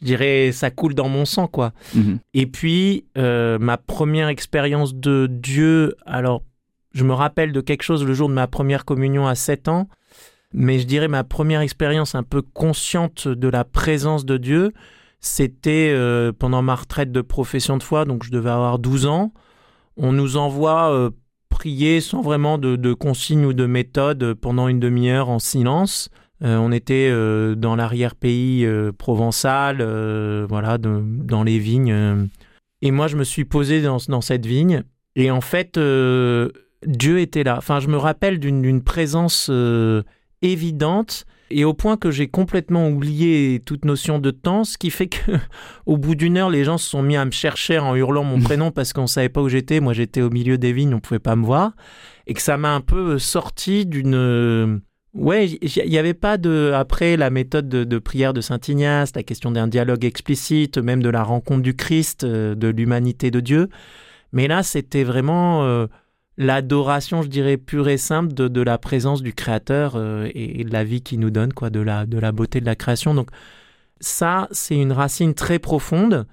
je 0.00 0.06
dirais 0.06 0.52
ça 0.52 0.70
coule 0.70 0.94
dans 0.94 1.08
mon 1.08 1.24
sang 1.24 1.46
quoi. 1.46 1.72
Mhm. 1.94 2.18
Et 2.34 2.46
puis 2.46 3.06
euh, 3.16 3.58
ma 3.58 3.78
première 3.78 4.28
expérience 4.28 4.94
de 4.94 5.26
Dieu. 5.30 5.94
Alors 6.04 6.42
je 6.92 7.04
me 7.04 7.14
rappelle 7.14 7.52
de 7.52 7.60
quelque 7.60 7.82
chose 7.82 8.04
le 8.04 8.14
jour 8.14 8.28
de 8.28 8.34
ma 8.34 8.46
première 8.46 8.84
communion 8.84 9.26
à 9.26 9.34
7 9.34 9.68
ans, 9.68 9.88
mais 10.52 10.78
je 10.78 10.86
dirais 10.86 11.08
ma 11.08 11.24
première 11.24 11.60
expérience 11.60 12.14
un 12.14 12.22
peu 12.22 12.42
consciente 12.42 13.26
de 13.26 13.48
la 13.48 13.64
présence 13.64 14.24
de 14.26 14.36
Dieu. 14.36 14.72
C'était 15.20 15.90
euh, 15.94 16.32
pendant 16.38 16.60
ma 16.60 16.74
retraite 16.74 17.10
de 17.10 17.22
profession 17.22 17.78
de 17.78 17.82
foi, 17.82 18.04
donc 18.04 18.22
je 18.24 18.30
devais 18.30 18.50
avoir 18.50 18.78
12 18.78 19.06
ans. 19.06 19.32
On 19.96 20.12
nous 20.12 20.36
envoie 20.36 21.10
prier 21.54 22.00
sans 22.00 22.20
vraiment 22.20 22.58
de, 22.58 22.74
de 22.74 22.92
consignes 22.92 23.44
ou 23.44 23.52
de 23.52 23.64
méthode 23.64 24.34
pendant 24.34 24.66
une 24.66 24.80
demi-heure 24.80 25.28
en 25.28 25.38
silence. 25.38 26.10
Euh, 26.42 26.56
on 26.56 26.72
était 26.72 27.08
euh, 27.12 27.54
dans 27.54 27.76
l'arrière-pays 27.76 28.66
euh, 28.66 28.90
provençal, 28.90 29.76
voilà, 30.48 30.78
dans 30.78 31.44
les 31.44 31.60
vignes. 31.60 32.28
et 32.82 32.90
moi, 32.90 33.06
je 33.06 33.16
me 33.16 33.22
suis 33.22 33.44
posé 33.44 33.82
dans, 33.82 33.98
dans 34.08 34.20
cette 34.20 34.46
vigne. 34.46 34.82
Et 35.14 35.30
en 35.30 35.40
fait, 35.40 35.78
Dieu 36.86 37.20
était 37.20 37.44
là. 37.44 37.56
Enfin, 37.58 37.78
je 37.78 37.86
me 37.86 37.98
rappelle 37.98 38.40
d'une 38.40 38.82
présence 38.82 39.48
évidente 40.42 41.24
et 41.56 41.64
au 41.64 41.72
point 41.72 41.96
que 41.96 42.10
j'ai 42.10 42.28
complètement 42.28 42.88
oublié 42.88 43.62
toute 43.64 43.84
notion 43.84 44.18
de 44.18 44.30
temps, 44.30 44.64
ce 44.64 44.76
qui 44.76 44.90
fait 44.90 45.06
que 45.06 45.32
au 45.86 45.96
bout 45.96 46.14
d'une 46.14 46.36
heure, 46.36 46.50
les 46.50 46.64
gens 46.64 46.78
se 46.78 46.88
sont 46.88 47.02
mis 47.02 47.16
à 47.16 47.24
me 47.24 47.30
chercher 47.30 47.78
en 47.78 47.94
hurlant 47.94 48.24
mon 48.24 48.40
prénom 48.42 48.70
parce 48.70 48.92
qu'on 48.92 49.06
savait 49.06 49.28
pas 49.28 49.40
où 49.40 49.48
j'étais. 49.48 49.80
Moi, 49.80 49.92
j'étais 49.92 50.20
au 50.20 50.30
milieu 50.30 50.58
des 50.58 50.72
vignes, 50.72 50.94
on 50.94 51.00
pouvait 51.00 51.18
pas 51.18 51.36
me 51.36 51.44
voir, 51.44 51.72
et 52.26 52.34
que 52.34 52.42
ça 52.42 52.56
m'a 52.56 52.74
un 52.74 52.80
peu 52.80 53.18
sorti 53.18 53.86
d'une 53.86 54.82
Ouais, 55.14 55.46
il 55.46 55.88
n'y 55.88 55.98
avait 55.98 56.12
pas 56.12 56.38
de 56.38 56.72
après 56.74 57.16
la 57.16 57.30
méthode 57.30 57.68
de, 57.68 57.98
prière 57.98 58.32
de 58.32 58.40
saint 58.40 58.58
Ignace, 58.66 59.12
la 59.14 59.22
question 59.22 59.52
d'un 59.52 59.68
dialogue 59.68 60.04
explicite, 60.04 60.76
même 60.76 61.04
de 61.04 61.08
la 61.08 61.22
rencontre 61.22 61.62
du 61.62 61.76
Christ, 61.76 62.24
euh, 62.24 62.56
de 62.56 62.66
l'humanité 62.66 63.30
de 63.30 63.38
Dieu. 63.38 63.68
Mais 64.32 64.48
là, 64.48 64.64
c'était 64.64 65.04
vraiment 65.04 65.62
euh, 65.62 65.86
l'adoration, 66.36 67.22
je 67.22 67.28
dirais, 67.28 67.56
pure 67.56 67.88
et 67.88 67.96
simple 67.96 68.32
de, 68.32 68.60
la 68.60 68.78
présence 68.78 69.22
du 69.22 69.32
Créateur 69.32 69.94
euh, 69.96 70.28
et, 70.34 70.64
de 70.64 70.72
la 70.72 70.84
vie 70.84 71.02
qu'il 71.02 71.20
nous 71.20 71.30
donne, 71.30 71.52
quoi, 71.52 71.70
de 71.70 71.80
la, 71.80 72.06
de 72.06 72.18
la 72.18 72.32
beauté 72.32 72.60
de 72.60 72.66
la 72.66 72.76
création. 72.76 73.14
Donc 73.14 73.30
ça, 74.00 74.48
c'est 74.50 74.76
une 74.76 74.92
racine 74.92 75.34
très 75.34 75.58
profonde. 75.58 76.26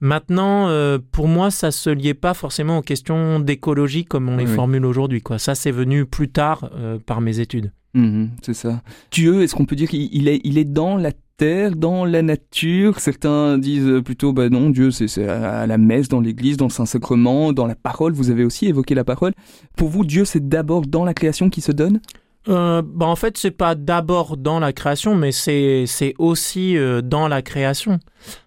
Maintenant, 0.00 0.68
euh, 0.68 0.98
pour 1.12 1.26
moi, 1.26 1.50
ça 1.50 1.70
se 1.70 1.88
liait 1.88 2.14
pas 2.14 2.34
forcément 2.34 2.78
aux 2.78 2.82
questions 2.82 3.40
d'écologie 3.40 4.04
comme 4.04 4.28
on 4.28 4.36
les 4.36 4.46
formule 4.46 4.84
aujourd'hui. 4.84 5.22
Quoi. 5.22 5.38
Ça, 5.38 5.54
c'est 5.54 5.70
venu 5.70 6.04
plus 6.04 6.28
tard 6.28 6.70
euh, 6.74 6.98
par 6.98 7.20
mes 7.20 7.40
études. 7.40 7.72
Mmh 7.94 8.26
c'est 8.42 8.52
ça. 8.52 8.82
Dieu, 9.10 9.42
est-ce 9.42 9.54
qu'on 9.54 9.64
peut 9.64 9.76
dire 9.76 9.88
qu'il 9.88 10.28
est, 10.28 10.40
il 10.44 10.58
est 10.58 10.66
dans 10.66 10.98
la 10.98 11.12
dans 11.38 12.04
la 12.04 12.22
nature. 12.22 13.00
Certains 13.00 13.58
disent 13.58 14.00
plutôt, 14.04 14.32
bah 14.32 14.48
non, 14.48 14.70
Dieu, 14.70 14.90
c'est 14.90 15.28
à 15.28 15.66
la 15.66 15.78
messe, 15.78 16.08
dans 16.08 16.20
l'église, 16.20 16.56
dans 16.56 16.66
le 16.66 16.70
Saint-Sacrement, 16.70 17.52
dans 17.52 17.66
la 17.66 17.74
parole. 17.74 18.12
Vous 18.12 18.30
avez 18.30 18.44
aussi 18.44 18.66
évoqué 18.66 18.94
la 18.94 19.04
parole. 19.04 19.32
Pour 19.76 19.88
vous, 19.88 20.04
Dieu, 20.04 20.24
c'est 20.24 20.48
d'abord 20.48 20.82
dans 20.86 21.04
la 21.04 21.14
création 21.14 21.50
qui 21.50 21.60
se 21.60 21.72
donne? 21.72 22.00
Euh, 22.48 22.80
bah 22.84 23.06
en 23.06 23.16
fait, 23.16 23.36
c'est 23.36 23.50
pas 23.50 23.74
d'abord 23.74 24.36
dans 24.36 24.60
la 24.60 24.72
création, 24.72 25.16
mais 25.16 25.32
c'est 25.32 26.14
aussi 26.18 26.76
euh, 26.76 27.02
dans 27.02 27.28
la 27.28 27.42
création. 27.42 27.98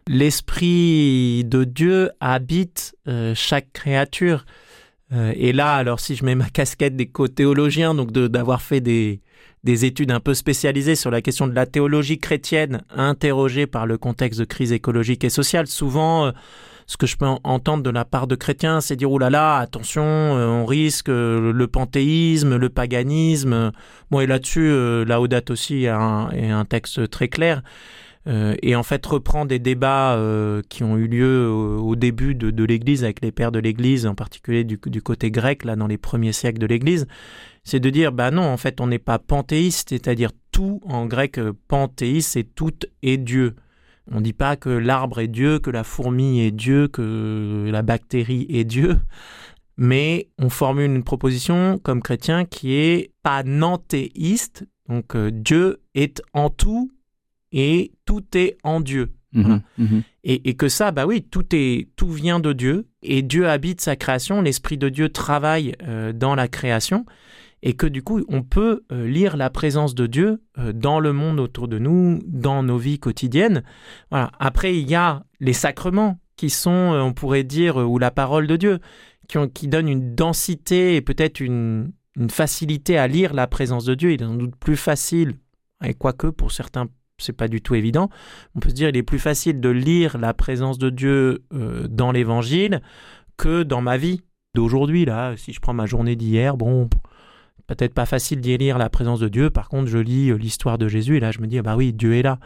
L'esprit 0.07 1.43
de 1.45 1.65
Dieu 1.65 2.11
habite 2.19 2.95
euh, 3.07 3.33
chaque 3.35 3.71
créature. 3.73 4.45
Et 5.11 5.53
là, 5.53 5.73
alors 5.73 5.99
si 5.99 6.15
je 6.15 6.23
mets 6.23 6.35
ma 6.35 6.49
casquette 6.51 6.95
d'éco-théologien, 6.95 7.95
donc 7.95 8.11
d'avoir 8.11 8.61
fait 8.61 8.79
des 8.79 9.21
des 9.63 9.85
études 9.85 10.11
un 10.11 10.19
peu 10.19 10.33
spécialisées 10.33 10.95
sur 10.95 11.11
la 11.11 11.21
question 11.21 11.47
de 11.47 11.53
la 11.53 11.65
théologie 11.65 12.19
chrétienne 12.19 12.81
interrogée 12.95 13.67
par 13.67 13.85
le 13.85 13.97
contexte 13.97 14.39
de 14.39 14.45
crise 14.45 14.71
écologique 14.71 15.23
et 15.23 15.29
sociale. 15.29 15.67
Souvent, 15.67 16.27
euh, 16.27 16.31
ce 16.87 16.97
que 16.97 17.05
je 17.05 17.17
peux 17.17 17.27
entendre 17.43 17.83
de 17.83 17.89
la 17.89 18.05
part 18.05 18.25
de 18.25 18.35
chrétiens, 18.35 18.81
c'est 18.81 18.95
dire, 18.95 19.11
oh 19.11 19.19
là 19.19 19.29
là, 19.29 19.57
attention, 19.57 20.03
euh, 20.03 20.47
on 20.47 20.65
risque 20.65 21.09
euh, 21.09 21.51
le 21.51 21.67
panthéisme, 21.67 22.55
le 22.55 22.69
paganisme. 22.69 23.71
Bon, 24.11 24.21
et 24.21 24.27
là-dessus, 24.27 24.73
aussi 25.49 25.87
un, 25.87 26.29
un, 26.29 26.65
texte 26.65 27.09
très 27.09 27.27
clair. 27.27 27.61
Et 28.61 28.75
en 28.75 28.83
fait 28.83 29.03
reprend 29.05 29.45
des 29.45 29.59
débats 29.59 30.19
qui 30.69 30.83
ont 30.83 30.97
eu 30.97 31.07
lieu 31.07 31.49
au, 31.49 31.95
début 31.95 32.35
de, 32.35 32.63
l'Église 32.63 33.03
avec 33.03 33.21
les 33.21 33.31
pères 33.31 33.51
de 33.51 33.59
l'Église, 33.59 34.05
en 34.05 34.15
particulier 34.15 34.63
du, 34.63 34.77
côté 34.77 35.31
grec, 35.31 35.63
là 35.63 35.75
dans 35.75 35.87
les 35.87 35.97
premiers 35.97 36.33
siècles 36.33 36.59
de 36.59 36.67
l'Église, 36.67 37.07
c'est 37.63 37.79
de 37.79 37.89
dire, 37.89 38.11
bah 38.11 38.31
non, 38.31 38.43
en 38.43 38.57
fait, 38.57 38.81
on 38.81 38.87
n'est 38.87 38.99
pas 38.99 39.19
panthéiste, 39.19 39.89
c'est-à-dire 39.89 40.31
tout, 40.51 40.81
en 40.85 41.05
grec, 41.05 41.37
euh, 41.37 41.53
panthéiste, 41.67 42.31
c'est 42.31 42.43
tout 42.43 42.73
est 43.03 43.17
Dieu. 43.17 43.55
On 44.11 44.17
ne 44.17 44.23
dit 44.23 44.33
pas 44.33 44.55
que 44.55 44.69
l'arbre 44.69 45.19
est 45.19 45.27
Dieu, 45.27 45.59
que 45.59 45.69
la 45.69 45.83
fourmi 45.83 46.41
est 46.41 46.51
Dieu, 46.51 46.87
que 46.87 47.69
la 47.71 47.83
bactérie 47.83 48.47
est 48.49 48.63
Dieu, 48.63 48.97
mais 49.77 50.29
on 50.39 50.49
formule 50.49 50.89
une 50.89 51.03
proposition 51.03 51.79
comme 51.81 52.01
chrétien 52.01 52.45
qui 52.45 52.73
est 52.73 53.11
pas 53.21 53.43
nantéiste, 53.43 54.65
donc 54.87 55.15
euh, 55.15 55.29
Dieu 55.31 55.81
est 55.93 56.23
en 56.33 56.49
tout 56.49 56.91
et 57.51 57.91
tout 58.05 58.23
est 58.35 58.57
en 58.63 58.81
Dieu. 58.81 59.11
Mhm, 59.33 59.61
mhm. 59.77 60.03
Et, 60.23 60.55
que 60.55 60.69
ça, 60.69 60.91
bah 60.91 61.05
oui, 61.05 61.21
tout 61.23 61.45
est, 61.53 61.89
tout 61.95 62.11
vient 62.11 62.39
de 62.39 62.53
Dieu 62.53 62.87
et 63.03 63.21
Dieu 63.21 63.47
habite 63.47 63.81
sa 63.81 63.95
création. 63.95 64.41
L'esprit 64.41 64.77
de 64.77 64.89
Dieu 64.89 65.09
travaille 65.09 65.75
euh, 65.83 66.13
dans 66.13 66.35
la 66.35 66.47
création 66.47 67.05
et 67.61 67.73
que 67.73 67.87
du 67.87 68.03
coup, 68.03 68.23
on 68.27 68.41
peut 68.41 68.83
euh, 68.91 69.07
lire 69.07 69.37
la 69.37 69.49
présence 69.49 69.95
de 69.95 70.07
Dieu 70.07 70.41
euh, 70.57 70.73
dans 70.73 70.99
le 70.99 71.13
monde 71.13 71.39
autour 71.39 71.67
de 71.67 71.77
nous, 71.77 72.19
dans 72.25 72.63
nos 72.63 72.77
vies 72.77 72.99
quotidiennes. 72.99 73.63
Voilà. 74.11 74.31
Après, 74.39 74.77
il 74.77 74.89
y 74.89 74.95
a 74.95 75.23
les 75.39 75.53
sacrements 75.53 76.19
qui 76.35 76.49
sont, 76.49 76.71
on 76.71 77.13
pourrait 77.13 77.43
dire, 77.43 77.77
ou 77.77 77.97
la 77.99 78.11
parole 78.11 78.47
de 78.47 78.55
Dieu, 78.55 78.79
qui, 79.27 79.37
ont, 79.37 79.47
qui 79.47 79.67
donnent 79.67 79.89
une 79.89 80.15
densité 80.15 80.95
et 80.95 81.01
peut-être 81.01 81.39
une, 81.39 81.91
une 82.15 82.29
facilité 82.29 82.97
à 82.97 83.07
lire 83.07 83.33
la 83.33 83.47
présence 83.47 83.85
de 83.85 83.95
Dieu. 83.95 84.11
Il 84.11 84.21
est 84.21 84.25
sans 84.25 84.35
doute 84.35 84.55
plus 84.55 84.77
facile, 84.77 85.35
et 85.83 85.93
quoique 85.93 86.27
pour 86.27 86.51
certains 86.51 86.87
c'est 87.19 87.33
pas 87.33 87.47
du 87.47 87.61
tout 87.61 87.75
évident. 87.75 88.09
On 88.55 88.59
peut 88.59 88.69
se 88.69 88.75
dire 88.75 88.89
il 88.89 88.97
est 88.97 89.03
plus 89.03 89.19
facile 89.19 89.59
de 89.59 89.69
lire 89.69 90.17
la 90.17 90.33
présence 90.33 90.77
de 90.77 90.89
Dieu 90.89 91.43
dans 91.89 92.11
l'Évangile 92.11 92.81
que 93.37 93.63
dans 93.63 93.81
ma 93.81 93.97
vie 93.97 94.21
d'aujourd'hui 94.55 95.05
là. 95.05 95.35
Si 95.37 95.53
je 95.53 95.59
prends 95.59 95.73
ma 95.73 95.85
journée 95.85 96.15
d'hier, 96.15 96.57
bon, 96.57 96.89
peut-être 97.69 97.93
pas 97.93 98.05
facile 98.05 98.41
d'y 98.41 98.57
lire 98.57 98.77
la 98.77 98.89
présence 98.89 99.19
de 99.19 99.27
Dieu. 99.27 99.49
Par 99.49 99.69
contre, 99.69 99.87
je 99.87 99.99
lis 99.99 100.31
euh, 100.31 100.35
l'histoire 100.37 100.77
de 100.77 100.87
Jésus 100.87 101.17
et 101.17 101.19
là, 101.19 101.31
je 101.31 101.39
me 101.39 101.47
dis, 101.47 101.59
ah 101.59 101.61
bah 101.61 101.75
oui, 101.75 101.93
Dieu 101.93 102.15
est 102.15 102.23
là. 102.23 102.39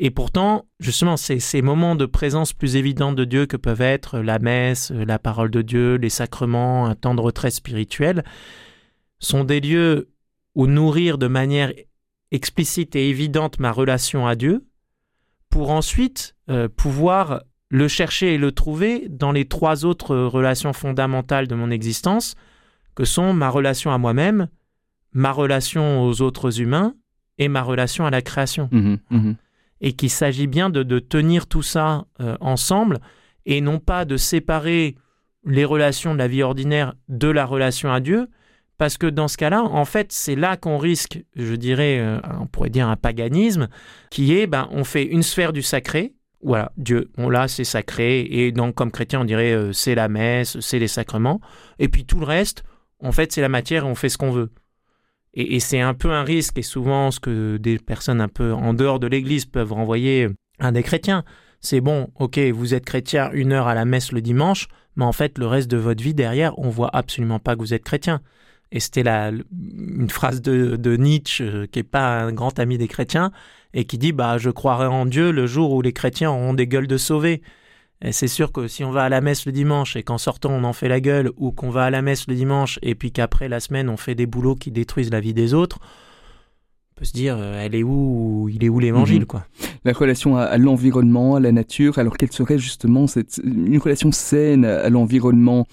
Et 0.00 0.10
pourtant, 0.10 0.66
justement, 0.80 1.16
ces, 1.16 1.38
ces 1.38 1.62
moments 1.62 1.94
de 1.94 2.06
présence 2.06 2.52
plus 2.52 2.76
évidents 2.76 3.12
de 3.12 3.24
Dieu 3.24 3.46
que 3.46 3.56
peuvent 3.56 3.82
être 3.82 4.18
la 4.18 4.38
messe, 4.38 4.90
euh, 4.90 5.04
la 5.04 5.18
parole 5.18 5.50
de 5.50 5.62
Dieu, 5.62 5.96
les 5.96 6.08
sacrements, 6.08 6.86
un 6.86 6.94
temps 6.94 7.14
de 7.14 7.20
retrait 7.20 7.50
spirituel, 7.50 8.24
sont 9.18 9.44
des 9.44 9.60
lieux 9.60 10.10
où 10.54 10.66
nourrir 10.66 11.18
de 11.18 11.26
manière 11.26 11.72
explicite 12.34 12.96
et 12.96 13.08
évidente 13.08 13.58
ma 13.60 13.72
relation 13.72 14.26
à 14.26 14.34
Dieu, 14.34 14.66
pour 15.50 15.70
ensuite 15.70 16.34
euh, 16.50 16.68
pouvoir 16.68 17.42
le 17.70 17.88
chercher 17.88 18.34
et 18.34 18.38
le 18.38 18.52
trouver 18.52 19.06
dans 19.08 19.32
les 19.32 19.46
trois 19.46 19.84
autres 19.84 20.16
relations 20.16 20.72
fondamentales 20.72 21.46
de 21.46 21.54
mon 21.54 21.70
existence, 21.70 22.34
que 22.94 23.04
sont 23.04 23.32
ma 23.32 23.48
relation 23.48 23.92
à 23.92 23.98
moi-même, 23.98 24.48
ma 25.12 25.32
relation 25.32 26.02
aux 26.02 26.22
autres 26.22 26.60
humains 26.60 26.94
et 27.38 27.48
ma 27.48 27.62
relation 27.62 28.04
à 28.04 28.10
la 28.10 28.22
création. 28.22 28.68
Mmh 28.70 28.96
mmh 29.10 29.32
et 29.80 29.92
qu'il 29.92 30.08
s'agit 30.08 30.46
bien 30.46 30.70
de, 30.70 30.98
tenir 30.98 31.46
tout 31.46 31.62
ça 31.62 32.06
euh, 32.20 32.38
ensemble 32.40 33.00
et 33.44 33.60
non 33.60 33.78
pas 33.80 34.06
de 34.06 34.16
séparer 34.16 34.94
les 35.44 35.66
relations 35.66 36.14
de 36.14 36.18
la 36.18 36.28
vie 36.28 36.42
ordinaire 36.42 36.94
de 37.08 37.28
la 37.28 37.44
relation 37.44 37.92
à 37.92 38.00
Dieu, 38.00 38.28
parce 38.78 38.98
que 38.98 39.06
dans 39.06 39.28
ce 39.28 39.36
cas-là, 39.36 39.62
en 39.62 39.84
fait, 39.84 40.10
c'est 40.12 40.34
là 40.34 40.56
qu'on 40.56 40.78
risque, 40.78 41.22
je 41.36 41.54
dirais, 41.54 41.98
euh, 42.00 42.20
on 42.40 42.46
pourrait 42.46 42.70
dire 42.70 42.88
un 42.88 42.96
paganisme, 42.96 43.68
qui 44.10 44.36
est, 44.36 44.46
ben, 44.46 44.68
on 44.72 44.84
fait 44.84 45.04
une 45.04 45.22
sphère 45.22 45.52
du 45.52 45.62
sacré, 45.62 46.14
voilà, 46.44 46.72
Dieu. 46.76 47.10
Bon, 47.16 47.30
là, 47.30 47.48
c'est 47.48 47.64
sacré. 47.64 48.20
Et 48.30 48.52
donc, 48.52 48.74
comme 48.74 48.90
chrétien, 48.90 49.22
on 49.22 49.24
dirait 49.24 49.52
euh, 49.52 49.72
c'est 49.72 49.94
la 49.94 50.08
messe, 50.08 50.60
c'est 50.60 50.78
les 50.78 50.88
sacrements. 50.88 51.40
Et 51.78 51.88
puis 51.88 52.04
tout 52.04 52.18
le 52.18 52.26
reste, 52.26 52.64
en 53.00 53.12
fait, 53.12 53.32
c'est 53.32 53.40
la 53.40 53.48
matière 53.48 53.84
et 53.84 53.86
on 53.86 53.94
fait 53.94 54.10
ce 54.10 54.18
qu'on 54.18 54.30
veut. 54.30 54.50
Et, 55.32 55.58
c'est 55.58 55.80
un 55.80 55.94
peu 55.94 56.12
un 56.12 56.22
risque, 56.22 56.58
et 56.58 56.62
souvent 56.62 57.10
ce 57.10 57.18
que 57.18 57.56
des 57.56 57.78
personnes 57.78 58.20
un 58.20 58.28
peu 58.28 58.52
en 58.52 58.72
dehors 58.72 59.00
de 59.00 59.08
l'Église 59.08 59.46
peuvent 59.46 59.72
renvoyer 59.72 60.28
à 60.60 60.70
des 60.70 60.84
chrétiens. 60.84 61.24
C'est 61.60 61.80
bon, 61.80 62.10
ok, 62.14 62.38
vous 62.54 62.72
êtes 62.72 62.84
chrétien 62.84 63.30
une 63.32 63.52
heure 63.52 63.66
à 63.66 63.74
la 63.74 63.84
messe 63.84 64.12
le 64.12 64.20
dimanche, 64.20 64.68
mais 64.94 65.04
en 65.04 65.12
fait, 65.12 65.38
le 65.38 65.46
reste 65.46 65.68
de 65.68 65.76
votre 65.76 66.04
vie 66.04 66.14
derrière, 66.14 66.56
on 66.58 66.68
voit 66.68 66.90
absolument 66.94 67.40
pas 67.40 67.56
que 67.56 67.60
vous 67.60 67.74
êtes 67.74 67.82
chrétien. 67.82 68.20
Et 68.72 68.80
c'était 68.80 69.04
une 69.06 70.10
phrase 70.10 70.42
de, 70.42 70.76
de 70.76 70.96
Nietzsche, 70.96 71.44
euh, 71.44 71.66
qui 71.66 71.80
est 71.80 71.82
pas 71.84 72.22
un 72.22 72.32
grand 72.32 72.58
ami 72.58 72.78
des 72.78 72.88
chrétiens, 72.88 73.30
et 73.72 73.84
qui 73.84 73.98
dit 73.98 74.12
bah 74.12 74.38
je 74.38 74.50
croirai 74.50 74.86
en 74.86 75.06
Dieu 75.06 75.30
le 75.30 75.46
jour 75.46 75.72
où 75.72 75.82
les 75.82 75.92
chrétiens 75.92 76.30
auront 76.30 76.54
des 76.54 76.66
gueules 76.66 76.86
de 76.86 76.96
sauvés. 76.96 77.42
Et 78.02 78.12
c'est 78.12 78.28
sûr 78.28 78.52
que 78.52 78.68
si 78.68 78.84
on 78.84 78.90
va 78.90 79.04
à 79.04 79.08
la 79.08 79.20
messe 79.20 79.46
le 79.46 79.52
dimanche 79.52 79.96
et 79.96 80.02
qu'en 80.02 80.18
sortant 80.18 80.50
on 80.50 80.64
en 80.64 80.72
fait 80.72 80.88
la 80.88 81.00
gueule, 81.00 81.30
ou 81.36 81.52
qu'on 81.52 81.70
va 81.70 81.84
à 81.84 81.90
la 81.90 82.02
messe 82.02 82.26
le 82.28 82.34
dimanche 82.34 82.78
et 82.82 82.94
puis 82.94 83.12
qu'après 83.12 83.48
la 83.48 83.60
semaine 83.60 83.88
on 83.88 83.96
fait 83.96 84.14
des 84.14 84.26
boulots 84.26 84.56
qui 84.56 84.70
détruisent 84.70 85.10
la 85.10 85.20
vie 85.20 85.34
des 85.34 85.54
autres, 85.54 85.78
peut 87.04 87.08
se 87.08 87.12
dire 87.12 87.36
euh, 87.38 87.62
elle 87.62 87.74
est 87.74 87.82
où 87.82 88.48
il 88.50 88.64
est 88.64 88.68
où 88.70 88.78
l'évangile 88.80 89.20
mhm. 89.20 89.26
quoi. 89.26 89.46
La 89.84 89.92
relation 89.92 90.38
à, 90.38 90.56
l'environnement, 90.56 91.36
à 91.36 91.40
la 91.40 91.52
nature, 91.52 91.98
alors 91.98 92.16
quelle 92.16 92.32
serait 92.32 92.58
justement 92.58 93.06
cette 93.06 93.42
une 93.44 93.76
relation 93.76 94.10
saine 94.12 94.64
à 94.64 94.88
l'environnement? 94.88 95.66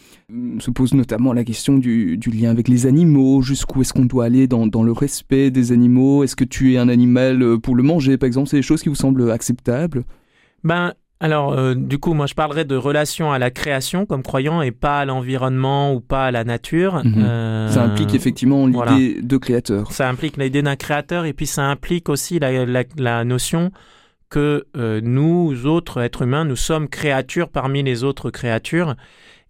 Se 0.59 0.69
pose 0.71 0.93
notamment 0.93 1.31
la 1.31 1.45
question 1.45 1.77
du, 1.77 2.17
du 2.17 2.29
lien 2.29 2.49
avec 2.49 2.67
les 2.67 2.85
animaux, 2.85 3.41
jusqu'où 3.41 3.81
est-ce 3.81 3.93
qu'on 3.93 4.05
doit 4.05 4.25
aller 4.25 4.47
dans, 4.47 4.67
dans 4.67 4.83
le 4.83 4.91
respect 4.91 5.51
des 5.51 5.71
animaux? 5.71 6.25
Est-ce 6.25 6.35
que 6.35 6.43
tu 6.43 6.73
es 6.73 6.77
un 6.77 6.89
animal 6.89 7.41
euh, 7.41 7.57
pour 7.57 7.75
le 7.75 7.83
manger 7.83 8.17
par 8.17 8.27
exemple? 8.27 8.49
C'est 8.49 8.57
des 8.57 8.63
choses 8.63 8.81
qui 8.81 8.89
vous 8.89 8.95
semblent 8.95 9.31
acceptables? 9.31 10.03
Ben, 10.65 10.93
alors, 11.21 11.53
euh, 11.53 11.75
du 11.75 11.99
coup, 11.99 12.15
moi, 12.15 12.25
je 12.25 12.33
parlerai 12.33 12.65
de 12.65 12.75
relation 12.75 13.31
à 13.31 13.37
la 13.37 13.51
création 13.51 14.07
comme 14.07 14.23
croyant 14.23 14.63
et 14.63 14.71
pas 14.71 15.01
à 15.01 15.05
l'environnement 15.05 15.93
ou 15.93 16.01
pas 16.01 16.25
à 16.25 16.31
la 16.31 16.43
nature. 16.43 16.95
Mhm. 17.05 17.23
Euh, 17.23 17.67
ça 17.69 17.83
implique 17.83 18.15
effectivement 18.15 18.65
l'idée 18.65 19.21
de 19.21 19.37
créateur. 19.37 19.91
Ça 19.91 20.09
implique 20.09 20.37
l'idée 20.37 20.63
d'un 20.63 20.75
créateur 20.75 21.25
et 21.25 21.33
puis 21.33 21.45
ça 21.45 21.65
implique 21.65 22.09
aussi 22.09 22.39
la, 22.39 23.23
notion 23.23 23.71
que 24.31 24.65
euh, 24.75 24.99
nous, 25.03 25.67
autres 25.67 26.01
êtres 26.01 26.23
humains, 26.23 26.43
nous 26.43 26.55
sommes 26.55 26.89
créatures 26.89 27.49
parmi 27.49 27.83
les 27.83 28.03
autres 28.03 28.31
créatures. 28.31 28.95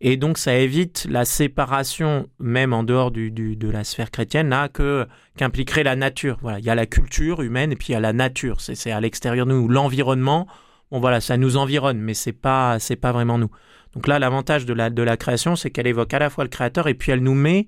Et 0.02 0.18
donc, 0.18 0.40
ça 0.40 0.56
évite 0.56 1.08
la 1.10 1.24
séparation, 1.24 2.28
même 2.38 2.74
en 2.74 2.84
dehors 2.84 3.12
du, 3.12 3.32
de 3.32 3.70
la 3.70 3.86
sphère 3.86 4.12
chrétienne, 4.12 4.50
là, 4.50 4.68
que 4.68 5.08
qu'impliquerait 5.38 5.84
la 5.84 5.96
nature. 5.96 6.38
Voilà, 6.42 6.60
il 6.60 6.66
y 6.66 6.70
a 6.70 6.76
la 6.76 6.88
culture 6.88 7.42
humaine 7.42 7.72
et 7.72 7.78
puis 7.78 7.90
il 7.90 7.92
y 7.94 7.96
a 7.96 8.02
la 8.02 8.12
nature. 8.12 8.60
C'est 8.60 8.92
à 8.92 9.00
l'extérieur 9.00 9.46
de 9.46 9.54
nous. 9.54 9.70
L'environnement, 9.70 10.48
bon 10.92 11.00
voilà, 11.00 11.22
ça 11.22 11.38
nous 11.38 11.58
environne, 11.58 12.00
mais 12.00 12.14
c'est 12.14 12.34
pas 12.34 12.80
c'est 12.80 12.96
pas 12.96 13.12
vraiment 13.12 13.38
nous. 13.38 13.50
Donc 13.94 14.08
là, 14.08 14.20
l'avantage 14.20 14.66
de 14.66 14.74
la 14.74 14.90
de 14.90 15.02
la 15.02 15.18
création, 15.18 15.56
c'est 15.56 15.70
qu'elle 15.72 15.88
évoque 15.88 16.14
à 16.14 16.20
la 16.20 16.30
fois 16.30 16.44
le 16.44 16.50
créateur 16.50 16.88
et 16.88 16.94
puis 16.94 17.12
elle 17.12 17.24
nous 17.24 17.34
met 17.34 17.68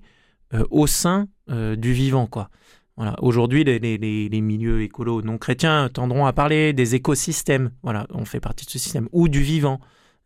euh, 0.54 0.64
au 0.70 0.86
sein 0.86 1.28
euh, 1.50 1.74
du 1.76 1.92
vivant, 1.92 2.26
quoi. 2.26 2.50
Voilà. 2.96 3.16
Aujourd'hui, 3.20 3.64
les, 3.64 3.80
les, 3.80 3.98
les, 3.98 4.40
milieux 4.40 4.82
écolos 4.82 5.22
non 5.22 5.36
chrétiens 5.36 5.88
tendront 5.92 6.26
à 6.26 6.32
parler 6.32 6.72
des 6.72 6.94
écosystèmes. 6.94 7.72
Voilà, 7.82 8.06
on 8.10 8.24
fait 8.24 8.38
partie 8.38 8.66
de 8.66 8.70
ce 8.70 8.78
système 8.78 9.08
ou 9.10 9.28
du 9.28 9.40
vivant, 9.40 9.80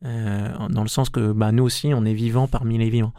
euh, 0.04 0.48
dans 0.68 0.82
le 0.82 0.88
sens 0.88 1.08
que 1.08 1.32
bah, 1.32 1.50
nous 1.50 1.64
aussi, 1.64 1.92
on 1.94 2.04
est 2.04 2.12
vivants 2.12 2.46
parmi 2.46 2.76
les 2.76 2.90
vivants. 2.90 3.14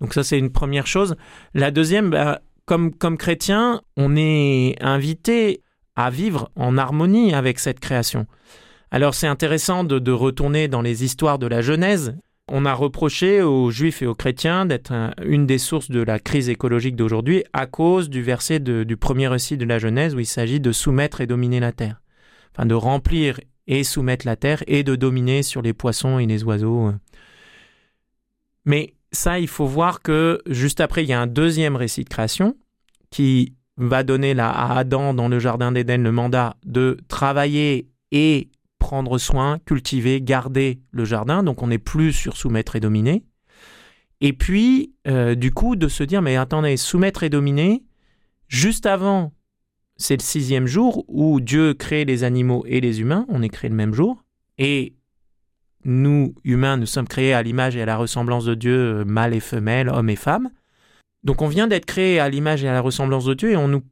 Donc 0.00 0.14
ça, 0.14 0.22
c'est 0.22 0.38
une 0.38 0.52
première 0.52 0.86
chose. 0.86 1.16
La 1.52 1.72
deuxième, 1.72 2.10
bah, 2.10 2.42
comme 2.64 2.94
comme 2.94 3.16
chrétien, 3.16 3.80
on 3.96 4.14
est 4.14 4.76
invité 4.80 5.62
à 5.96 6.10
vivre 6.10 6.50
en 6.54 6.78
harmonie 6.78 7.34
avec 7.34 7.58
cette 7.58 7.80
création. 7.80 8.26
Alors 8.90 9.14
c'est 9.14 9.26
intéressant 9.26 9.84
de, 9.84 10.12
retourner 10.12 10.68
dans 10.68 10.82
les 10.82 11.04
histoires 11.04 11.38
de 11.38 11.46
la 11.46 11.60
Genèse. 11.60 12.16
On 12.48 12.64
a 12.64 12.72
reproché 12.72 13.42
aux 13.42 13.70
juifs 13.70 14.02
et 14.02 14.06
aux 14.06 14.14
chrétiens 14.14 14.66
d'être 14.66 14.92
une 15.24 15.46
des 15.46 15.58
sources 15.58 15.90
de 15.90 16.00
la 16.00 16.20
crise 16.20 16.48
écologique 16.48 16.94
d'aujourd'hui 16.94 17.42
à 17.52 17.66
cause 17.66 18.08
du 18.08 18.22
verset 18.22 18.60
du 18.60 18.96
premier 18.96 19.26
récit 19.26 19.56
de 19.56 19.64
la 19.64 19.80
Genèse 19.80 20.14
où 20.14 20.20
il 20.20 20.26
s'agit 20.26 20.60
de 20.60 20.70
soumettre 20.70 21.20
et 21.20 21.26
dominer 21.26 21.58
la 21.58 21.72
terre. 21.72 22.00
Enfin 22.54 22.66
de 22.66 22.74
remplir 22.74 23.40
et 23.66 23.82
soumettre 23.82 24.26
la 24.26 24.36
terre 24.36 24.62
et 24.68 24.84
de 24.84 24.94
dominer 24.94 25.42
sur 25.42 25.60
les 25.60 25.72
poissons 25.72 26.20
et 26.20 26.26
les 26.26 26.44
oiseaux. 26.44 26.92
Mais 28.64 28.94
ça, 29.12 29.40
il 29.40 29.48
faut 29.48 29.66
voir 29.66 30.02
que 30.02 30.40
juste 30.46 30.80
après, 30.80 31.02
il 31.02 31.08
y 31.08 31.12
a 31.12 31.20
un 31.20 31.26
deuxième 31.26 31.74
récit 31.76 32.04
de 32.04 32.08
création 32.08 32.56
qui 33.10 33.54
va 33.76 34.04
donner 34.04 34.38
à 34.38 34.76
Adam 34.76 35.14
dans 35.14 35.28
le 35.28 35.38
Jardin 35.38 35.72
d'Éden 35.72 36.02
le 36.02 36.12
mandat 36.12 36.56
de 36.64 36.96
travailler 37.08 37.88
et 38.12 38.48
prendre 38.86 39.18
soin, 39.18 39.58
cultiver, 39.66 40.20
garder 40.22 40.78
le 40.92 41.04
jardin. 41.04 41.42
Donc 41.42 41.60
on 41.60 41.66
n'est 41.66 41.78
plus 41.78 42.12
sur 42.12 42.36
soumettre 42.36 42.76
et 42.76 42.80
dominer. 42.80 43.24
Et 44.20 44.32
puis, 44.32 44.94
euh, 45.08 45.34
du 45.34 45.50
coup, 45.50 45.74
de 45.74 45.88
se 45.88 46.04
dire, 46.04 46.22
mais 46.22 46.36
attendez, 46.36 46.76
soumettre 46.76 47.24
et 47.24 47.28
dominer, 47.28 47.82
juste 48.46 48.86
avant, 48.86 49.32
c'est 49.96 50.16
le 50.16 50.22
sixième 50.22 50.68
jour 50.68 51.04
où 51.08 51.40
Dieu 51.40 51.74
crée 51.74 52.04
les 52.04 52.22
animaux 52.22 52.64
et 52.68 52.80
les 52.80 53.00
humains, 53.00 53.26
on 53.28 53.42
est 53.42 53.48
créé 53.48 53.68
le 53.68 53.74
même 53.74 53.92
jour, 53.92 54.22
et 54.56 54.94
nous, 55.84 56.36
humains, 56.44 56.76
nous 56.76 56.86
sommes 56.86 57.08
créés 57.08 57.34
à 57.34 57.42
l'image 57.42 57.74
et 57.74 57.82
à 57.82 57.86
la 57.86 57.96
ressemblance 57.96 58.44
de 58.44 58.54
Dieu, 58.54 59.04
mâle 59.04 59.34
et 59.34 59.40
femelle, 59.40 59.88
homme 59.88 60.10
et 60.10 60.16
femme. 60.16 60.48
Donc 61.24 61.42
on 61.42 61.48
vient 61.48 61.66
d'être 61.66 61.86
créé 61.86 62.20
à 62.20 62.28
l'image 62.28 62.62
et 62.62 62.68
à 62.68 62.72
la 62.72 62.80
ressemblance 62.80 63.24
de 63.24 63.34
Dieu, 63.34 63.50
et 63.50 63.56
on 63.56 63.66
nous, 63.66 63.82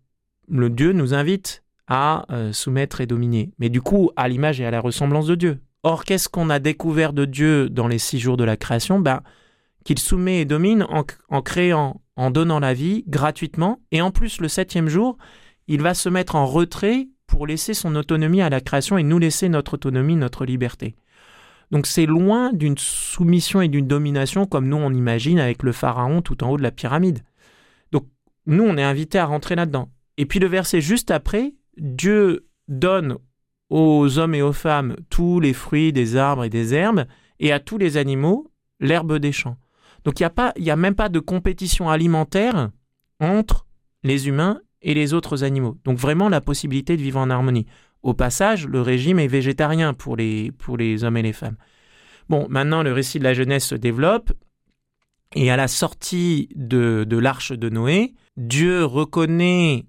le 0.49 0.71
Dieu 0.71 0.93
nous 0.93 1.15
invite 1.15 1.64
à 1.87 2.27
euh, 2.31 2.53
soumettre 2.53 3.01
et 3.01 3.07
dominer, 3.07 3.53
mais 3.59 3.69
du 3.69 3.83
coup 3.83 4.11
à 4.17 4.29
l'image 4.29 4.61
et 4.61 4.67
à 4.67 4.71
la 4.71 4.81
ressemblance 4.81 5.27
de 5.27 5.35
Dieu. 5.35 5.61
Or, 5.83 6.05
qu'est-ce 6.05 6.31
qu'on 6.31 6.49
a 6.49 6.59
découvert 6.59 7.13
de 7.13 7.27
Dieu 7.27 7.69
dans 7.69 7.89
les 7.89 7.99
six 7.99 8.19
jours 8.19 8.39
de 8.39 8.45
la 8.45 8.57
création? 8.57 9.01
Ben, 9.01 9.21
Qu'il 9.85 9.99
soumet 9.99 10.41
et 10.41 10.45
domine 10.47 10.87
en, 10.89 11.43
créant, 11.43 12.01
en 12.17 12.31
donnant 12.31 12.59
la 12.59 12.73
vie 12.73 13.05
gratuitement, 13.07 13.81
et 13.93 14.01
en 14.01 14.11
plus 14.11 14.41
le 14.41 14.49
septième 14.49 14.89
jour, 14.89 15.19
il 15.69 15.83
va 15.83 15.93
se 15.93 16.09
mettre 16.09 16.37
en 16.37 16.47
retrait 16.47 17.09
pour 17.27 17.47
laisser 17.47 17.75
son 17.75 17.97
autonomie 17.97 18.41
à 18.41 18.49
la 18.49 18.63
création 18.63 18.97
et 18.97 19.03
nous 19.03 19.19
laisser 19.19 19.51
notre 19.51 19.75
autonomie, 19.75 20.17
notre 20.17 20.47
liberté. 20.47 20.97
Donc 21.71 21.87
c'est 21.87 22.07
loin 22.07 22.53
d'une 22.53 22.79
soumission 22.79 23.61
et 23.61 23.69
d'une 23.69 23.87
domination 23.87 24.47
comme 24.47 24.69
nous 24.69 24.77
on 24.77 24.93
imagine 24.93 25.39
avec 25.39 25.63
le 25.63 25.73
pharaon 25.73 26.23
tout 26.23 26.45
en 26.45 26.51
haut 26.51 26.57
de 26.57 26.63
la 26.63 26.71
pyramide. 26.71 27.21
Donc 27.93 28.07
nous 28.47 28.65
on 28.65 28.77
est 28.77 28.83
invités 28.83 29.19
à 29.19 29.27
rentrer 29.27 29.55
là-dedans. 29.55 29.89
Et 30.17 30.27
puis 30.27 30.39
le 30.39 30.47
verset 30.47 30.81
juste 30.81 31.11
après 31.11 31.55
Dieu 31.79 32.47
donne 32.69 33.19
aux 33.71 34.19
hommes 34.19 34.35
et 34.35 34.43
aux 34.43 34.53
femmes 34.53 34.97
tous 35.11 35.41
les 35.41 35.53
fruits 35.53 35.93
des 35.93 36.17
arbres 36.17 36.45
et 36.45 36.51
des 36.51 36.75
herbes, 36.75 37.07
et 37.41 37.53
à 37.53 37.61
tous 37.61 37.79
les 37.79 37.97
animaux 37.97 38.51
l'herbe 38.81 39.19
des 39.19 39.33
champs. 39.33 39.57
Donc 40.05 40.21
il 40.21 40.31
n'y 40.59 40.71
a, 40.71 40.77
même 40.77 40.95
pas 40.95 41.09
de 41.09 41.19
compétition 41.19 41.89
alimentaire 41.89 42.71
entre 43.21 43.67
les 44.03 44.29
humains 44.29 44.61
et 44.83 44.95
les 44.95 45.15
autres 45.15 45.45
animaux. 45.45 45.79
Donc 45.85 45.99
vraiment 45.99 46.29
la 46.29 46.41
possibilité 46.41 46.97
de 46.97 47.03
vivre 47.03 47.19
en 47.19 47.31
harmonie. 47.31 47.67
Au 48.03 48.13
passage, 48.13 48.67
le 48.67 48.83
régime 48.83 49.19
est 49.19 49.29
végétarien 49.29 49.95
pour 49.95 50.17
les, 50.17 50.53
hommes 51.05 51.17
et 51.17 51.23
les 51.23 51.33
femmes. 51.33 51.57
Bon, 52.29 52.47
maintenant 52.51 52.83
le 52.83 52.93
récit 52.93 53.19
de 53.19 53.25
la 53.25 53.35
jeunesse 53.35 53.67
se 53.67 53.75
développe, 53.75 54.33
et 55.35 55.51
à 55.51 55.57
la 55.57 55.69
sortie 55.69 56.49
de 56.55 57.17
l'arche 57.17 57.53
de 57.53 57.69
Noé, 57.71 58.15
Dieu 58.37 58.85
reconnaît 58.85 59.87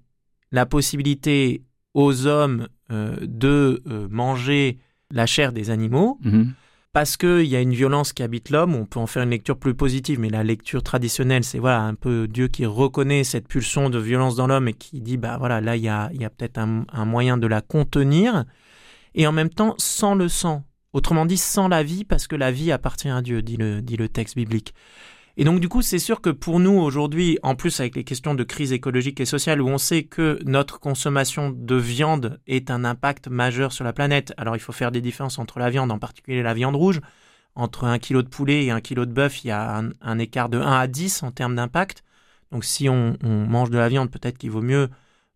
la 0.50 0.66
possibilité 0.66 1.65
aux 1.96 2.26
hommes 2.26 2.68
euh, 2.92 3.16
de 3.22 3.82
euh, 3.88 4.06
manger 4.10 4.78
la 5.10 5.24
chair 5.24 5.52
des 5.52 5.70
animaux, 5.70 6.18
mhm. 6.22 6.52
parce 6.92 7.16
qu'il 7.16 7.46
y 7.46 7.56
a 7.56 7.60
une 7.62 7.72
violence 7.72 8.12
qui 8.12 8.22
habite 8.22 8.50
l'homme, 8.50 8.74
on 8.74 8.84
peut 8.84 9.00
en 9.00 9.06
faire 9.06 9.22
une 9.22 9.30
lecture 9.30 9.58
plus 9.58 9.74
positive, 9.74 10.20
mais 10.20 10.28
la 10.28 10.44
lecture 10.44 10.82
traditionnelle, 10.82 11.42
c'est 11.42 11.58
voilà 11.58 11.80
un 11.80 11.94
peu 11.94 12.28
Dieu 12.28 12.48
qui 12.48 12.66
reconnaît 12.66 13.24
cette 13.24 13.48
pulsion 13.48 13.88
de 13.88 13.98
violence 13.98 14.36
dans 14.36 14.46
l'homme 14.46 14.68
et 14.68 14.74
qui 14.74 15.00
dit, 15.00 15.16
bah 15.16 15.38
voilà, 15.38 15.62
là, 15.62 15.76
il 15.76 15.84
y 15.84 15.88
a, 15.88 16.10
y 16.12 16.24
a 16.26 16.28
peut-être 16.28 16.58
un, 16.58 16.84
un, 16.92 17.06
moyen 17.06 17.38
de 17.38 17.46
la 17.46 17.62
contenir, 17.62 18.44
et 19.14 19.26
en 19.26 19.32
même 19.32 19.50
temps 19.50 19.74
sans 19.78 20.14
le 20.14 20.28
sang. 20.28 20.64
Autrement 20.92 21.24
dit, 21.24 21.38
sans 21.38 21.68
la 21.68 21.82
vie, 21.82 22.04
parce 22.04 22.26
que 22.26 22.36
la 22.36 22.52
vie 22.52 22.72
appartient 22.72 23.08
à 23.08 23.22
Dieu, 23.22 23.40
dit 23.40 23.56
le, 23.56 23.80
dit 23.80 23.96
le 23.96 24.10
texte 24.10 24.36
biblique. 24.36 24.74
Et 25.38 25.44
donc 25.44 25.60
du 25.60 25.68
coup, 25.68 25.82
c'est 25.82 25.98
sûr 25.98 26.22
que 26.22 26.30
pour 26.30 26.60
nous 26.60 26.72
aujourd'hui, 26.72 27.38
en 27.42 27.54
plus 27.54 27.78
avec 27.80 27.94
les 27.94 28.04
questions 28.04 28.34
de 28.34 28.42
crise 28.42 28.72
écologique 28.72 29.20
et 29.20 29.26
sociale, 29.26 29.60
où 29.60 29.68
on 29.68 29.76
sait 29.76 30.04
que 30.04 30.38
notre 30.46 30.80
consommation 30.80 31.50
de 31.50 31.74
viande 31.74 32.40
est 32.46 32.70
un 32.70 32.84
impact 32.84 33.28
majeur 33.28 33.72
sur 33.72 33.84
la 33.84 33.92
planète, 33.92 34.32
alors 34.38 34.56
il 34.56 34.60
faut 34.60 34.72
faire 34.72 34.90
des 34.90 35.02
différences 35.02 35.38
entre 35.38 35.58
la 35.58 35.68
viande, 35.68 35.92
en 35.92 35.98
particulier 35.98 36.42
la 36.42 36.54
viande 36.54 36.76
rouge. 36.76 37.00
Entre 37.54 37.84
un 37.84 37.98
kilo 37.98 38.22
de 38.22 38.28
poulet 38.28 38.64
et 38.64 38.70
un 38.70 38.80
kilo 38.80 39.06
de 39.06 39.12
bœuf, 39.12 39.44
il 39.44 39.48
y 39.48 39.50
a 39.50 39.82
un, 40.00 40.18
écart 40.18 40.48
de 40.48 40.58
1 40.58 40.78
à 40.78 40.86
10 40.86 41.22
en 41.22 41.30
termes 41.32 41.56
d'impact. 41.56 42.02
Donc 42.52 42.64
si 42.64 42.88
on, 42.88 43.16
on 43.22 43.46
mange 43.46 43.70
de 43.70 43.78
la 43.78 43.88
viande, 43.88 44.10
peut-être 44.10 44.38
qu'il 44.38 44.50
vaut 44.50 44.62
mieux 44.62 44.88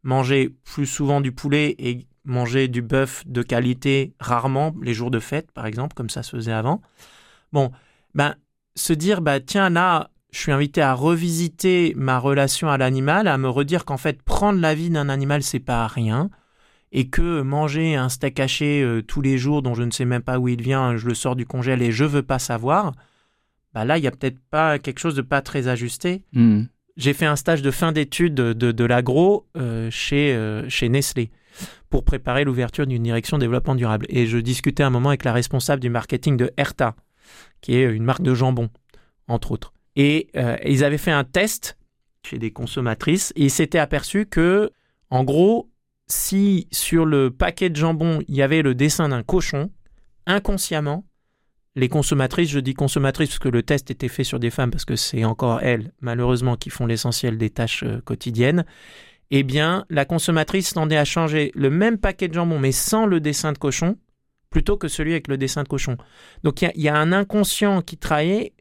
manger 0.03 0.55
plus 0.65 0.87
souvent 0.87 1.21
du 1.21 1.33
poulet 1.33 1.75
et 1.79 2.07
manger 2.25 2.69
du 2.69 2.83
bœuf 2.83 3.23
de 3.27 3.43
qualité 3.43 4.15
rarement 4.21 4.75
les 4.83 4.95
jours 4.95 5.11
de 5.11 5.19
fête, 5.19 5.51
par 5.53 5.67
exemple, 5.67 5.95
comme 5.95 6.11
ça 6.11 6.23
se 6.23 6.37
faisait 6.37 6.53
avant. 6.53 6.81
Bon, 7.53 7.73
ben 8.15 8.37
se 8.81 8.93
dire, 8.93 9.21
bah 9.21 9.41
tiens, 9.41 9.71
là, 9.71 10.11
je 10.33 10.39
suis 10.39 10.53
invité 10.53 10.81
à 10.81 10.95
revisiter 10.95 11.93
ma 11.97 12.19
relation 12.19 12.69
à 12.69 12.79
l'animal, 12.79 13.29
à 13.29 13.39
me 13.39 13.49
redire 13.49 13.85
qu'en 13.85 13.97
fait, 13.97 14.23
prendre 14.23 14.61
la 14.61 14.75
vie 14.75 14.91
d'un 14.91 15.09
animal, 15.09 15.43
c'est 15.43 15.61
pas 15.61 15.87
rien, 15.87 16.31
et 16.93 17.09
que 17.09 17.43
manger 17.43 17.97
un 17.97 18.09
steak 18.09 18.41
haché 18.41 18.83
euh, 18.83 19.03
tous 19.03 19.21
les 19.21 19.39
jours 19.39 19.63
dont 19.63 19.75
je 19.75 19.83
ne 19.83 19.91
sais 19.91 20.05
même 20.05 20.23
pas 20.23 20.39
où 20.39 20.49
il 20.49 20.63
vient, 20.63 20.97
je 20.97 21.07
le 21.07 21.15
sors 21.15 21.37
du 21.37 21.47
congèle 21.47 21.83
et 21.83 21.93
je 21.93 22.05
veux 22.05 22.23
pas 22.23 22.39
savoir, 22.39 22.93
bah 23.75 23.85
là, 23.85 23.99
il 23.99 24.05
y 24.05 24.07
a 24.07 24.11
peut-être 24.11 24.39
pas 24.51 24.79
quelque 24.79 24.99
chose 24.99 25.15
de 25.15 25.23
pas 25.23 25.43
très 25.43 25.69
ajusté. 25.69 26.25
Hmm. 26.33 26.65
J'ai 26.97 27.13
fait 27.13 27.27
un 27.27 27.37
stage 27.37 27.63
de 27.63 27.71
fin 27.71 27.93
d'études 27.93 28.35
de, 28.35 28.53
de, 28.53 28.85
l'agro 28.85 29.47
euh, 29.57 29.89
chez, 29.91 30.35
euh, 30.35 30.69
chez 30.69 30.89
Nestlé 30.89 31.31
pour 31.89 32.05
préparer 32.05 32.45
l'ouverture 32.45 32.87
d'une 32.87 33.03
direction 33.03 33.39
développement 33.39 33.75
durable. 33.75 34.07
Et 34.09 34.27
je 34.27 34.39
discutais 34.39 34.83
un 34.83 34.91
moment 34.91 35.09
avec 35.11 35.25
la 35.25 35.33
responsable 35.33 35.81
du 35.81 35.89
marketing 35.89 36.37
de 36.37 36.51
Herta, 36.57 36.95
qui 37.61 37.75
est 37.77 37.85
une 37.85 38.05
marque 38.05 38.23
de 38.23 38.35
jambon, 38.35 38.71
entre 39.29 39.53
autres. 39.53 39.73
Et 39.97 40.31
ils 40.65 40.85
avaient 40.85 40.99
fait 40.99 41.11
un 41.11 41.25
test 41.25 41.77
chez 42.25 42.39
des 42.39 42.53
consommatrices 42.53 43.33
et 43.37 43.45
ils 43.45 43.51
s'étaient 43.51 43.79
aperçus 43.79 44.27
que, 44.27 44.71
en 45.11 45.25
gros, 45.25 45.71
si 46.07 46.69
sur 46.71 47.07
le 47.07 47.31
paquet 47.31 47.71
de 47.71 47.77
jambon, 47.77 48.21
il 48.29 48.35
y 48.35 48.43
avait 48.43 48.63
le 48.63 48.75
dessin 48.75 49.09
d'un 49.09 49.23
cochon, 49.23 49.71
inconsciemment, 50.27 51.05
les 51.77 51.89
consommatrices, 51.89 52.51
je 52.51 52.59
dis 52.59 52.75
consommatrices 52.75 53.31
parce 53.31 53.39
que 53.39 53.49
le 53.49 53.63
test 53.63 53.91
était 53.91 54.09
fait 54.09 54.25
sur 54.25 54.41
des 54.41 54.51
femmes, 54.51 54.71
parce 54.71 54.85
que 54.85 54.97
c'est 54.97 55.25
encore 55.25 55.61
elles, 55.63 55.93
malheureusement, 56.01 56.57
qui 56.57 56.69
font 56.69 56.87
l'essentiel 56.87 57.39
des 57.39 57.51
tâches 57.51 57.85
euh, 57.85 58.01
quotidiennes, 58.01 58.65
eh 59.31 59.45
bien, 59.45 59.85
la 59.89 60.05
consommatrice 60.05 60.73
tendait 60.73 60.97
à 60.97 61.05
changer 61.05 61.53
le 61.55 61.71
même 61.71 61.99
paquet 61.99 62.27
de 62.27 62.35
jambon, 62.35 62.59
mais 62.59 62.73
sans 62.73 63.07
le 63.07 63.21
dessin 63.21 63.53
de 63.53 63.59
cochon, 63.59 63.97
plutôt 64.51 64.77
que 64.77 64.89
celui 64.89 65.13
avec 65.13 65.29
le 65.29 65.39
dessin 65.39 65.63
de 65.63 65.69
cochon. 65.69 65.97
Donc, 66.43 66.63
il 66.63 66.71
y, 66.75 66.89
a 66.89 66.97
un 66.97 67.13
inconscient 67.13 67.83
qui 67.83 67.97
travaillait 67.97 68.53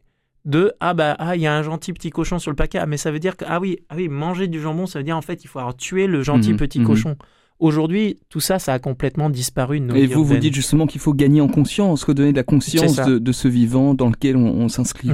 de 0.46 0.72
ah 0.80 0.94
bah 0.94 1.16
ah 1.18 1.36
il 1.36 1.42
y 1.42 1.46
a 1.46 1.54
un 1.54 1.62
gentil 1.62 1.92
petit 1.92 2.08
cochon 2.08 2.38
sur 2.38 2.50
le 2.50 2.56
paquet 2.56 2.78
ah, 2.78 2.86
mais 2.86 2.96
ça 2.96 3.10
veut 3.10 3.18
dire 3.18 3.36
que 3.36 3.44
ah 3.46 3.60
oui 3.60 3.80
ah 3.90 3.94
oui 3.98 4.08
manger 4.08 4.48
du 4.48 4.58
jambon 4.58 4.86
ça 4.86 4.98
veut 4.98 5.04
dire 5.04 5.14
en 5.14 5.20
fait 5.20 5.44
il 5.44 5.48
faut 5.48 5.58
avoir 5.58 5.76
tué 5.76 6.06
le 6.06 6.22
gentil 6.22 6.54
mmh 6.54 6.56
petit 6.56 6.80
mmh 6.80 6.86
cochon 6.86 7.16
Aujourd'hui, 7.60 8.16
tout 8.30 8.40
ça, 8.40 8.58
ça 8.58 8.72
a 8.72 8.78
complètement 8.78 9.28
disparu. 9.28 9.82
Et 9.94 10.06
vous, 10.06 10.24
vous 10.24 10.38
dites 10.38 10.54
justement 10.54 10.86
qu'il 10.86 11.00
faut 11.00 11.12
gagner 11.12 11.42
en 11.42 11.48
conscience, 11.48 12.04
redonner 12.04 12.32
de 12.32 12.36
la 12.38 12.42
conscience 12.42 12.96
de, 12.96 13.32
ce 13.32 13.48
vivant 13.48 13.92
dans 13.92 14.08
lequel 14.08 14.36
on, 14.36 14.68
s'inscrit. 14.68 15.10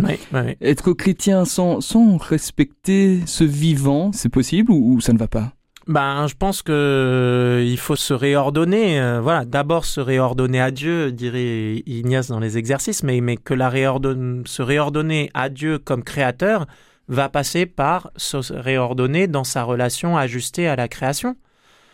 Être 0.61 0.93
chrétien 0.93 1.45
sans, 1.45 1.81
sans 1.81 2.17
respecter 2.17 3.21
ce 3.27 3.43
vivant, 3.43 4.13
c'est 4.13 4.29
possible 4.29 4.71
ou, 4.71 5.01
ça 5.01 5.13
ne 5.13 5.19
va 5.19 5.27
pas? 5.27 5.55
Ben, 5.87 6.27
je 6.27 6.35
pense 6.35 6.63
que 6.63 6.73
euh, 6.73 7.65
il 7.65 7.79
faut 7.79 7.95
se 7.95 8.13
réordonner. 8.13 9.01
Euh, 9.01 9.21
voilà, 9.21 9.45
d'abord 9.45 9.85
se 9.85 10.01
réordonner 10.01 10.61
à 10.61 10.73
Dieu, 10.73 11.13
dirait 11.13 11.83
Ignace 11.87 12.29
dans 12.29 12.41
les 12.41 12.59
exercices, 12.59 13.05
mais, 13.05 13.21
mais 13.21 13.37
que 13.37 13.55
la 13.55 13.69
réordonne, 13.69 14.43
se 14.47 14.63
réordonner 14.63 15.31
à 15.33 15.49
Dieu 15.49 15.79
comme 15.79 16.03
créateur 16.03 16.67
va 17.09 17.29
passer 17.29 17.67
par 17.67 18.11
se 18.17 18.53
réordonner 18.53 19.29
dans 19.29 19.45
sa 19.45 19.63
relation 19.63 20.17
ajustée 20.17 20.67
à 20.67 20.75
la 20.75 20.89
création. 20.89 21.37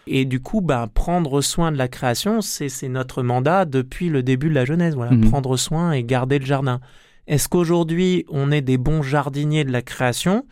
Et 0.06 0.24
du 0.24 0.40
coup, 0.40 0.62
ben, 0.62 0.88
prendre 0.88 1.42
soin 1.42 1.70
de 1.70 1.76
la 1.76 1.88
création, 1.88 2.40
c'est 2.40 2.88
notre 2.88 3.22
mandat 3.22 3.66
depuis 3.66 4.08
le 4.08 4.22
début 4.22 4.48
de 4.48 4.54
la 4.54 4.64
Genèse. 4.64 4.94
Voilà, 4.94 5.12
mhm. 5.12 5.28
prendre 5.28 5.56
soin 5.58 5.92
et 5.92 6.02
garder 6.02 6.38
le 6.38 6.46
jardin. 6.46 6.80
Est-ce 7.26 7.48
qu'aujourd'hui, 7.48 8.24
on 8.28 8.50
est 8.50 8.62
des 8.62 8.78
bons 8.78 9.02
jardiniers 9.02 9.64
de 9.64 9.70
la 9.70 9.82
création? 9.82 10.46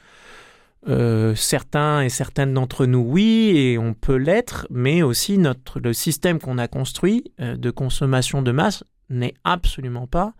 Euh, 0.88 1.34
certains 1.34 2.02
et 2.02 2.08
certaines 2.08 2.54
d'entre 2.54 2.86
nous, 2.86 3.00
oui, 3.00 3.52
et 3.54 3.78
on 3.78 3.92
peut 3.92 4.16
l'être, 4.16 4.66
mais 4.70 5.02
aussi 5.02 5.36
notre, 5.36 5.78
le 5.78 5.92
système 5.92 6.38
qu'on 6.38 6.58
a 6.58 6.68
construit 6.68 7.24
euh, 7.40 7.56
de 7.56 7.70
consommation 7.70 8.40
de 8.42 8.50
masse 8.50 8.84
n'est 9.10 9.34
absolument 9.44 10.06
pas 10.06 10.34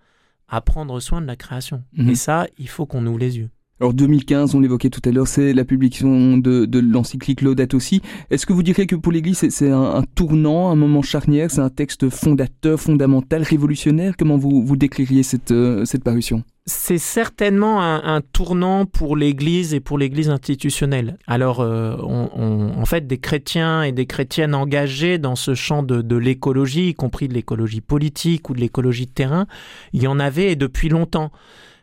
à 0.48 0.60
prendre 0.60 0.98
soin 1.00 1.20
de 1.20 1.26
la 1.26 1.36
création. 1.36 1.84
Mhm. 1.92 2.10
Et 2.10 2.14
ça, 2.14 2.46
il 2.58 2.68
faut 2.68 2.86
qu'on 2.86 3.06
ouvre 3.06 3.18
les 3.18 3.38
yeux. 3.38 3.50
Alors 3.80 3.94
2015, 3.94 4.54
on 4.54 4.60
l'évoquait 4.60 4.90
tout 4.90 5.00
à 5.06 5.10
l'heure, 5.10 5.26
c'est 5.26 5.54
la 5.54 5.64
publication 5.64 6.36
de, 6.36 6.66
de 6.66 6.78
l'encyclique 6.80 7.40
Laudato 7.40 7.78
aussi. 7.78 8.02
Est-ce 8.30 8.44
que 8.44 8.52
vous 8.52 8.62
diriez 8.62 8.86
que 8.86 8.94
pour 8.94 9.10
l'Église, 9.10 9.48
c'est 9.48 9.70
un, 9.70 10.04
tournant, 10.14 10.70
un 10.70 10.74
moment 10.74 11.00
charnière, 11.00 11.50
c'est 11.50 11.62
un 11.62 11.70
texte 11.70 12.10
fondateur, 12.10 12.78
fondamental, 12.78 13.42
révolutionnaire? 13.42 14.18
Comment 14.18 14.36
vous, 14.36 14.62
vous 14.62 14.76
décririez 14.76 15.22
cette, 15.22 15.50
euh, 15.52 15.86
cette 15.86 16.04
parution? 16.04 16.44
C'est 16.66 16.98
certainement 16.98 17.82
un, 17.82 18.20
tournant 18.20 18.86
pour 18.86 19.16
l'Église 19.16 19.74
et 19.74 19.80
pour 19.80 19.98
l'Église 19.98 20.30
institutionnelle. 20.30 21.16
Alors, 21.26 21.60
euh, 21.60 21.96
en 21.96 22.84
fait, 22.84 23.06
des 23.06 23.18
chrétiens 23.18 23.82
et 23.82 23.92
des 23.92 24.06
chrétiennes 24.06 24.54
engagés 24.54 25.18
dans 25.18 25.36
ce 25.36 25.54
champ 25.54 25.82
de, 25.82 26.02
de 26.02 26.16
l'écologie, 26.16 26.90
y 26.90 26.94
compris 26.94 27.28
de 27.28 27.34
l'écologie 27.34 27.80
politique 27.80 28.50
ou 28.50 28.54
de 28.54 28.60
l'écologie 28.60 29.06
de 29.06 29.12
terrain, 29.12 29.46
il 29.92 30.02
y 30.02 30.06
en 30.06 30.20
avait 30.20 30.54
depuis 30.54 30.88
longtemps. 30.88 31.32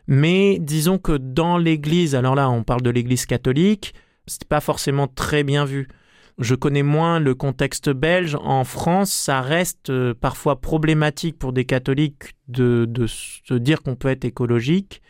Mais 0.06 0.58
disons 0.58 0.98
que 0.98 1.12
dans 1.12 1.58
l'Église, 1.58 2.14
alors 2.14 2.34
là, 2.34 2.48
on 2.48 2.62
parle 2.62 2.82
de 2.82 2.90
l'Église 2.90 3.26
catholique, 3.26 3.94
c'est 4.26 4.44
pas 4.44 4.60
forcément 4.60 5.06
très 5.06 5.44
bien 5.44 5.64
vu. 5.64 5.88
Je 6.38 6.54
connais 6.54 6.84
moins 6.84 7.18
le 7.18 7.34
contexte 7.34 7.90
belge. 7.90 8.36
En 8.40 8.62
France, 8.62 9.10
ça 9.10 9.40
reste 9.40 9.90
euh, 9.90 10.14
parfois 10.14 10.60
problématique 10.60 11.36
pour 11.36 11.52
des 11.52 11.64
catholiques 11.64 12.34
de, 12.46 12.88
se 13.06 13.54
dire 13.54 13.82
qu'on 13.82 13.96
peut 13.96 14.08
être 14.08 14.24
écologique, 14.24 15.02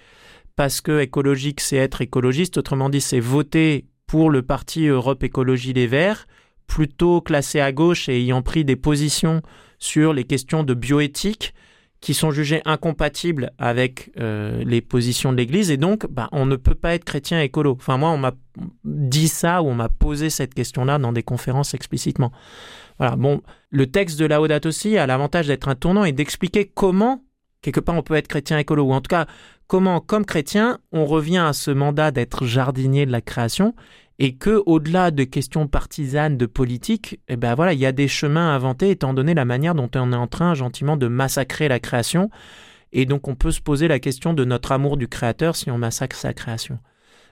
parce 0.56 0.80
que 0.80 1.00
écologique, 1.00 1.60
c'est 1.60 1.76
être 1.76 2.00
écologiste. 2.00 2.56
Autrement 2.56 2.88
dit, 2.88 3.02
c'est 3.02 3.20
voter 3.20 3.86
pour 4.06 4.30
le 4.30 4.42
parti 4.42 4.86
Europe 4.86 5.22
Écologie 5.22 5.74
Les 5.74 5.86
Verts, 5.86 6.26
plutôt 6.66 7.20
classé 7.20 7.60
à 7.60 7.72
gauche 7.72 8.08
et 8.08 8.16
ayant 8.16 8.40
pris 8.40 8.64
des 8.64 8.76
positions 8.76 9.42
sur 9.78 10.14
les 10.14 10.24
questions 10.24 10.64
de 10.64 10.72
bioéthique 10.72 11.54
qui 12.00 12.14
sont 12.14 12.30
jugés 12.30 12.62
incompatibles 12.64 13.50
avec 13.58 14.12
euh, 14.18 14.62
les 14.64 14.80
positions 14.80 15.32
de 15.32 15.36
l'Église 15.36 15.70
et 15.70 15.76
donc 15.76 16.06
bah, 16.08 16.28
on 16.32 16.46
ne 16.46 16.56
peut 16.56 16.74
pas 16.74 16.94
être 16.94 17.04
chrétien 17.04 17.40
écolo. 17.40 17.76
Enfin 17.78 17.96
moi 17.96 18.10
on 18.10 18.18
m'a 18.18 18.32
dit 18.84 19.28
ça 19.28 19.62
ou 19.62 19.66
on 19.66 19.74
m'a 19.74 19.88
posé 19.88 20.30
cette 20.30 20.54
question-là 20.54 20.98
dans 20.98 21.12
des 21.12 21.22
conférences 21.22 21.74
explicitement. 21.74 22.32
Voilà, 22.98 23.16
bon, 23.16 23.42
le 23.70 23.86
texte 23.86 24.18
de 24.18 24.26
Laudato 24.26 24.68
aussi 24.68 24.96
a 24.96 25.06
l'avantage 25.06 25.46
d'être 25.48 25.68
un 25.68 25.74
tournant 25.74 26.04
et 26.04 26.12
d'expliquer 26.12 26.70
comment 26.72 27.24
quelque 27.62 27.80
part 27.80 27.96
on 27.96 28.02
peut 28.02 28.14
être 28.14 28.28
chrétien 28.28 28.58
écolo 28.58 28.84
ou 28.84 28.92
en 28.92 29.00
tout 29.00 29.08
cas 29.08 29.26
comment 29.66 30.00
comme 30.00 30.24
chrétien 30.24 30.78
on 30.92 31.04
revient 31.04 31.38
à 31.38 31.52
ce 31.52 31.72
mandat 31.72 32.12
d'être 32.12 32.46
jardinier 32.46 33.06
de 33.06 33.12
la 33.12 33.20
création 33.20 33.74
et 34.18 34.34
que 34.34 34.62
au-delà 34.66 35.10
de 35.10 35.24
questions 35.24 35.68
partisanes 35.68 36.36
de 36.36 36.46
politique, 36.46 37.20
eh 37.28 37.36
ben 37.36 37.54
voilà, 37.54 37.72
il 37.72 37.78
y 37.78 37.86
a 37.86 37.92
des 37.92 38.08
chemins 38.08 38.54
inventés 38.54 38.90
étant 38.90 39.14
donné 39.14 39.34
la 39.34 39.44
manière 39.44 39.74
dont 39.74 39.90
on 39.94 40.12
est 40.12 40.16
en 40.16 40.26
train 40.26 40.54
gentiment 40.54 40.96
de 40.96 41.06
massacrer 41.06 41.68
la 41.68 41.78
création 41.78 42.30
et 42.92 43.06
donc 43.06 43.28
on 43.28 43.34
peut 43.34 43.50
se 43.50 43.60
poser 43.60 43.88
la 43.88 43.98
question 43.98 44.34
de 44.34 44.44
notre 44.44 44.72
amour 44.72 44.96
du 44.96 45.08
créateur 45.08 45.56
si 45.56 45.70
on 45.70 45.78
massacre 45.78 46.16
sa 46.16 46.32
création. 46.32 46.78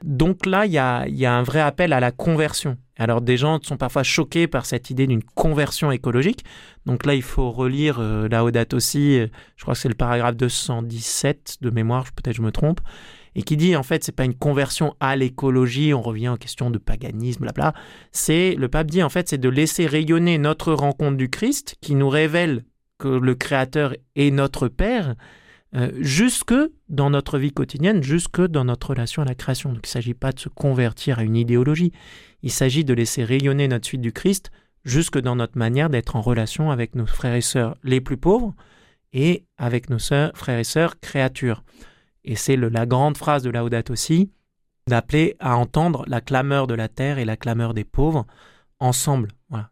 Donc 0.05 0.44
là, 0.44 0.66
il 0.66 0.72
y 0.72 0.79
a, 0.79 1.35
un 1.35 1.42
vrai 1.42 1.61
appel 1.61 1.92
à 1.92 2.01
la 2.01 2.12
conversion. 2.12 2.77
Alors 2.99 3.20
des 3.20 3.37
gens 3.37 3.59
sont 3.62 3.77
parfois 3.77 4.03
choqués 4.03 4.46
par 4.46 4.66
cette 4.66 4.90
idée 4.90 5.07
d'une 5.07 5.22
conversion 5.22 5.90
écologique. 5.90 6.44
Donc 6.85 7.07
là, 7.07 7.14
il 7.14 7.22
faut 7.22 7.51
relire 7.51 7.99
euh, 8.01 8.29
la 8.29 8.44
aussi, 8.75 9.18
euh, 9.18 9.27
je 9.57 9.62
crois 9.62 9.75
que 9.75 9.81
c'est 9.81 9.88
le 9.88 9.94
paragraphe 9.94 10.37
217 10.37 11.59
de 11.61 11.70
mémoire, 11.70 12.05
peut-être 12.12 12.37
je 12.37 12.42
me 12.42 12.53
trompe, 12.53 12.81
et 13.37 13.42
qui 13.42 13.57
dit 13.57 13.77
en 13.77 13.83
fait 13.83 14.03
c'est 14.03 14.12
pas 14.16 14.25
une 14.25 14.35
conversion 14.35 14.96
à 14.99 15.14
l'écologie, 15.14 15.94
on 15.94 16.01
revient 16.01 16.31
aux 16.31 16.37
questions 16.37 16.70
de 16.70 16.79
paganisme, 16.79 17.42
blabla. 17.42 17.75
C'est 18.11 18.57
le 18.57 18.68
pape 18.68 18.90
dit 18.90 19.03
en 19.03 19.11
fait 19.11 19.29
c'est 19.29 19.38
de 19.38 19.49
laisser 19.51 19.87
rayonner 19.87 20.38
notre 20.38 20.72
rencontre 20.72 21.18
du 21.18 21.29
Christ 21.29 21.77
qui 21.83 21.94
nous 21.94 22.09
révèle 22.09 22.64
que 22.99 23.09
le 23.09 23.35
Créateur 23.35 23.94
est 24.16 24.31
notre 24.31 24.68
Père. 24.68 25.14
Euh, 25.75 25.90
jusque 25.99 26.55
dans 26.88 27.11
notre 27.11 27.38
vie 27.38 27.51
quotidienne, 27.53 28.03
jusque 28.03 28.40
dans 28.40 28.64
notre 28.64 28.90
relation 28.90 29.20
à 29.20 29.25
la 29.27 29.35
création. 29.35 29.72
Donc 29.72 29.81
il 29.85 29.88
ne 29.88 29.92
s'agit 29.92 30.14
pas 30.14 30.33
de 30.33 30.38
se 30.38 30.49
convertir 30.49 31.18
à 31.18 31.25
une 31.25 31.37
idéologie, 31.37 31.92
il 32.42 32.53
s'agit 32.53 32.85
de 32.85 32.94
laisser 32.94 33.25
rayonner 33.25 33.68
notre 33.68 33.85
suite 33.85 34.01
du 34.01 34.12
Christ 34.12 34.51
jusque 34.85 35.18
dans 35.18 35.37
notre 35.37 35.59
manière 35.59 35.90
d'être 35.90 36.16
en 36.16 36.22
relation 36.22 36.70
avec 36.70 36.94
nos 36.94 37.05
frères 37.05 37.35
et 37.35 37.40
sœurs 37.42 37.77
les 37.83 38.01
plus 38.01 38.16
pauvres 38.16 38.55
et 39.12 39.44
avec 39.59 39.90
nos 39.90 39.99
sœurs, 39.99 40.31
frères 40.35 40.59
et 40.59 40.64
sœurs 40.64 40.99
créatures. 41.01 41.64
Et 42.27 42.35
c'est 42.35 42.57
la 42.57 42.87
grande 42.87 43.17
phrase 43.17 43.43
de 43.43 43.51
Laudato 43.51 43.93
aussi, 43.93 44.31
d'appeler 44.89 45.37
à 45.39 45.57
entendre 45.57 46.05
la 46.09 46.21
clameur 46.21 46.67
de 46.67 46.75
la 46.75 46.89
terre 46.89 47.19
et 47.19 47.25
la 47.25 47.37
clameur 47.37 47.73
des 47.73 47.85
pauvres 47.85 48.27
ensemble, 48.79 49.29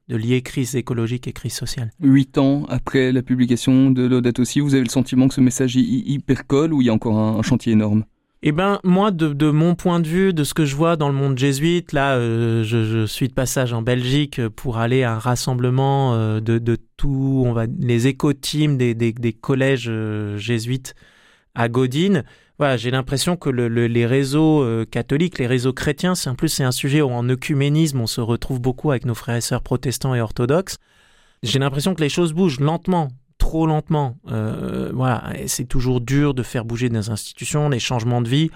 de 0.09 0.17
lier 0.17 0.41
crise 0.43 0.77
écologique 0.77 1.29
et 1.29 1.33
crise 1.33 1.53
sociale. 1.53 1.91
Huit 2.01 2.39
ans 2.39 2.65
après 2.69 3.13
la 3.13 3.23
publication 3.23 3.91
de 3.91 4.07
Laudato 4.07 4.45
Si, 4.45 4.61
vous 4.61 4.75
avez 4.75 4.85
le 4.85 4.89
sentiment 4.89 5.29
que 5.29 5.35
ce 5.35 5.41
message 5.41 5.77
hyper 5.77 6.47
colle 6.47 6.73
ou 6.73 6.81
il 6.81 6.87
y 6.87 6.91
a 6.91 6.93
encore 6.93 7.19
un, 7.19 7.43
chantier 7.43 7.73
énorme? 7.73 8.05
Eh 8.43 8.53
ben, 8.53 8.79
moi, 8.85 9.11
de, 9.11 9.51
mon 9.51 9.75
point 9.75 10.01
de 10.01 10.07
vue, 10.07 10.33
de 10.33 10.45
ce 10.45 10.53
que 10.53 10.65
je 10.65 10.77
vois 10.77 10.97
dans 10.97 11.09
le 11.09 11.15
monde 11.15 11.39
jésuite, 11.39 11.93
là, 11.93 12.17
euh, 12.17 12.63
je, 12.63 13.07
suis 13.07 13.29
de 13.29 13.33
passage 13.33 13.73
en 13.73 13.83
Belgique 13.83 14.41
pour 14.49 14.79
aller 14.79 15.03
à 15.03 15.15
un 15.15 15.19
rassemblement 15.19 16.15
euh, 16.15 16.41
de, 16.41 16.59
de 16.59 16.77
tout, 16.97 17.43
on 17.47 17.53
va, 17.53 17.65
les 17.79 18.07
éco-teams 18.07 18.77
des, 18.77 18.95
des, 18.95 19.33
collèges 19.33 19.87
euh, 19.89 20.37
jésuites 20.37 20.95
à 21.55 21.69
Godine 21.69 22.25
voilà, 22.59 22.77
j'ai 22.77 22.91
l'impression 22.91 23.37
que 23.37 23.51
les 23.51 24.07
réseaux 24.07 24.63
euh, 24.63 24.85
catholiques, 24.85 25.39
les 25.39 25.47
réseaux 25.47 25.73
chrétiens, 25.73 26.15
c'est 26.15 26.31
en 26.31 26.37
plus 26.37 26.49
c'est 26.49 26.63
un 26.63 26.73
sujet 26.73 27.03
où 27.03 27.11
en 27.11 27.29
œcuménisme 27.29 28.01
on 28.01 28.07
se 28.07 28.21
retrouve 28.21 28.61
beaucoup 28.61 28.91
avec 28.91 29.07
nos 29.07 29.15
frères 29.15 29.37
et 29.37 29.41
sœurs 29.41 29.63
protestants 29.63 30.15
et 30.15 30.21
orthodoxes. 30.21 30.79
J'ai 31.43 31.59
l'impression 31.59 31.95
que 31.95 32.01
les 32.01 32.09
choses 32.09 32.33
bougent 32.33 32.61
lentement, 32.61 33.09
trop 33.39 33.67
lentement. 33.67 34.17
Euh, 34.29 34.93
voilà, 34.95 35.33
c'est 35.47 35.67
toujours 35.67 36.01
dur 36.01 36.33
de 36.33 36.43
faire 36.43 36.65
bouger 36.65 36.89
des 36.89 37.11
institutions, 37.11 37.69
les 37.69 37.81
changements 37.81 38.23
de 38.23 38.29
vie. 38.29 38.51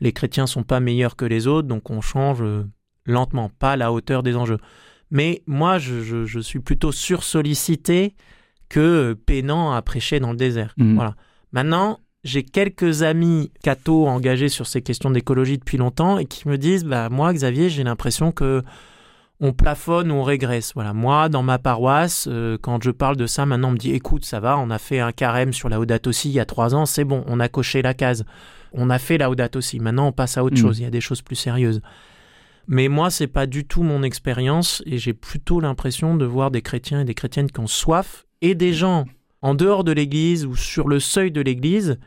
Les 0.00 0.12
chrétiens 0.12 0.46
sont 0.46 0.62
pas 0.62 0.80
meilleurs 0.80 1.16
que 1.16 1.24
les 1.24 1.46
autres, 1.46 1.66
donc 1.66 1.90
on 1.90 2.00
change 2.00 2.42
euh, 2.42 2.64
lentement, 3.04 3.50
pas 3.58 3.72
à 3.72 3.76
la 3.76 3.92
hauteur 3.92 4.22
des 4.22 4.36
enjeux. 4.36 4.58
Mais 5.10 5.42
moi, 5.46 5.78
je, 5.78 6.02
je, 6.02 6.24
je 6.24 6.38
suis 6.38 6.60
plutôt 6.60 6.92
sursollicité 6.92 8.14
que 8.68 9.14
peinant 9.26 9.72
à 9.72 9.82
prêcher 9.82 10.20
dans 10.20 10.30
le 10.30 10.36
désert. 10.36 10.72
Mhm. 10.78 10.94
Voilà. 10.94 11.16
Maintenant, 11.52 11.98
j'ai 12.24 12.42
quelques 12.42 13.02
amis 13.02 13.50
cathos 13.62 14.06
engagés 14.06 14.48
sur 14.48 14.66
ces 14.66 14.82
questions 14.82 15.10
d'écologie 15.10 15.58
depuis 15.58 15.78
longtemps 15.78 16.18
et 16.18 16.26
qui 16.26 16.48
me 16.48 16.58
disent, 16.58 16.84
bah 16.84 17.08
moi, 17.08 17.32
Xavier, 17.32 17.70
j'ai 17.70 17.84
l'impression 17.84 18.30
que 18.32 18.62
on 19.42 19.54
plafonne 19.54 20.10
ou 20.10 20.16
on 20.16 20.22
régresse. 20.22 20.72
Voilà. 20.74 20.92
Moi, 20.92 21.30
dans 21.30 21.42
ma 21.42 21.58
paroisse, 21.58 22.28
euh, 22.30 22.58
quand 22.60 22.82
je 22.84 22.90
parle 22.90 23.16
de 23.16 23.26
ça, 23.26 23.46
maintenant, 23.46 23.68
on 23.68 23.72
me 23.72 23.78
dit, 23.78 23.92
écoute, 23.92 24.26
ça 24.26 24.38
va, 24.38 24.58
on 24.58 24.68
a 24.68 24.78
fait 24.78 25.00
un 25.00 25.12
carême 25.12 25.54
sur 25.54 25.70
la 25.70 25.76
Laudato 25.76 26.12
Si 26.12 26.28
il 26.28 26.32
y 26.34 26.40
a 26.40 26.44
trois 26.44 26.74
ans, 26.74 26.84
c'est 26.84 27.04
bon, 27.04 27.24
on 27.26 27.40
a 27.40 27.48
coché 27.48 27.80
la 27.80 27.94
case. 27.94 28.26
On 28.74 28.90
a 28.90 28.98
fait 28.98 29.16
la 29.16 29.26
Laudato 29.28 29.62
Si. 29.62 29.80
Maintenant, 29.80 30.08
on 30.08 30.12
passe 30.12 30.36
à 30.36 30.44
autre 30.44 30.56
Mhm. 30.56 30.60
chose. 30.62 30.78
Il 30.78 30.82
y 30.82 30.86
a 30.86 30.90
des 30.90 31.00
choses 31.00 31.22
plus 31.22 31.36
sérieuses. 31.36 31.80
Mais 32.68 32.88
moi, 32.88 33.08
c'est 33.08 33.26
pas 33.28 33.46
du 33.46 33.64
tout 33.64 33.82
mon 33.82 34.02
expérience 34.02 34.82
et 34.84 34.98
j'ai 34.98 35.14
plutôt 35.14 35.58
l'impression 35.58 36.14
de 36.16 36.26
voir 36.26 36.50
des 36.50 36.60
chrétiens 36.60 37.00
et 37.00 37.04
des 37.06 37.14
chrétiennes 37.14 37.50
qui 37.50 37.60
ont 37.60 37.66
soif 37.66 38.26
et 38.42 38.54
des 38.54 38.74
gens 38.74 39.06
en 39.42 39.54
dehors 39.54 39.84
de 39.84 39.92
l'église 39.92 40.46
ou 40.46 40.56
sur 40.56 40.88
le 40.88 41.00
seuil 41.00 41.30
de 41.30 41.40
l'église 41.40 41.98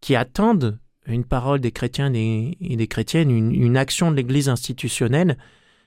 qui 0.00 0.14
attendent 0.16 0.78
une 1.06 1.24
parole 1.24 1.60
des 1.60 1.72
chrétiens 1.72 2.12
et 2.14 2.56
des 2.60 2.86
chrétiennes, 2.86 3.30
une, 3.30 3.76
action 3.76 4.10
de 4.10 4.16
l'église 4.16 4.48
institutionnelle. 4.48 5.36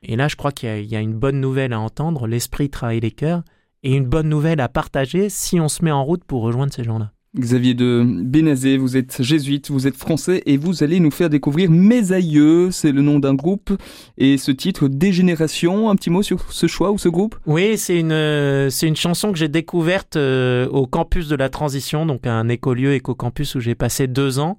Et 0.04 0.16
là, 0.16 0.28
je 0.28 0.36
crois 0.36 0.52
qu'il 0.52 0.70
y 0.70 0.72
a- 0.72 0.80
il 0.80 0.88
y, 0.88 0.96
a 0.96 1.00
une 1.02 1.14
bonne 1.14 1.40
nouvelle 1.40 1.74
à 1.74 1.80
entendre. 1.80 2.28
L'esprit 2.28 2.70
travaille 2.70 3.00
les 3.00 3.12
cœurs 3.12 3.44
et 3.84 3.94
une 3.94 4.06
bonne 4.06 4.30
nouvelle 4.30 4.60
à 4.60 4.68
partager 4.68 5.30
si 5.30 5.60
on 5.60 5.70
se 5.70 5.84
met 5.84 5.92
en 5.92 6.04
route 6.04 6.24
pour 6.26 6.42
rejoindre 6.42 6.74
ces 6.74 6.84
gens-là. 6.84 7.15
Xavier 7.38 7.74
de 7.74 8.04
Bénazé, 8.06 8.78
vous 8.78 8.96
êtes 8.98 9.22
jésuite, 9.22 9.70
vous 9.70 9.88
êtes 9.88 9.96
français 9.96 10.42
et 10.46 10.58
vous 10.58 10.84
allez 10.84 11.00
nous 11.00 11.12
faire 11.12 11.30
découvrir 11.30 11.70
Mes 11.70 12.12
Aïeux, 12.12 12.72
c'est 12.72 12.92
le 12.92 13.02
nom 13.02 13.20
d'un 13.20 13.34
groupe 13.34 13.72
et 14.18 14.38
ce 14.38 14.52
titre 14.52 14.88
Dégénération, 14.88 15.90
un 15.90 15.96
petit 15.96 16.10
mot 16.10 16.24
sur 16.24 16.52
ce 16.52 16.68
choix 16.68 16.92
ou 16.92 16.98
ce 16.98 17.10
groupe? 17.10 17.36
Oui, 17.46 17.78
c'est 17.78 18.00
une, 18.00 18.12
une 18.12 18.96
chanson 18.96 19.32
que 19.32 19.38
j'ai 19.38 19.50
découverte 19.50 20.16
euh, 20.16 20.68
au 20.70 20.88
campus 20.88 21.28
de 21.28 21.36
la 21.36 21.50
transition, 21.50 22.06
donc 22.06 22.26
un 22.26 22.48
écolieu 22.48 22.94
éco-campus 22.94 23.56
où 23.56 23.60
j'ai 23.60 23.76
passé 23.76 24.08
deux 24.08 24.40
ans. 24.40 24.58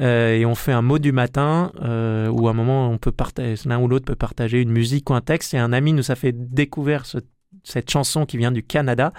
Euh, 0.00 0.34
et 0.36 0.44
on 0.44 0.54
fait 0.56 0.72
un 0.72 0.82
mot 0.82 0.98
du 0.98 1.12
matin 1.12 1.70
euh, 1.82 2.28
où 2.28 2.48
à 2.48 2.50
un 2.50 2.54
moment 2.54 2.90
on 2.90 2.98
peut 2.98 3.12
partager, 3.12 3.54
l'un 3.68 3.78
ou 3.78 3.86
l'autre 3.86 4.06
peut 4.06 4.16
partager 4.16 4.60
une 4.60 4.72
musique 4.72 5.08
ou 5.10 5.14
un 5.14 5.20
texte. 5.20 5.54
Et 5.54 5.58
un 5.58 5.72
ami 5.72 5.92
nous 5.92 6.10
a 6.10 6.14
fait 6.14 6.32
découvrir 6.32 7.06
ce- 7.06 7.18
cette 7.64 7.90
chanson 7.90 8.26
qui 8.26 8.36
vient 8.36 8.52
du 8.52 8.62
Canada. 8.62 9.12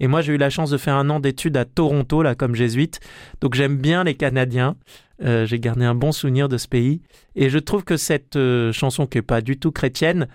Et 0.00 0.06
moi 0.06 0.20
j'ai 0.20 0.34
eu 0.34 0.38
la 0.38 0.50
chance 0.50 0.70
de 0.70 0.76
faire 0.76 0.96
un 0.96 1.08
an 1.10 1.20
d'études 1.20 1.56
à 1.56 1.64
Toronto, 1.64 2.22
là 2.22 2.34
comme 2.34 2.54
jésuite. 2.54 3.00
Donc 3.40 3.54
j'aime 3.54 3.76
bien 3.78 4.04
les 4.04 4.14
Canadiens. 4.14 4.76
Euh, 5.22 5.46
j'ai 5.46 5.60
gardé 5.60 5.84
un 5.84 5.94
bon 5.94 6.12
souvenir 6.12 6.48
de 6.48 6.58
ce 6.58 6.68
pays. 6.68 7.00
Et 7.36 7.50
je 7.50 7.58
trouve 7.58 7.84
que 7.84 7.96
cette 7.96 8.36
euh, 8.36 8.72
chanson 8.72 9.06
qui 9.06 9.18
est 9.18 9.22
pas 9.22 9.40
du 9.40 9.58
tout 9.58 9.72
chrétienne 9.72 10.28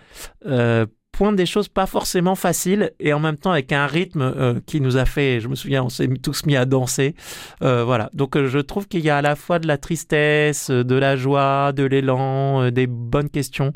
euh, 0.45 0.86
pointe 1.12 1.36
des 1.36 1.45
choses 1.45 1.68
pas 1.68 1.86
forcément 1.86 2.36
faciles 2.36 2.91
et 2.99 3.12
en 3.12 3.20
même 3.20 3.36
temps 3.36 3.51
avec 3.51 3.74
un 3.74 3.88
rythme 3.88 4.22
euh, 4.22 4.60
qui 4.66 4.80
nous 4.80 4.95
a 4.95 5.03
fait, 5.03 5.41
je 5.41 5.49
me 5.49 5.55
souviens, 5.55 5.84
on 5.84 5.89
s'est 5.89 6.07
tous 6.07 6.45
mis 6.45 6.55
à 6.55 6.66
danser. 6.66 7.16
Voilà. 7.60 8.10
Donc 8.14 8.41
je 8.41 8.60
trouve 8.60 8.88
qu'il 8.88 9.01
y 9.01 9.10
a 9.10 9.18
à 9.18 9.22
la 9.22 9.36
fois 9.36 9.60
de 9.60 9.68
la 9.68 9.78
tristesse, 9.78 10.70
de 10.70 10.95
la 10.95 11.18
joie, 11.18 11.74
de 11.74 11.84
l'élan, 11.84 12.72
des 12.72 12.88
bonnes 12.88 13.30
questions. 13.30 13.74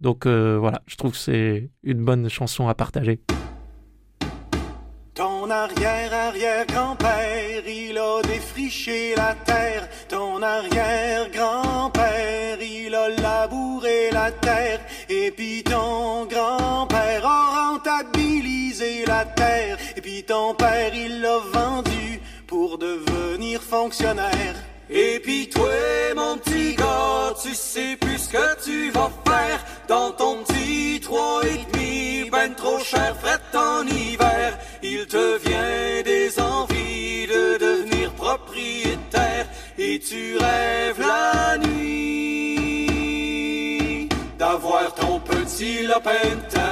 Donc 0.00 0.26
euh, 0.26 0.58
voilà, 0.58 0.82
je 0.86 0.96
trouve 0.96 1.12
que 1.12 1.18
c'est 1.18 1.70
une 1.82 2.04
bonne 2.04 2.28
chanson 2.28 2.68
à 2.68 2.74
partager. 2.74 3.20
Ton 5.14 5.48
arrière-arrière-grand-père, 5.50 7.66
il 7.66 7.98
a 7.98 8.22
défriché 8.22 9.16
la 9.16 9.34
terre. 9.34 9.88
Ton 10.08 10.40
arrière-grand-père, 10.40 12.62
il 12.62 12.94
a 12.94 13.08
labouré 13.08 14.10
la 14.12 14.30
terre. 14.30 14.78
Et 15.08 15.32
puis 15.32 15.64
ton 15.64 16.26
grand-père 16.26 17.26
a 17.26 17.72
rentabilisé 17.72 19.06
la 19.06 19.24
terre. 19.24 19.76
Et 19.96 20.00
puis 20.00 20.22
ton 20.22 20.54
père, 20.54 20.94
il 20.94 21.20
l'a 21.20 21.40
vendu 21.52 22.20
pour 22.46 22.78
devenir 22.78 23.60
fonctionnaire. 23.60 24.54
Et 24.90 25.20
puis 25.22 25.48
toi, 25.50 25.68
mon 26.16 26.38
petit 26.38 26.74
gars, 26.74 27.34
tu 27.42 27.54
sais 27.54 27.96
plus 28.00 28.18
ce 28.18 28.28
que 28.30 28.64
tu 28.64 28.90
vas 28.90 29.10
faire 29.26 29.62
dans 29.86 30.12
ton 30.12 30.42
petit 30.44 30.98
trois 31.02 31.42
et 31.44 31.58
demi, 31.72 32.30
ben 32.30 32.54
trop 32.54 32.78
cher, 32.78 33.14
fret 33.20 33.38
en 33.54 33.86
hiver. 33.86 34.58
Il 34.82 35.06
te 35.06 35.36
vient 35.38 36.02
des 36.04 36.40
envies 36.40 37.26
de 37.26 37.58
devenir 37.58 38.10
propriétaire 38.12 39.46
et 39.78 39.98
tu 40.00 40.38
rêves 40.38 41.00
la 41.00 41.58
nuit 41.58 42.08
d'avoir 44.38 44.94
ton 44.94 45.20
petit 45.20 45.86
lopin 45.86 46.12
de 46.12 46.40
terre. 46.50 46.64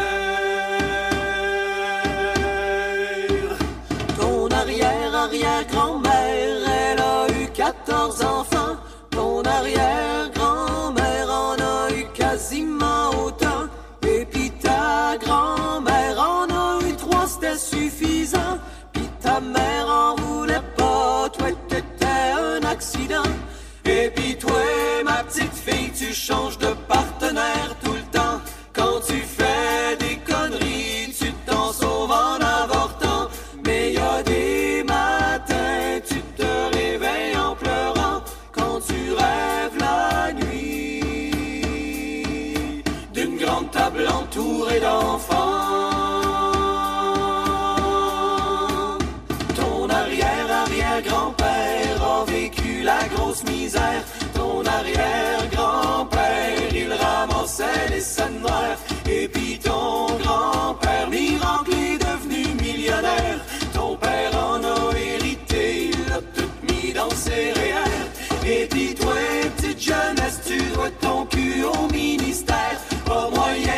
Ton 4.18 4.48
arrière-arrière-grand-mère, 4.48 6.06
elle 6.06 6.14
a 6.14 6.14
eu 6.14 6.15
14 7.66 8.22
enfants. 8.22 8.76
Ton 9.10 9.42
arrière-grand-mère 9.42 11.28
en 11.28 11.54
a 11.54 11.90
eu 11.90 12.04
quasiment 12.14 13.10
autant. 13.24 13.66
Et 14.02 14.24
puis 14.24 14.50
ta 14.50 15.16
grand-mère 15.18 16.16
en 16.20 16.44
a 16.44 16.78
eu 16.86 16.94
trois, 16.94 17.26
c'était 17.26 17.56
suffisant. 17.56 18.58
Puis 18.92 19.08
ta 19.20 19.40
mère 19.40 19.88
en 19.88 20.14
voulait 20.14 20.66
pas, 20.76 21.28
toi 21.36 21.48
t'étais 21.68 22.30
un 22.50 22.62
accident. 22.62 23.30
Et 23.84 24.10
puis 24.14 24.36
toi, 24.36 24.62
ma 25.04 25.24
petite 25.24 25.54
fille, 25.54 25.90
tu 25.90 26.14
changes 26.14 26.58
de 26.58 26.72
partenaire 26.86 27.15
REER. 67.24 68.46
Et 68.46 68.66
puis 68.66 68.94
toi, 68.94 69.14
petite 69.56 69.80
jeunesse, 69.80 70.40
tu 70.46 70.58
dois 70.74 70.90
ton 71.00 71.24
cul 71.26 71.64
au 71.64 71.90
ministère. 71.92 72.78
Pas 73.04 73.30
moyen 73.30 73.75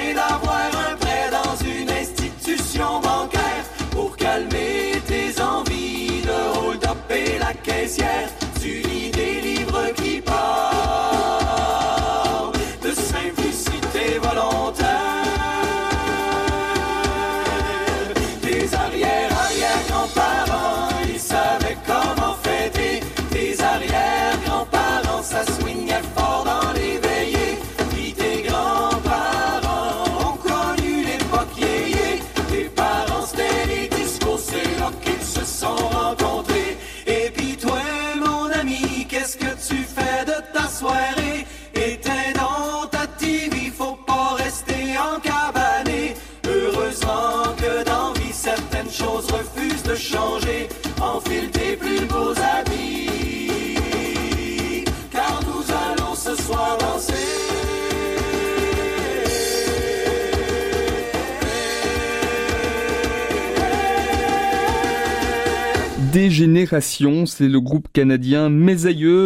C'est 66.67 67.49
le 67.49 67.61
groupe 67.61 67.89
canadien 67.93 68.49
Mes. 68.49 68.75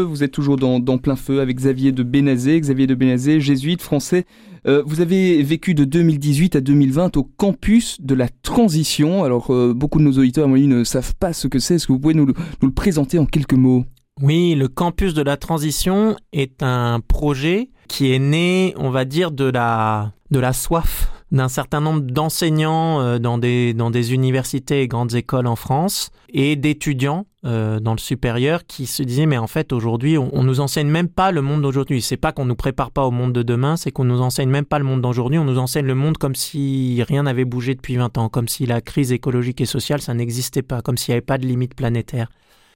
Vous 0.03 0.23
êtes 0.23 0.33
toujours 0.33 0.57
dans, 0.57 0.79
dans 0.81 0.99
plein 0.99 1.17
feu 1.17 1.41
avec 1.41 1.57
Xavier 1.57 1.93
de 1.93 2.03
Bénazé. 2.03 2.61
Xavier 2.61 2.87
de 2.87 2.95
Bénazé, 2.95 3.41
jésuite 3.41 3.81
français. 3.83 4.25
Euh, 4.67 4.83
vous 4.87 5.01
avez 5.01 5.43
vécu 5.43 5.75
de 5.75 5.85
2018 5.85 6.57
à 6.57 6.61
2020 6.61 7.17
au 7.17 7.25
campus 7.25 8.01
de 8.01 8.15
la 8.15 8.29
transition. 8.29 9.25
Alors, 9.25 9.53
euh, 9.53 9.73
beaucoup 9.75 9.99
de 9.99 10.05
nos 10.05 10.13
auditeurs, 10.19 10.45
à 10.45 10.49
mon 10.49 10.55
avis, 10.55 10.67
ne 10.67 10.85
savent 10.85 11.15
pas 11.19 11.33
ce 11.33 11.49
que 11.49 11.59
c'est. 11.59 11.77
Est-ce 11.77 11.87
que 11.87 11.93
vous 11.93 11.99
pouvez 12.01 12.15
nous, 12.15 12.27
le- 12.27 12.35
nous 12.61 12.69
le 12.69 12.75
présenter 12.75 13.19
en 13.19 13.27
quelques 13.27 13.55
mots? 13.55 13.85
Oui, 14.21 14.55
le 14.55 14.69
campus 14.69 15.15
de 15.15 15.23
la 15.23 15.37
transition 15.37 16.17
est 16.33 16.63
un 16.63 17.01
projet 17.01 17.71
qui 17.89 18.13
est 18.13 18.19
né, 18.19 18.75
on 18.77 18.91
va 18.91 19.05
dire, 19.05 19.33
de 19.33 19.45
la, 19.45 20.13
de 20.31 20.39
la 20.39 20.53
soif 20.53 21.11
d'un 21.33 21.49
certain 21.49 21.81
nombre 21.81 22.03
d'enseignants 22.03 23.01
euh, 23.01 23.19
dans 23.19 23.39
des, 23.39 23.73
dans 23.73 23.91
des 23.91 24.13
universités 24.13 24.83
et 24.83 24.89
grandes 24.89 25.15
écoles 25.15 25.47
en 25.47 25.57
France 25.57 26.11
et 26.29 26.57
d'étudiants 26.57 27.27
euh, 27.47 27.81
dans 27.81 27.93
le 27.93 27.99
supérieur 27.99 28.67
qui 28.67 28.87
se 28.87 29.03
disaient 29.03 29.25
mais 29.25 29.39
en 29.39 29.47
fait 29.47 29.73
aujourd'hui 29.73 30.19
on, 30.19 30.43
nous 30.43 30.61
enseigne 30.61 30.89
même 30.89 31.09
pas 31.09 31.33
le 31.33 31.41
monde 31.41 31.63
d'aujourd'hui. 31.63 32.03
C'est 32.03 32.19
pas 32.19 32.33
qu'on 32.33 32.45
nous 32.45 32.55
prépare 32.55 32.91
pas 32.91 33.05
au 33.05 33.11
monde 33.11 33.33
de 33.33 33.43
demain 33.43 33.77
c'est 33.77 33.91
qu'on 33.91 34.05
nous 34.05 34.21
enseigne 34.21 34.51
même 34.51 34.67
pas 34.67 34.79
le 34.79 34.85
monde 34.85 35.01
d'aujourd'hui. 35.01 35.39
On 35.39 35.45
nous 35.45 35.59
enseigne 35.59 35.87
le 35.87 35.95
monde 35.95 36.19
comme 36.19 36.35
si 36.35 37.03
rien 37.09 37.23
n'avait 37.23 37.47
bougé 37.47 37.75
depuis 37.75 37.97
20 37.97 38.19
ans 38.19 38.29
comme 38.29 38.47
si 38.47 38.67
la 38.67 38.83
crise 38.83 39.11
écologique 39.11 39.63
et 39.63 39.67
sociale 39.67 40.03
ça 40.03 40.13
n'existait 40.13 40.63
pas 40.63 40.83
comme 40.83 40.99
s'il 40.99 41.13
n'y 41.13 41.17
avait 41.17 41.23
pas 41.23 41.39
de 41.39 41.47
limite 41.47 41.75
planétaire. 41.75 42.29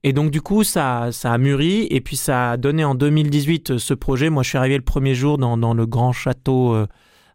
Et 0.03 0.13
donc 0.13 0.31
du 0.31 0.41
coup, 0.41 0.63
ça, 0.63 1.09
ça 1.11 1.31
a 1.31 1.37
mûri 1.37 1.87
et 1.89 2.01
puis 2.01 2.15
ça 2.15 2.51
a 2.51 2.57
donné 2.57 2.83
en 2.83 2.95
2018 2.95 3.71
euh, 3.71 3.77
ce 3.77 3.93
projet. 3.95 4.29
Moi, 4.29 4.43
je 4.43 4.49
suis 4.49 4.57
arrivé 4.57 4.77
le 4.77 4.83
premier 4.83 5.15
jour 5.15 5.39
dans, 5.39 5.57
dans 5.57 5.73
le 5.73 5.87
grand 5.87 6.13
château 6.13 6.85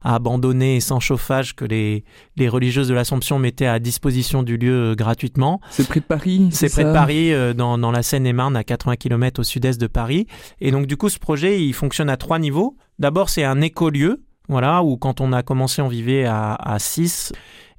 abandonné 0.05 0.76
et 0.76 0.80
sans 0.80 1.00
chauffage 1.00 1.55
que 1.55 1.64
les, 1.64 2.05
les 2.36 2.48
religieuses 2.48 2.88
de 2.88 2.94
l'Assomption 2.94 3.38
mettaient 3.38 3.66
à 3.66 3.78
disposition 3.78 4.42
du 4.42 4.57
lieu 4.57 4.92
euh, 4.92 4.94
gratuitement. 4.94 5.61
C'est 5.70 5.86
près 5.86 6.00
de 6.00 6.05
Paris 6.05 6.48
C'est 6.50 6.70
près 6.70 6.84
de 6.84 6.92
Paris, 6.92 7.32
euh, 7.32 7.55
dans, 7.55 7.78
dans 7.78 7.90
la 7.90 8.03
Seine-et-Marne, 8.03 8.57
à 8.57 8.64
80 8.64 8.96
km 8.96 9.40
au 9.40 9.44
sud-est 9.44 9.80
de 9.80 9.86
Paris. 9.86 10.26
Et 10.61 10.70
donc 10.70 10.86
du 10.86 10.96
coup, 10.96 11.09
ce 11.09 11.18
projet, 11.18 11.62
il 11.62 11.72
fonctionne 11.72 12.11
à 12.11 12.16
trois 12.16 12.38
niveaux. 12.38 12.76
D'abord, 12.98 13.28
c'est 13.28 13.44
un 13.44 13.61
écolieu, 13.61 14.22
voilà, 14.48 14.82
où 14.82 14.96
quand 14.96 15.20
on 15.20 15.32
a 15.32 15.42
commencé, 15.42 15.82
on 15.82 15.88
vivait 15.88 16.24
à, 16.24 16.55
à 16.55 16.78
6. 16.78 17.32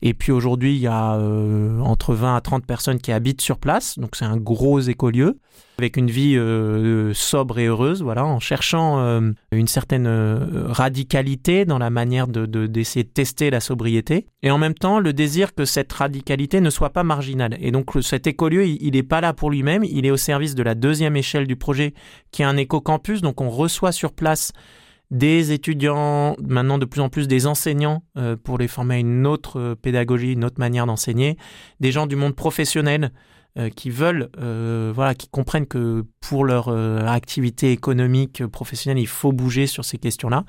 Et 0.06 0.14
puis 0.14 0.34
aujourd'hui, 0.34 0.76
il 0.76 0.82
y 0.82 0.88
a 0.88 1.16
euh, 1.16 1.80
entre 1.80 2.14
20 2.14 2.36
à 2.36 2.42
30 2.42 2.66
personnes 2.66 3.00
qui 3.00 3.14
habitent 3.14 3.40
sur 3.40 3.58
place. 3.58 3.98
Donc 3.98 4.18
c'est 4.18 4.26
un 4.26 4.36
gros 4.36 4.82
écolieu 4.82 5.40
avec 5.78 5.96
une 5.96 6.12
vie 6.12 6.36
euh, 6.36 7.14
sobre 7.14 7.58
et 7.58 7.68
heureuse, 7.68 8.04
voilà, 8.04 8.26
en 8.26 8.42
cherchant 8.42 9.00
euh, 9.00 9.32
une 9.54 9.68
certaine 9.68 10.08
radicalité 10.68 11.64
dans 11.64 11.78
la 11.80 11.90
manière 11.90 12.28
de, 12.28 12.46
de- 12.46 12.68
d'essayer 12.68 13.04
de 13.04 13.10
tester 13.10 13.50
la 13.50 13.62
sobriété, 13.62 14.28
et 14.44 14.52
en 14.52 14.58
même 14.58 14.74
temps 14.74 15.00
le 15.00 15.14
désir 15.14 15.56
que 15.56 15.64
cette 15.64 15.92
radicalité 15.94 16.60
ne 16.60 16.70
soit 16.70 16.90
pas 16.92 17.04
marginale. 17.04 17.56
Et 17.62 17.72
donc 17.72 17.92
cet 18.02 18.28
écolieu, 18.28 18.68
il 18.68 18.92
n'est 18.92 19.04
pas 19.04 19.22
là 19.22 19.32
pour 19.34 19.50
lui-même, 19.52 19.84
il 19.86 20.06
est 20.06 20.12
au 20.12 20.18
service 20.18 20.54
de 20.54 20.64
la 20.64 20.76
deuxième 20.76 21.16
échelle 21.16 21.48
du 21.48 21.56
projet, 21.56 21.94
qui 22.32 22.42
est 22.42 22.46
un 22.46 22.58
éco-campus, 22.58 23.22
donc 23.22 23.40
on 23.40 23.50
reçoit 23.50 23.94
sur 23.94 24.12
place 24.12 24.52
des 25.12 25.52
étudiants, 25.52 26.36
maintenant 26.40 26.78
de 26.78 26.86
plus 26.86 27.02
en 27.02 27.10
plus 27.10 27.28
des 27.28 27.46
enseignants 27.46 28.04
euh, 28.18 28.36
pour 28.36 28.58
les 28.58 28.68
former 28.68 28.96
à 28.96 29.00
une 29.00 29.28
autre 29.28 29.60
euh, 29.60 29.76
pédagogie, 29.76 30.34
une 30.34 30.44
autre 30.44 30.60
manière 30.60 30.86
d'enseigner, 30.86 31.38
des 31.80 31.92
gens 31.92 32.08
du 32.08 32.16
monde 32.16 32.36
professionnel 32.36 33.12
euh, 33.60 33.70
qui 33.70 33.92
veulent, 33.92 34.30
voilà, 34.96 35.14
qui 35.14 35.28
comprennent 35.28 35.68
que 35.68 36.06
pour 36.20 36.46
leur 36.46 36.70
activité 36.70 37.72
économique 37.72 38.46
professionnelle, 38.48 39.02
il 39.02 39.08
faut 39.08 39.32
bouger 39.32 39.68
sur 39.68 39.86
ces 39.86 39.98
questions-là. 39.98 40.46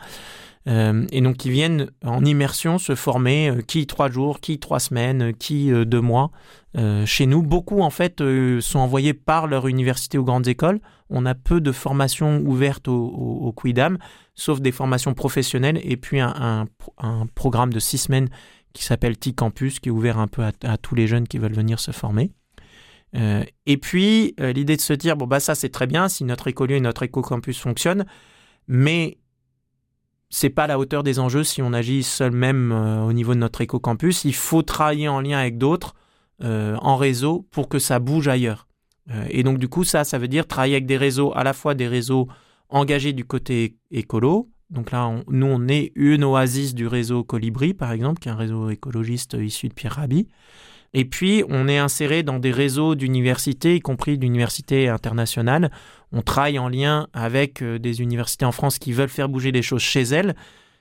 Et 0.66 1.20
donc, 1.20 1.36
qui 1.36 1.50
viennent 1.50 1.90
en 2.02 2.24
immersion 2.24 2.78
se 2.78 2.94
former, 2.94 3.52
qui 3.66 3.86
trois 3.86 4.10
jours, 4.10 4.40
qui 4.40 4.58
trois 4.58 4.80
semaines, 4.80 5.34
qui 5.34 5.70
deux 5.84 6.00
mois. 6.00 6.30
Euh, 6.76 7.06
chez 7.06 7.26
nous, 7.26 7.42
beaucoup 7.42 7.82
en 7.82 7.90
fait 7.90 8.20
euh, 8.20 8.60
sont 8.60 8.80
envoyés 8.80 9.14
par 9.14 9.46
leur 9.46 9.68
université 9.68 10.18
ou 10.18 10.24
grandes 10.24 10.48
écoles. 10.48 10.80
On 11.08 11.24
a 11.24 11.34
peu 11.34 11.60
de 11.60 11.70
formations 11.70 12.40
ouvertes 12.40 12.88
au, 12.88 13.06
au, 13.06 13.52
Quidam, 13.52 13.98
sauf 14.34 14.60
des 14.60 14.72
formations 14.72 15.14
professionnelles 15.14 15.80
et 15.84 15.96
puis 15.96 16.18
un, 16.20 16.66
programme 17.34 17.72
de 17.72 17.78
six 17.78 17.98
semaines 17.98 18.28
qui 18.72 18.82
s'appelle 18.82 19.16
T-Campus, 19.16 19.78
qui 19.78 19.88
est 19.88 19.92
ouvert 19.92 20.18
un 20.18 20.26
peu 20.26 20.42
à, 20.42 20.76
tous 20.78 20.96
les 20.96 21.06
jeunes 21.06 21.28
qui 21.28 21.38
veulent 21.38 21.54
venir 21.54 21.78
se 21.78 21.92
former. 21.92 22.32
Euh, 23.14 23.44
et 23.66 23.76
puis, 23.76 24.34
l'idée 24.38 24.74
de 24.74 24.80
se 24.80 24.92
dire, 24.92 25.16
bon, 25.16 25.28
bah 25.28 25.38
ça 25.38 25.54
c'est 25.54 25.68
très 25.68 25.86
bien 25.86 26.08
si 26.08 26.24
notre 26.24 26.48
écolieu 26.48 26.74
et 26.74 26.80
notre 26.80 27.04
éco-campus 27.04 27.60
fonctionnent, 27.60 28.04
mais 28.66 29.18
c'est 30.28 30.50
pas 30.50 30.64
à 30.64 30.66
la 30.66 30.80
hauteur 30.80 31.04
des 31.04 31.20
enjeux 31.20 31.44
si 31.44 31.62
on 31.62 31.72
agit 31.72 32.02
seul 32.02 32.32
même 32.32 32.72
au 32.72 33.12
niveau 33.12 33.34
de 33.34 33.38
notre 33.38 33.60
éco-campus. 33.60 34.24
Il 34.24 34.34
faut 34.34 34.62
travailler 34.62 35.06
en 35.06 35.20
lien 35.20 35.38
avec 35.38 35.58
d'autres, 35.58 35.94
euh, 36.42 36.76
en 36.80 36.96
réseau, 36.96 37.46
pour 37.50 37.68
que 37.68 37.78
ça 37.78 37.98
bouge 37.98 38.28
ailleurs. 38.28 38.66
Euh, 39.10 39.24
et 39.28 39.42
donc, 39.42 39.58
du 39.58 39.68
coup, 39.68 39.84
ça, 39.84 40.04
ça 40.04 40.18
veut 40.18 40.28
dire 40.28 40.46
travailler 40.46 40.74
avec 40.74 40.86
des 40.86 40.96
réseaux, 40.96 41.32
à 41.36 41.44
la 41.44 41.52
fois 41.52 41.74
des 41.74 41.88
réseaux 41.88 42.28
engagés 42.68 43.12
du 43.12 43.24
côté 43.24 43.76
écolo. 43.90 44.48
Donc 44.70 44.90
là, 44.90 45.12
nous, 45.28 45.46
on 45.46 45.68
est 45.68 45.92
une 45.94 46.24
oasis 46.24 46.74
du 46.74 46.86
réseau 46.86 47.22
Colibri, 47.22 47.74
par 47.74 47.92
exemple, 47.92 48.20
qui 48.20 48.28
est 48.28 48.32
un 48.32 48.36
réseau 48.36 48.70
écologiste 48.70 49.36
issu 49.38 49.68
de 49.68 49.74
Pierre 49.74 49.92
Rabhi. 49.92 50.28
Et 50.94 51.04
puis, 51.04 51.44
on 51.48 51.66
est 51.68 51.78
inséré 51.78 52.22
dans 52.22 52.38
des 52.38 52.52
réseaux 52.52 52.94
d'universités, 52.94 53.76
y 53.76 53.80
compris 53.80 54.16
d'universités 54.16 54.88
internationales. 54.88 55.70
On 56.12 56.22
travaille 56.22 56.58
en 56.58 56.68
lien 56.68 57.08
avec 57.12 57.62
euh, 57.62 57.78
des 57.78 58.00
universités 58.00 58.44
en 58.44 58.52
France 58.52 58.78
qui 58.78 58.92
veulent 58.92 59.08
faire 59.08 59.28
bouger 59.28 59.50
les 59.50 59.62
choses 59.62 59.82
chez 59.82 60.02
elles, 60.02 60.36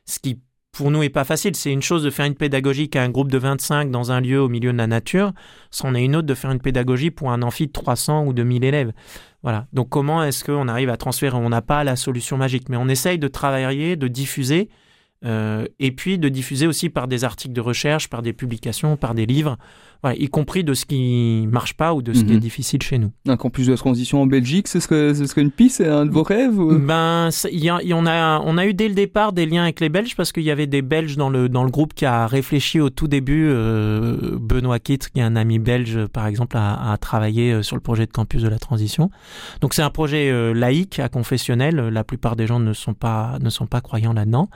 ce 0.06 0.20
qui 0.20 0.40
pour 0.74 0.92
nous 0.92 1.04
est 1.04 1.10
pas 1.10 1.24
facile. 1.24 1.56
C'est 1.56 1.72
une 1.72 1.82
chose 1.82 2.04
de 2.04 2.10
faire 2.10 2.26
une 2.26 2.36
pédagogie 2.36 2.90
qu'à 2.90 3.04
un 3.04 3.10
groupe 3.10 3.32
de 3.32 3.38
25 3.38 3.92
dans 3.92 4.12
un 4.12 4.20
lieu 4.20 4.42
au 4.42 4.50
milieu 4.50 4.74
de 4.74 4.78
la 4.78 4.88
nature, 4.88 5.32
c'en 5.72 5.96
est 5.96 6.04
une 6.04 6.16
autre 6.16 6.28
de 6.28 6.34
faire 6.34 6.52
une 6.52 6.60
pédagogie 6.60 7.12
pour 7.12 7.32
un 7.32 7.44
amphi 7.44 7.68
de 7.68 7.72
300 7.72 8.26
ou 8.26 8.34
de 8.34 8.44
1000 8.44 8.64
élèves. 8.64 8.92
Voilà. 9.44 9.68
Donc 9.72 9.90
comment 9.90 10.24
est-ce 10.24 10.44
qu'on 10.44 10.68
arrive 10.68 10.90
à 10.90 10.98
transférer? 10.98 11.38
On 11.38 11.50
n'a 11.50 11.62
pas 11.62 11.84
la 11.84 11.96
solution 11.96 12.38
magique, 12.38 12.70
mais 12.70 12.78
on 12.78 12.90
essaye 12.90 13.20
de 13.20 13.28
travailler, 13.28 13.96
de 13.96 14.08
diffuser, 14.08 14.70
euh, 15.26 15.66
et 15.80 15.92
puis 15.92 16.18
de 16.18 16.28
diffuser 16.28 16.66
aussi 16.66 16.90
par 16.90 17.08
des 17.08 17.24
articles 17.24 17.54
de 17.54 17.62
recherche, 17.62 18.10
par 18.10 18.24
des 18.24 18.34
publications, 18.34 18.98
par 18.98 19.14
des 19.14 19.26
livres, 19.26 19.58
voilà, 20.04 20.18
y 20.20 20.28
compris 20.28 20.64
de 20.64 20.74
ce 20.76 20.86
qui 20.86 21.48
marche 21.50 21.74
pas 21.74 21.94
ou 21.94 22.02
de 22.02 22.14
ce 22.14 22.20
qui 22.24 22.32
Mhm. 22.32 22.38
est 22.38 22.40
difficile 22.42 22.82
chez 22.84 22.98
nous. 23.00 23.12
Un 23.28 23.38
campus 23.38 23.66
de 23.68 23.72
la 23.72 23.78
transition 23.78 24.22
en 24.22 24.28
Belgique, 24.28 24.68
ce 24.68 24.80
serait, 24.80 25.16
ce 25.16 25.26
serait 25.26 25.42
une 25.42 25.50
piste, 25.52 25.78
c'est 25.78 25.88
un 25.88 26.06
de 26.06 26.12
vos 26.12 26.24
rêves 26.24 26.60
ou- 26.60 26.78
Ben, 26.78 27.30
il 27.52 27.64
y 27.64 27.70
a- 27.70 27.82
y 27.82 27.94
en 27.94 28.06
a, 28.06 28.40
on 28.46 28.58
a 28.58 28.66
eu 28.66 28.74
dès 28.74 28.90
le 28.90 28.96
départ 28.96 29.32
des 29.34 29.46
liens 29.46 29.64
avec 29.64 29.80
les 29.80 29.90
Belges 29.90 30.16
parce 30.16 30.32
qu'il 30.32 30.44
y 30.44 30.52
avait 30.52 30.68
des 30.68 30.82
Belges 30.82 31.16
dans 31.18 31.30
le 31.30 31.48
dans 31.50 31.64
le 31.64 31.72
groupe 31.72 31.94
qui 31.94 32.06
a 32.06 32.28
réfléchi 32.28 32.80
au 32.80 32.90
tout 32.90 33.08
début. 33.08 33.48
euh, 33.50 34.38
Benoît 34.40 34.80
Kittre, 34.80 35.10
qui 35.12 35.20
est 35.20 35.24
un 35.24 35.36
ami 35.36 35.58
belge, 35.60 36.06
par 36.08 36.28
exemple, 36.28 36.58
a, 36.58 36.92
a 36.92 36.98
travaillé 36.98 37.52
euh, 37.54 37.62
sur 37.64 37.76
le 37.76 37.82
projet 37.82 38.06
de 38.06 38.12
campus 38.12 38.42
de 38.42 38.50
la 38.50 38.60
transition. 38.60 39.10
Donc 39.62 39.74
c'est 39.74 39.82
un 39.82 39.90
projet 39.90 40.30
euh, 40.30 40.54
laïque, 40.54 41.00
à 41.00 41.08
confessionnel. 41.10 41.76
La 41.90 42.04
plupart 42.04 42.36
des 42.36 42.46
gens 42.48 42.60
ne 42.60 42.74
sont 42.74 42.94
pas 42.94 43.38
ne 43.42 43.50
sont 43.50 43.66
pas 43.68 43.82
croyants 43.82 44.14
là-dedans. 44.14 44.50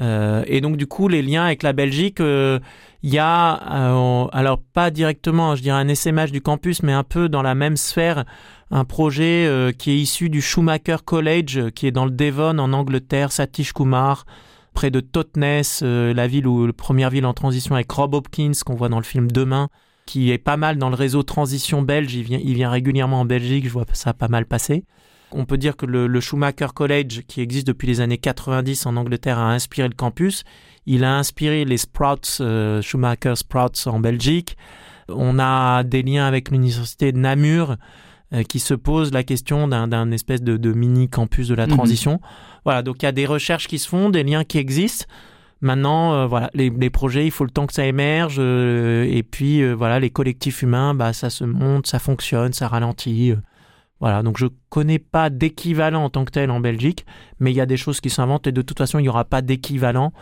Euh, 0.00 0.42
et 0.46 0.60
donc 0.60 0.76
du 0.76 0.86
coup, 0.86 1.08
les 1.08 1.22
liens 1.22 1.44
avec 1.44 1.62
la 1.62 1.72
Belgique, 1.72 2.20
euh, 2.20 2.58
il 3.02 3.12
y 3.12 3.18
a, 3.18 3.92
euh, 3.92 4.26
alors 4.32 4.60
pas 4.72 4.90
directement, 4.90 5.54
je 5.54 5.62
dirais 5.62 5.78
un 5.78 5.88
essaimage 5.88 6.32
du 6.32 6.40
campus, 6.40 6.82
mais 6.82 6.92
un 6.92 7.04
peu 7.04 7.28
dans 7.28 7.42
la 7.42 7.54
même 7.54 7.76
sphère, 7.76 8.24
un 8.70 8.84
projet 8.84 9.46
euh, 9.46 9.72
qui 9.72 9.92
est 9.92 9.98
issu 9.98 10.30
du 10.30 10.40
Schumacher 10.40 10.96
College, 11.04 11.58
euh, 11.58 11.70
qui 11.70 11.86
est 11.86 11.92
dans 11.92 12.04
le 12.04 12.10
Devon 12.10 12.58
en 12.58 12.72
Angleterre, 12.72 13.30
Satish 13.30 13.72
Kumar, 13.72 14.24
près 14.72 14.90
de 14.90 15.00
Totnes, 15.00 15.62
euh, 15.82 16.12
la 16.12 16.26
ville 16.26 16.46
où 16.46 16.66
la 16.66 16.72
première 16.72 17.10
ville 17.10 17.26
en 17.26 17.34
transition 17.34 17.74
avec 17.76 17.90
Rob 17.92 18.14
Hopkins 18.14 18.52
qu'on 18.66 18.74
voit 18.74 18.88
dans 18.88 18.98
le 18.98 19.04
film 19.04 19.30
Demain, 19.30 19.68
qui 20.06 20.32
est 20.32 20.38
pas 20.38 20.56
mal 20.56 20.76
dans 20.78 20.88
le 20.88 20.96
réseau 20.96 21.22
transition 21.22 21.82
belge. 21.82 22.14
Il 22.14 22.24
vient, 22.24 22.40
il 22.42 22.54
vient 22.54 22.70
régulièrement 22.70 23.20
en 23.20 23.24
Belgique, 23.24 23.66
je 23.66 23.70
vois 23.70 23.84
ça 23.92 24.12
pas 24.12 24.28
mal 24.28 24.46
passer. 24.46 24.84
On 25.36 25.44
peut 25.44 25.58
dire 25.58 25.76
que 25.76 25.84
le, 25.86 26.06
le 26.06 26.20
Schumacher 26.20 26.68
College, 26.74 27.22
qui 27.26 27.40
existe 27.40 27.66
depuis 27.66 27.86
les 27.88 28.00
années 28.00 28.18
90 28.18 28.86
en 28.86 28.96
Angleterre, 28.96 29.38
a 29.38 29.52
inspiré 29.52 29.88
le 29.88 29.94
campus. 29.94 30.44
Il 30.86 31.02
a 31.04 31.16
inspiré 31.18 31.64
les 31.64 31.76
Sprouts, 31.76 32.40
euh, 32.40 32.80
Schumacher 32.82 33.34
Sprouts 33.36 33.86
en 33.86 33.98
Belgique. 34.00 34.56
On 35.08 35.38
a 35.38 35.82
des 35.82 36.02
liens 36.02 36.26
avec 36.26 36.50
l'université 36.50 37.12
de 37.12 37.18
Namur, 37.18 37.76
euh, 38.32 38.42
qui 38.42 38.58
se 38.58 38.74
pose 38.74 39.12
la 39.12 39.22
question 39.22 39.68
d'un 39.68 40.10
espèce 40.12 40.42
de, 40.42 40.56
de 40.56 40.72
mini 40.72 41.08
campus 41.08 41.48
de 41.48 41.54
la 41.54 41.66
Mhm. 41.66 41.72
transition. 41.74 42.20
Voilà, 42.64 42.82
donc 42.82 43.02
il 43.02 43.04
y 43.04 43.08
a 43.08 43.12
des 43.12 43.26
recherches 43.26 43.66
qui 43.68 43.78
se 43.78 43.88
font, 43.88 44.10
des 44.10 44.22
liens 44.22 44.44
qui 44.44 44.58
existent. 44.58 45.04
Maintenant, 45.60 46.12
euh, 46.14 46.26
voilà, 46.26 46.50
les, 46.54 46.70
les 46.70 46.90
projets, 46.90 47.24
il 47.26 47.30
faut 47.30 47.44
le 47.44 47.50
temps 47.50 47.66
que 47.66 47.72
ça 47.72 47.86
émerge. 47.86 48.36
euh, 48.38 49.04
et 49.08 49.22
puis, 49.22 49.62
euh, 49.62 49.72
voilà, 49.74 49.98
les 50.00 50.10
collectifs 50.10 50.62
humains, 50.62 50.94
bah, 50.94 51.12
ça 51.12 51.30
se 51.30 51.44
monte, 51.44 51.86
ça 51.86 51.98
fonctionne, 51.98 52.52
ça 52.52 52.68
ralentit. 52.68 53.34
Voilà, 54.00 54.22
donc 54.22 54.38
je 54.38 54.46
connais 54.68 54.98
pas 54.98 55.30
d'équivalent 55.30 56.04
en 56.04 56.10
tant 56.10 56.24
que 56.24 56.32
tel 56.32 56.50
en 56.50 56.60
Belgique, 56.60 57.06
mais 57.38 57.52
il 57.52 57.54
y 57.56 57.60
a 57.60 57.66
des 57.66 57.76
choses 57.76 58.00
qui 58.00 58.10
s'inventent 58.10 58.46
et 58.46 58.52
de 58.52 58.62
toute 58.62 58.78
façon, 58.78 58.98
il 58.98 59.02
n'y 59.02 59.08
aura 59.08 59.24
pas 59.24 59.40
d'équivalent. 59.40 60.12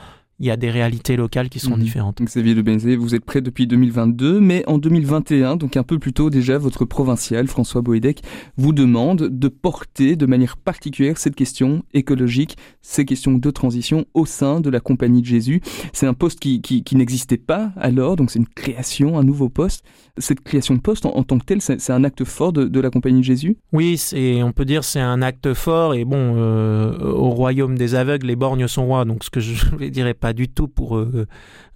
Il 0.43 0.49
y 0.49 0.51
a 0.51 0.57
des 0.57 0.70
réalités 0.70 1.16
locales 1.16 1.49
qui 1.49 1.61
sont 1.61 1.76
Mhm. 1.76 1.82
différentes. 1.82 2.18
Donc, 2.18 2.26
Xavier 2.26 2.57
de 2.57 2.62
Benzé, 2.62 2.97
vous 2.97 3.14
êtes 3.14 3.24
prêt 3.24 3.40
depuis 3.40 3.68
2022, 3.68 4.40
mais 4.40 4.64
en 4.66 4.76
2021, 4.76 5.55
donc 5.57 5.76
un 5.76 5.84
peu 5.84 6.01
plus 6.01 6.12
tôt 6.12 6.30
déjà, 6.30 6.59
votre 6.59 6.84
provincial, 6.84 7.47
François 7.47 7.80
Boédec, 7.80 8.22
vous 8.57 8.72
demande 8.72 9.28
de 9.28 9.49
porter 9.49 10.16
de 10.16 10.26
manière 10.26 10.57
particulière 10.57 11.16
cette 11.16 11.36
question 11.36 11.84
écologique, 11.95 12.57
ces 12.80 13.05
questions 13.05 13.34
de 13.38 13.51
transition 13.53 14.05
au 14.14 14.26
sein 14.26 14.61
de 14.61 14.68
la 14.68 14.80
Compagnie 14.80 15.20
de 15.22 15.26
Jésus. 15.26 15.61
C'est 15.93 16.07
un 16.07 16.14
poste 16.14 16.40
qui, 16.40 16.61
qui, 16.61 16.82
qui 16.82 16.97
n'existait 16.97 17.36
pas 17.36 17.70
alors, 17.76 18.16
donc 18.16 18.32
c'est 18.32 18.40
une 18.40 18.49
création, 18.49 19.18
un 19.18 19.24
nouveau 19.24 19.49
poste. 19.49 19.84
Cette 20.18 20.40
création 20.40 20.74
de 20.74 20.80
poste, 20.80 21.07
en, 21.07 21.16
en 21.16 21.22
tant 21.22 21.38
que 21.38 21.45
tel, 21.45 21.62
c'est 21.62 21.80
c'est 21.80 21.93
un 21.93 22.03
acte 22.05 22.24
fort 22.24 22.53
de, 22.53 22.64
de 22.64 22.80
la 22.80 22.90
Compagnie 22.90 23.20
de 23.20 23.24
Jésus? 23.24 23.57
Oui, 23.72 23.97
c'est, 23.97 24.43
on 24.43 24.53
peut 24.53 24.64
dire 24.66 24.82
c'est 24.84 25.01
un 25.01 25.22
acte 25.22 25.55
fort 25.55 25.95
et 25.95 26.05
bon, 26.05 26.34
euh, 26.36 26.99
au 26.99 27.30
royaume 27.30 27.78
des 27.78 27.95
aveugles, 27.95 28.26
les 28.26 28.36
borgnes 28.36 28.66
sont 28.66 28.84
rois. 28.86 29.05
Donc 29.05 29.22
ce 29.24 29.30
que 29.30 29.40
je 29.40 29.55
ne 29.80 29.88
dirais 29.88 30.14
pas 30.14 30.32
du 30.33 30.49
tout 30.49 30.68
pour 30.68 30.97
euh, 30.97 31.26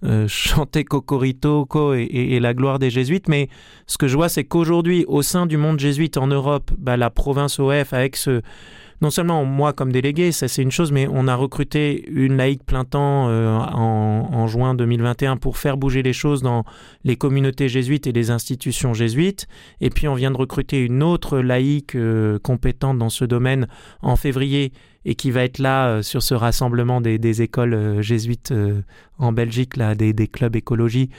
euh, 0.03 0.27
chanter 0.27 0.83
Cocorito 0.83 1.65
co 1.65 1.93
et, 1.93 2.39
la 2.39 2.53
gloire 2.53 2.79
des 2.79 2.89
jésuites, 2.89 3.27
mais 3.27 3.49
ce 3.87 3.97
que 3.97 4.07
je 4.07 4.15
vois, 4.15 4.29
c'est 4.29 4.43
qu'aujourd'hui, 4.43 5.05
au 5.07 5.21
sein 5.21 5.45
du 5.45 5.57
monde 5.57 5.79
jésuite 5.79 6.17
en 6.17 6.27
Europe, 6.27 6.71
bah, 6.77 6.97
la 6.97 7.09
province 7.09 7.59
OF 7.59 7.93
avec 7.93 8.15
ce 8.15 8.41
non 8.99 9.11
seulement 9.11 9.45
moi 9.45 9.73
comme 9.73 9.91
délégué, 9.91 10.31
ça 10.31 10.47
c'est 10.47 10.63
une 10.63 10.71
chose, 10.71 10.91
mais 10.91 11.07
on 11.07 11.27
a 11.27 11.35
recruté 11.35 12.03
une 12.09 12.35
laïque 12.35 12.65
plein 12.65 12.83
temps 12.83 13.29
euh, 13.29 13.55
en, 13.55 14.47
juin 14.47 14.73
2021 14.73 15.37
pour 15.37 15.57
faire 15.57 15.77
bouger 15.77 16.01
les 16.01 16.13
choses 16.13 16.41
dans 16.41 16.63
les 17.03 17.15
communautés 17.15 17.69
jésuites 17.69 18.07
et 18.07 18.11
les 18.11 18.31
institutions 18.31 18.95
jésuites. 18.95 19.47
Et 19.81 19.91
puis 19.91 20.07
on 20.07 20.15
vient 20.15 20.31
de 20.31 20.37
recruter 20.37 20.83
une 20.83 21.03
autre 21.03 21.37
laïque 21.37 21.95
compétente 22.41 22.97
dans 22.97 23.09
ce 23.09 23.23
domaine 23.23 23.67
en 24.01 24.15
février 24.15 24.71
et 25.05 25.15
qui 25.15 25.31
va 25.31 25.43
être 25.43 25.59
là 25.59 25.87
euh, 25.87 26.01
sur 26.01 26.21
ce 26.21 26.33
rassemblement 26.33 27.01
des, 27.01 27.41
écoles 27.41 27.73
euh, 27.73 28.01
jésuites 28.01 28.51
euh, 28.51 28.81
en 29.17 29.31
Belgique, 29.31 29.77
là, 29.77 29.95
des, 29.95 30.13
clubs 30.27 30.55
écologie, 30.55 31.09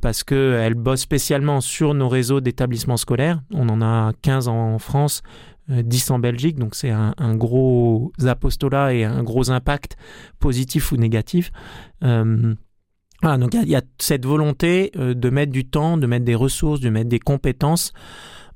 parce 0.00 0.24
qu'elle 0.24 0.74
bosse 0.74 1.00
spécialement 1.00 1.60
sur 1.60 1.94
nos 1.94 2.08
réseaux 2.08 2.40
d'établissements 2.40 2.96
scolaires. 2.98 3.40
On 3.52 3.68
en 3.68 3.80
a 3.80 4.12
15 4.22 4.48
en 4.48 4.78
France. 4.78 5.22
euh, 5.70 5.82
10 5.82 6.10
en 6.10 6.18
Belgique, 6.18 6.58
donc 6.58 6.74
c'est 6.74 6.90
un, 6.90 7.14
gros 7.36 8.12
apostolat 8.26 8.94
et 8.94 9.04
un 9.04 9.22
gros 9.22 9.50
impact 9.50 9.96
positif 10.40 10.92
ou 10.92 10.96
négatif. 10.96 11.52
Voilà, 12.00 13.38
donc 13.38 13.54
il 13.54 13.68
y 13.68 13.76
a- 13.76 13.82
cette 13.98 14.26
volonté 14.26 14.90
de 14.96 15.30
mettre 15.30 15.52
du 15.52 15.64
temps, 15.64 15.96
de 15.96 16.06
mettre 16.08 16.24
des 16.24 16.34
ressources, 16.34 16.80
de 16.80 16.90
mettre 16.90 17.08
des 17.08 17.20
compétences. 17.20 17.92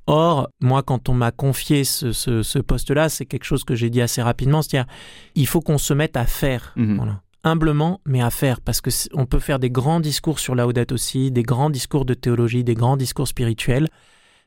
Or, 0.06 0.48
moi, 0.60 0.82
quand 0.82 1.08
on 1.08 1.14
m'a 1.14 1.32
confié 1.32 1.82
ce, 1.84 2.12
ce- 2.12 2.42
ce 2.42 2.58
poste-là, 2.60 3.08
c'est 3.08 3.26
quelque 3.26 3.44
chose 3.44 3.64
que 3.64 3.74
j'ai 3.74 3.90
dit 3.90 4.00
assez 4.00 4.22
rapidement, 4.22 4.62
c'est-à-dire 4.62 4.90
il 5.34 5.46
faut 5.46 5.60
qu'on 5.60 5.78
se 5.78 5.94
mette 5.94 6.16
à 6.16 6.26
faire. 6.26 6.72
Mhm. 6.76 6.96
Voilà. 6.96 7.20
Humblement, 7.42 8.00
mais 8.06 8.22
à 8.22 8.30
faire, 8.30 8.60
parce 8.60 8.80
que 8.80 8.90
on 9.14 9.24
peut 9.26 9.38
faire 9.38 9.58
des 9.60 9.70
grands 9.70 10.00
discours 10.00 10.38
sur 10.40 10.54
la 10.56 10.66
Odette 10.66 10.90
aussi, 10.92 11.30
des 11.30 11.42
grands 11.44 11.70
discours 11.70 12.04
de 12.04 12.14
théologie, 12.14 12.64
des 12.64 12.74
grands 12.74 12.96
discours 12.96 13.28
spirituels, 13.28 13.88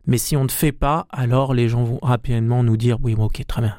mais 0.05 0.17
si 0.17 0.35
on 0.35 0.43
ne 0.43 0.49
fait 0.49 0.71
pas, 0.73 1.07
alors 1.09 1.53
les 1.53 1.69
gens 1.69 1.83
vont 1.83 1.99
rapidement 2.01 2.61
nous 2.63 2.75
dire 2.77 2.97
oui, 3.01 3.15
ok, 3.17 3.41
très 3.47 3.61
bien, 3.61 3.77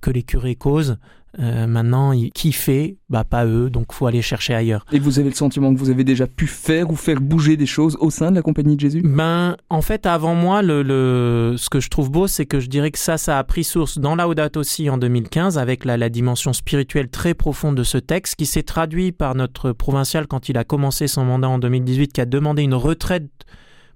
que 0.00 0.10
les 0.10 0.22
curés 0.24 0.54
causent. 0.56 0.98
Euh, 1.38 1.66
maintenant, 1.66 2.12
qui 2.34 2.52
fait 2.52 2.96
Bah 3.10 3.22
pas 3.24 3.44
eux, 3.44 3.68
donc 3.70 3.92
faut 3.92 4.06
aller 4.06 4.22
chercher 4.22 4.54
ailleurs. 4.54 4.86
Et 4.92 4.98
vous 4.98 5.18
avez 5.18 5.28
le 5.28 5.34
sentiment 5.34 5.72
que 5.74 5.78
vous 5.78 5.90
avez 5.90 6.02
déjà 6.04 6.26
pu 6.26 6.46
faire 6.46 6.90
ou 6.90 6.96
faire 6.96 7.20
bouger 7.20 7.56
des 7.56 7.66
choses 7.66 7.96
au 8.00 8.10
sein 8.10 8.30
de 8.30 8.36
la 8.36 8.42
Compagnie 8.42 8.76
de 8.76 8.80
Jésus? 8.80 9.02
Ben, 9.04 9.56
en 9.68 9.82
fait, 9.82 10.06
avant 10.06 10.34
moi, 10.34 10.62
le, 10.62 10.82
le- 10.82 11.56
ce 11.58 11.68
que 11.68 11.80
je 11.80 11.90
trouve 11.90 12.10
beau, 12.10 12.26
c'est 12.26 12.46
que 12.46 12.60
je 12.60 12.68
dirais 12.68 12.90
que 12.90 12.98
ça, 12.98 13.18
ça 13.18 13.38
a 13.38 13.44
pris 13.44 13.62
source 13.64 13.98
dans 13.98 14.14
Laudato 14.16 14.60
aussi 14.60 14.88
en 14.88 14.96
2015, 14.98 15.58
avec 15.58 15.84
la, 15.84 15.96
la 15.96 16.08
dimension 16.08 16.52
spirituelle 16.52 17.08
très 17.08 17.34
profonde 17.34 17.74
de 17.76 17.84
ce 17.84 17.98
texte, 17.98 18.36
qui 18.36 18.46
s'est 18.46 18.62
traduit 18.62 19.12
par 19.12 19.34
notre 19.34 19.72
provincial 19.72 20.26
quand 20.26 20.48
il 20.48 20.56
a 20.56 20.64
commencé 20.64 21.08
son 21.08 21.24
mandat 21.24 21.48
en 21.48 21.58
2018, 21.58 22.12
qui 22.12 22.20
a 22.20 22.26
demandé 22.26 22.62
une 22.62 22.74
retraite 22.74 23.28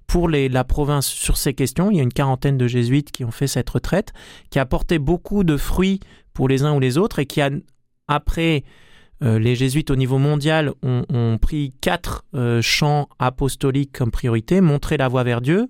pour 0.05 0.27
les, 0.27 0.49
la 0.49 0.63
province 0.65 1.07
sur 1.07 1.37
ces 1.37 1.53
questions. 1.53 1.89
Il 1.89 1.97
y 1.97 1.99
a 1.99 2.03
une 2.03 2.11
quarantaine 2.13 2.57
de 2.57 2.67
jésuites 2.67 3.11
qui 3.11 3.23
ont 3.23 3.31
fait 3.31 3.47
cette 3.47 3.69
retraite, 3.69 4.11
qui 4.49 4.59
a 4.59 4.65
porté 4.65 4.99
beaucoup 4.99 5.43
de 5.43 5.57
fruits 5.57 6.01
pour 6.33 6.47
les 6.47 6.63
uns 6.63 6.73
ou 6.75 6.79
les 6.79 6.97
autres, 6.97 7.19
et 7.19 7.25
qui 7.25 7.41
a, 7.41 7.49
après 8.07 8.63
euh, 9.23 9.39
les 9.39 9.55
jésuites 9.55 9.89
au 9.91 9.95
niveau 9.95 10.17
mondial 10.17 10.71
ont, 10.83 11.03
ont 11.09 11.37
pris 11.37 11.73
quatre 11.81 12.25
euh, 12.33 12.61
champs 12.61 13.07
apostoliques 13.19 13.91
comme 13.93 14.11
priorité, 14.11 14.59
montrer 14.61 14.97
la 14.97 15.07
voie 15.07 15.23
vers 15.23 15.41
Dieu, 15.41 15.69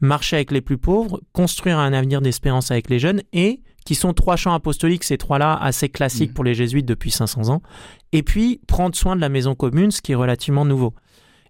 marcher 0.00 0.36
avec 0.36 0.50
les 0.50 0.60
plus 0.60 0.78
pauvres, 0.78 1.20
construire 1.32 1.78
un 1.78 1.92
avenir 1.92 2.20
d'espérance 2.20 2.70
avec 2.70 2.90
les 2.90 2.98
jeunes, 2.98 3.22
et 3.32 3.62
qui 3.84 3.94
sont 3.94 4.12
trois 4.12 4.36
champs 4.36 4.52
apostoliques, 4.52 5.04
ces 5.04 5.16
trois-là 5.16 5.54
assez 5.54 5.88
classiques 5.88 6.30
Mhm. 6.30 6.34
pour 6.34 6.44
les 6.44 6.54
jésuites 6.54 6.86
depuis 6.86 7.10
500 7.10 7.48
ans, 7.50 7.62
et 8.12 8.22
puis 8.22 8.60
prendre 8.66 8.94
soin 8.96 9.16
de 9.16 9.20
la 9.20 9.28
maison 9.28 9.54
commune, 9.54 9.90
ce 9.90 10.02
qui 10.02 10.12
est 10.12 10.16
relativement 10.16 10.64
nouveau. 10.64 10.92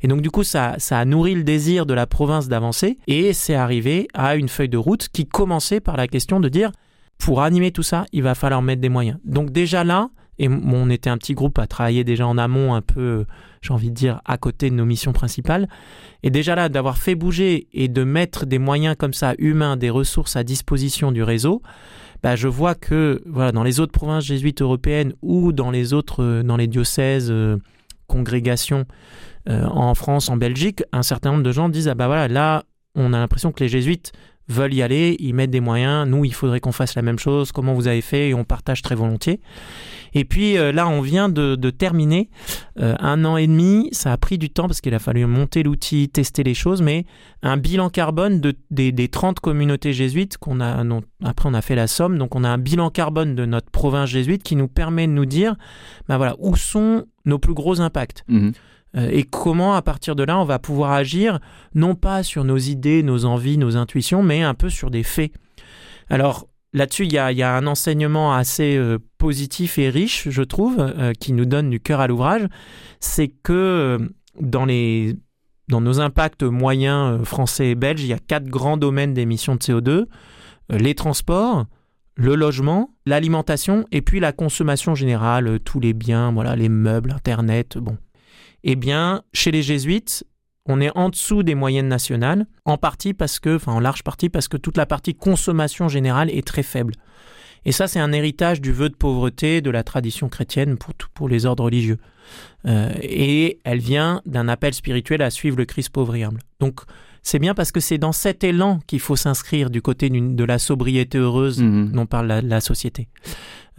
Et 0.03 0.09
donc 0.09 0.21
du 0.21 0.31
coup, 0.31 0.45
ça, 0.45 0.75
ça 0.79 0.99
a 0.99 1.05
nourri 1.07 1.35
le 1.35 1.43
désir 1.45 1.87
de 1.87 1.95
la 1.95 2.07
province 2.07 2.49
d'avancer, 2.49 2.99
et 3.07 3.33
c'est 3.33 3.55
arrivé 3.55 4.07
à 4.15 4.37
une 4.37 4.49
feuille 4.49 4.69
de 4.69 4.77
route 4.77 5.09
qui 5.09 5.27
commençait 5.27 5.81
par 5.81 5.97
la 5.97 6.07
question 6.07 6.39
de 6.39 6.49
dire, 6.51 6.73
pour 7.19 7.43
animer 7.43 7.73
tout 7.73 7.83
ça, 7.83 8.07
il 8.12 8.23
va 8.23 8.35
falloir 8.35 8.62
mettre 8.62 8.81
des 8.81 8.89
moyens. 8.89 9.19
Donc 9.25 9.51
déjà 9.51 9.85
là, 9.85 10.11
et 10.39 10.49
on 10.49 10.91
était 10.91 11.09
un 11.09 11.17
petit 11.17 11.35
groupe 11.35 11.59
à 11.59 11.67
travailler 11.67 12.05
déjà 12.05 12.27
en 12.27 12.37
amont, 12.37 12.75
un 12.75 12.83
peu, 12.83 13.25
j'ai 13.62 13.73
envie 13.73 13.89
de 13.89 13.95
dire, 13.95 14.21
à 14.27 14.37
côté 14.37 14.69
de 14.69 14.75
nos 14.75 14.85
missions 14.85 15.12
principales. 15.12 15.67
Et 16.23 16.31
déjà 16.31 16.55
là, 16.55 16.69
d'avoir 16.69 16.99
fait 16.99 17.14
bouger 17.14 17.69
et 17.73 17.89
de 17.89 18.05
mettre 18.05 18.45
des 18.45 18.59
moyens 18.59 18.97
comme 18.99 19.14
ça, 19.14 19.35
humains, 19.39 19.77
des 19.77 19.89
ressources 19.89 20.37
à 20.37 20.45
disposition 20.45 21.11
du 21.11 21.23
réseau, 21.23 21.62
bah, 22.23 22.37
je 22.37 22.49
vois 22.49 22.75
que 22.75 23.23
voilà, 23.27 23.53
dans 23.53 23.62
les 23.62 23.81
autres 23.81 23.93
provinces 23.93 24.25
jésuites 24.25 24.61
européennes 24.61 25.14
ou 25.23 25.53
dans 25.53 25.71
les 25.71 25.93
autres, 25.93 26.23
euh, 26.23 26.43
dans 26.43 26.57
les 26.57 26.67
diocèses, 26.67 27.31
euh, 27.31 27.57
congrégations 28.07 28.85
euh, 29.49 29.64
en 29.67 29.95
France, 29.95 30.29
en 30.29 30.37
Belgique, 30.37 30.83
un 30.93 31.03
certain 31.03 31.31
nombre 31.33 31.43
de 31.43 31.53
gens 31.53 31.69
disent, 31.69 31.89
ah 31.89 31.95
bah 31.95 32.07
voilà, 32.07 32.29
là, 32.29 32.64
on 32.95 33.12
a 33.12 33.19
l'impression 33.19 33.53
que 33.53 33.62
les 33.62 33.69
jésuites 33.69 34.12
veulent 34.49 34.75
y 34.75 34.83
aller, 34.83 35.17
ils 35.19 35.35
mettent 35.35 35.51
des 35.51 35.61
moyens, 35.61 36.09
nous, 36.09 36.25
il 36.25 36.35
faudrait 36.35 36.61
qu'on 36.61 36.73
fasse 36.73 36.95
la 36.95 37.03
même 37.03 37.19
chose, 37.19 37.53
comment 37.53 37.75
vous 37.75 37.89
avez 37.89 38.01
fait, 38.01 38.29
et 38.29 38.35
on 38.35 38.45
partage 38.45 38.83
très 38.83 38.95
volontiers. 38.95 39.41
Et 40.15 40.25
puis 40.25 40.57
euh, 40.57 40.73
là, 40.73 40.89
on 40.89 41.01
vient 41.01 41.29
de, 41.29 41.57
terminer 41.71 42.31
euh, 42.81 42.95
un 43.01 43.25
an 43.25 43.37
et 43.37 43.47
demi. 43.47 43.89
Ça 43.93 44.13
a 44.13 44.17
pris 44.17 44.39
du 44.39 44.49
temps 44.49 44.67
parce 44.67 44.81
qu'il 44.81 44.95
a 44.95 44.99
fallu 44.99 45.27
monter 45.27 45.63
l'outil, 45.63 46.09
tester 46.09 46.43
les 46.43 46.55
choses, 46.55 46.81
mais 46.81 47.05
un 47.43 47.57
bilan 47.57 47.91
carbone 47.91 48.41
de, 48.41 48.55
des, 48.71 48.93
des 48.93 49.09
30 49.09 49.41
communautés 49.41 49.93
jésuites 49.93 50.39
qu'on 50.39 50.61
a. 50.61 50.83
après, 51.25 51.49
on 51.49 51.55
a 51.55 51.61
fait 51.61 51.75
la 51.75 51.87
somme, 51.87 52.17
donc 52.17 52.35
on 52.35 52.45
a 52.45 52.49
un 52.49 52.59
bilan 52.59 52.91
carbone 52.91 53.35
de 53.35 53.45
notre 53.45 53.71
province 53.71 54.09
jésuite 54.09 54.43
qui 54.43 54.57
nous 54.57 54.69
permet 54.69 55.07
de 55.07 55.13
nous 55.13 55.27
dire, 55.27 55.57
ben 56.09 56.17
voilà, 56.17 56.37
où 56.39 56.57
sont 56.57 57.05
nos 57.25 57.39
plus 57.39 57.55
gros 57.55 57.81
impacts 57.81 58.25
Mhm. 58.29 58.53
Euh, 58.97 59.09
et 59.11 59.25
comment, 59.25 59.75
à 59.75 59.83
partir 59.83 60.17
de 60.17 60.23
là, 60.23 60.39
on 60.39 60.45
va 60.45 60.59
pouvoir 60.59 60.93
agir, 60.93 61.39
non 61.75 61.95
pas 61.95 62.23
sur 62.23 62.45
nos 62.45 62.57
idées, 62.57 63.03
nos 63.03 63.25
envies, 63.25 63.59
nos 63.59 63.77
intuitions, 63.77 64.23
mais 64.23 64.43
un 64.43 64.55
peu 64.55 64.69
sur 64.71 64.91
des 64.91 65.03
faits. 65.03 65.33
Alors, 66.09 66.47
là-dessus, 66.73 67.05
il 67.05 67.13
y 67.13 67.19
a, 67.19 67.55
un 67.55 67.67
enseignement 67.67 68.35
assez 68.35 68.77
euh, 68.77 68.99
positif 69.19 69.79
et 69.79 69.89
riche, 69.89 70.29
je 70.29 70.43
trouve, 70.43 70.77
euh, 70.79 71.13
qui 71.13 71.33
nous 71.33 71.47
donne 71.47 71.71
du 71.71 71.81
cœur 71.81 72.01
à 72.01 72.07
l'ouvrage. 72.07 72.47
C'est 73.01 73.29
que 73.29 73.99
dans 74.41 74.65
les 74.65 75.17
dans 75.69 75.81
nos 75.81 76.01
impacts 76.01 76.45
moyens 76.45 77.25
français 77.25 77.71
et 77.71 77.75
belges, 77.75 78.01
il 78.01 78.07
y 78.07 78.13
a 78.13 78.21
quatre 78.21 78.47
grands 78.47 78.77
domaines 78.77 79.15
d'émissions 79.15 79.57
de 79.57 79.61
CO2 79.61 80.07
euh, 80.73 80.79
les 80.79 80.95
transports, 80.95 81.67
le 82.17 82.35
logement, 82.35 82.91
l'alimentation 83.05 83.87
et 83.93 84.03
puis 84.03 84.21
la 84.21 84.33
consommation 84.33 84.95
générale, 84.95 85.61
tous 85.61 85.81
les 85.81 85.93
biens, 85.93 86.33
voilà, 86.33 86.57
les 86.57 86.69
meubles, 86.69 87.13
Internet, 87.13 87.79
bon. 87.79 87.99
Eh 88.69 88.75
bien, 88.77 89.23
chez 89.33 89.53
les 89.53 89.62
jésuites, 89.62 90.25
on 90.69 90.81
est 90.81 90.91
en 90.97 91.09
dessous 91.09 91.45
des 91.45 91.55
moyennes 91.55 91.87
nationales, 91.89 92.47
en 92.64 92.77
partie 92.77 93.14
parce 93.14 93.39
que, 93.39 93.55
enfin 93.57 93.73
en 93.73 93.79
large 93.81 94.03
partie 94.03 94.29
parce 94.29 94.49
que 94.49 94.57
toute 94.57 94.77
la 94.77 94.87
partie 94.87 95.14
consommation 95.14 95.87
générale 95.89 96.29
est 96.31 96.45
très 96.45 96.64
faible. 96.64 96.95
Et 97.64 97.71
ça, 97.73 97.87
c'est 97.87 98.01
un 98.01 98.12
héritage 98.12 98.61
du 98.61 98.73
vœu 98.73 98.89
de 98.89 98.95
pauvreté 98.97 99.61
de 99.61 99.71
la 99.71 99.85
tradition 99.85 100.29
chrétienne 100.29 100.77
pour, 100.77 100.95
tout- 100.95 101.09
pour 101.14 101.29
les 101.29 101.47
ordres 101.47 101.64
religieux. 101.64 101.99
Euh, 102.67 102.93
et 103.03 103.61
elle 103.64 103.79
vient 103.79 104.21
d'un 104.27 104.49
appel 104.49 104.75
spirituel 104.75 105.23
à 105.23 105.31
suivre 105.31 105.57
le 105.57 105.64
Christ 105.64 105.91
pauvre 105.91 106.17
et 106.17 106.25
humble. 106.25 106.41
Donc, 106.59 106.81
c'est 107.23 107.39
bien 107.41 107.55
parce 107.55 107.71
que 107.73 107.81
c'est 107.81 107.99
dans 107.99 108.12
cet 108.12 108.43
élan 108.45 108.81
qu'il 108.89 109.01
faut 109.01 109.17
s'inscrire 109.17 109.71
du 109.71 109.83
côté 109.83 110.11
de 110.11 110.45
la 110.45 110.59
sobriété 110.59 111.19
heureuse 111.19 111.61
Mhm. 111.62 111.93
dont 111.93 112.07
parle 112.07 112.27
la, 112.27 112.41
la 112.41 112.61
société. 112.61 113.09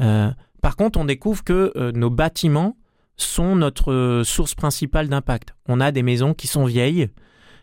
Euh, 0.01 0.31
par 0.61 0.75
contre, 0.77 0.97
on 0.99 1.05
découvre 1.05 1.43
que 1.43 1.71
euh, 1.77 1.91
nos 1.93 2.09
bâtiments 2.09 2.75
sont 3.18 3.55
notre 3.55 3.91
euh, 3.91 4.24
source 4.24 4.55
principale 4.55 5.09
d'impact. 5.09 5.55
On 5.68 5.82
a 5.82 5.91
des 5.91 6.03
maisons 6.03 6.34
qui 6.34 6.47
sont 6.47 6.65
vieilles, 6.65 7.09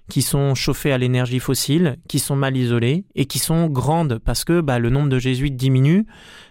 qui 0.09 0.21
sont 0.21 0.55
chauffées 0.55 0.93
à 0.93 0.99
l'énergie 0.99 1.39
fossile, 1.39 1.97
qui 2.09 2.19
sont 2.19 2.37
mal 2.37 2.57
isolées 2.57 3.05
et 3.15 3.25
qui 3.25 3.39
sont 3.39 3.69
grandes 3.69 4.19
parce 4.19 4.45
que 4.45 4.61
bah, 4.61 4.79
le 4.79 4.91
nombre 4.91 5.09
de 5.09 5.19
jésuites 5.19 5.57
diminue, 5.57 6.07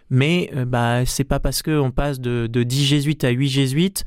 mais 0.10 0.50
euh, 0.56 0.66
bah, 0.66 1.06
c'est 1.06 1.24
pas 1.24 1.40
parce 1.40 1.62
qu'on 1.62 1.92
passe 1.92 2.20
de, 2.20 2.48
de 2.48 2.64
10 2.64 2.86
jésuites 2.86 3.24
à 3.24 3.30
8 3.30 3.50
jésuites 3.50 4.06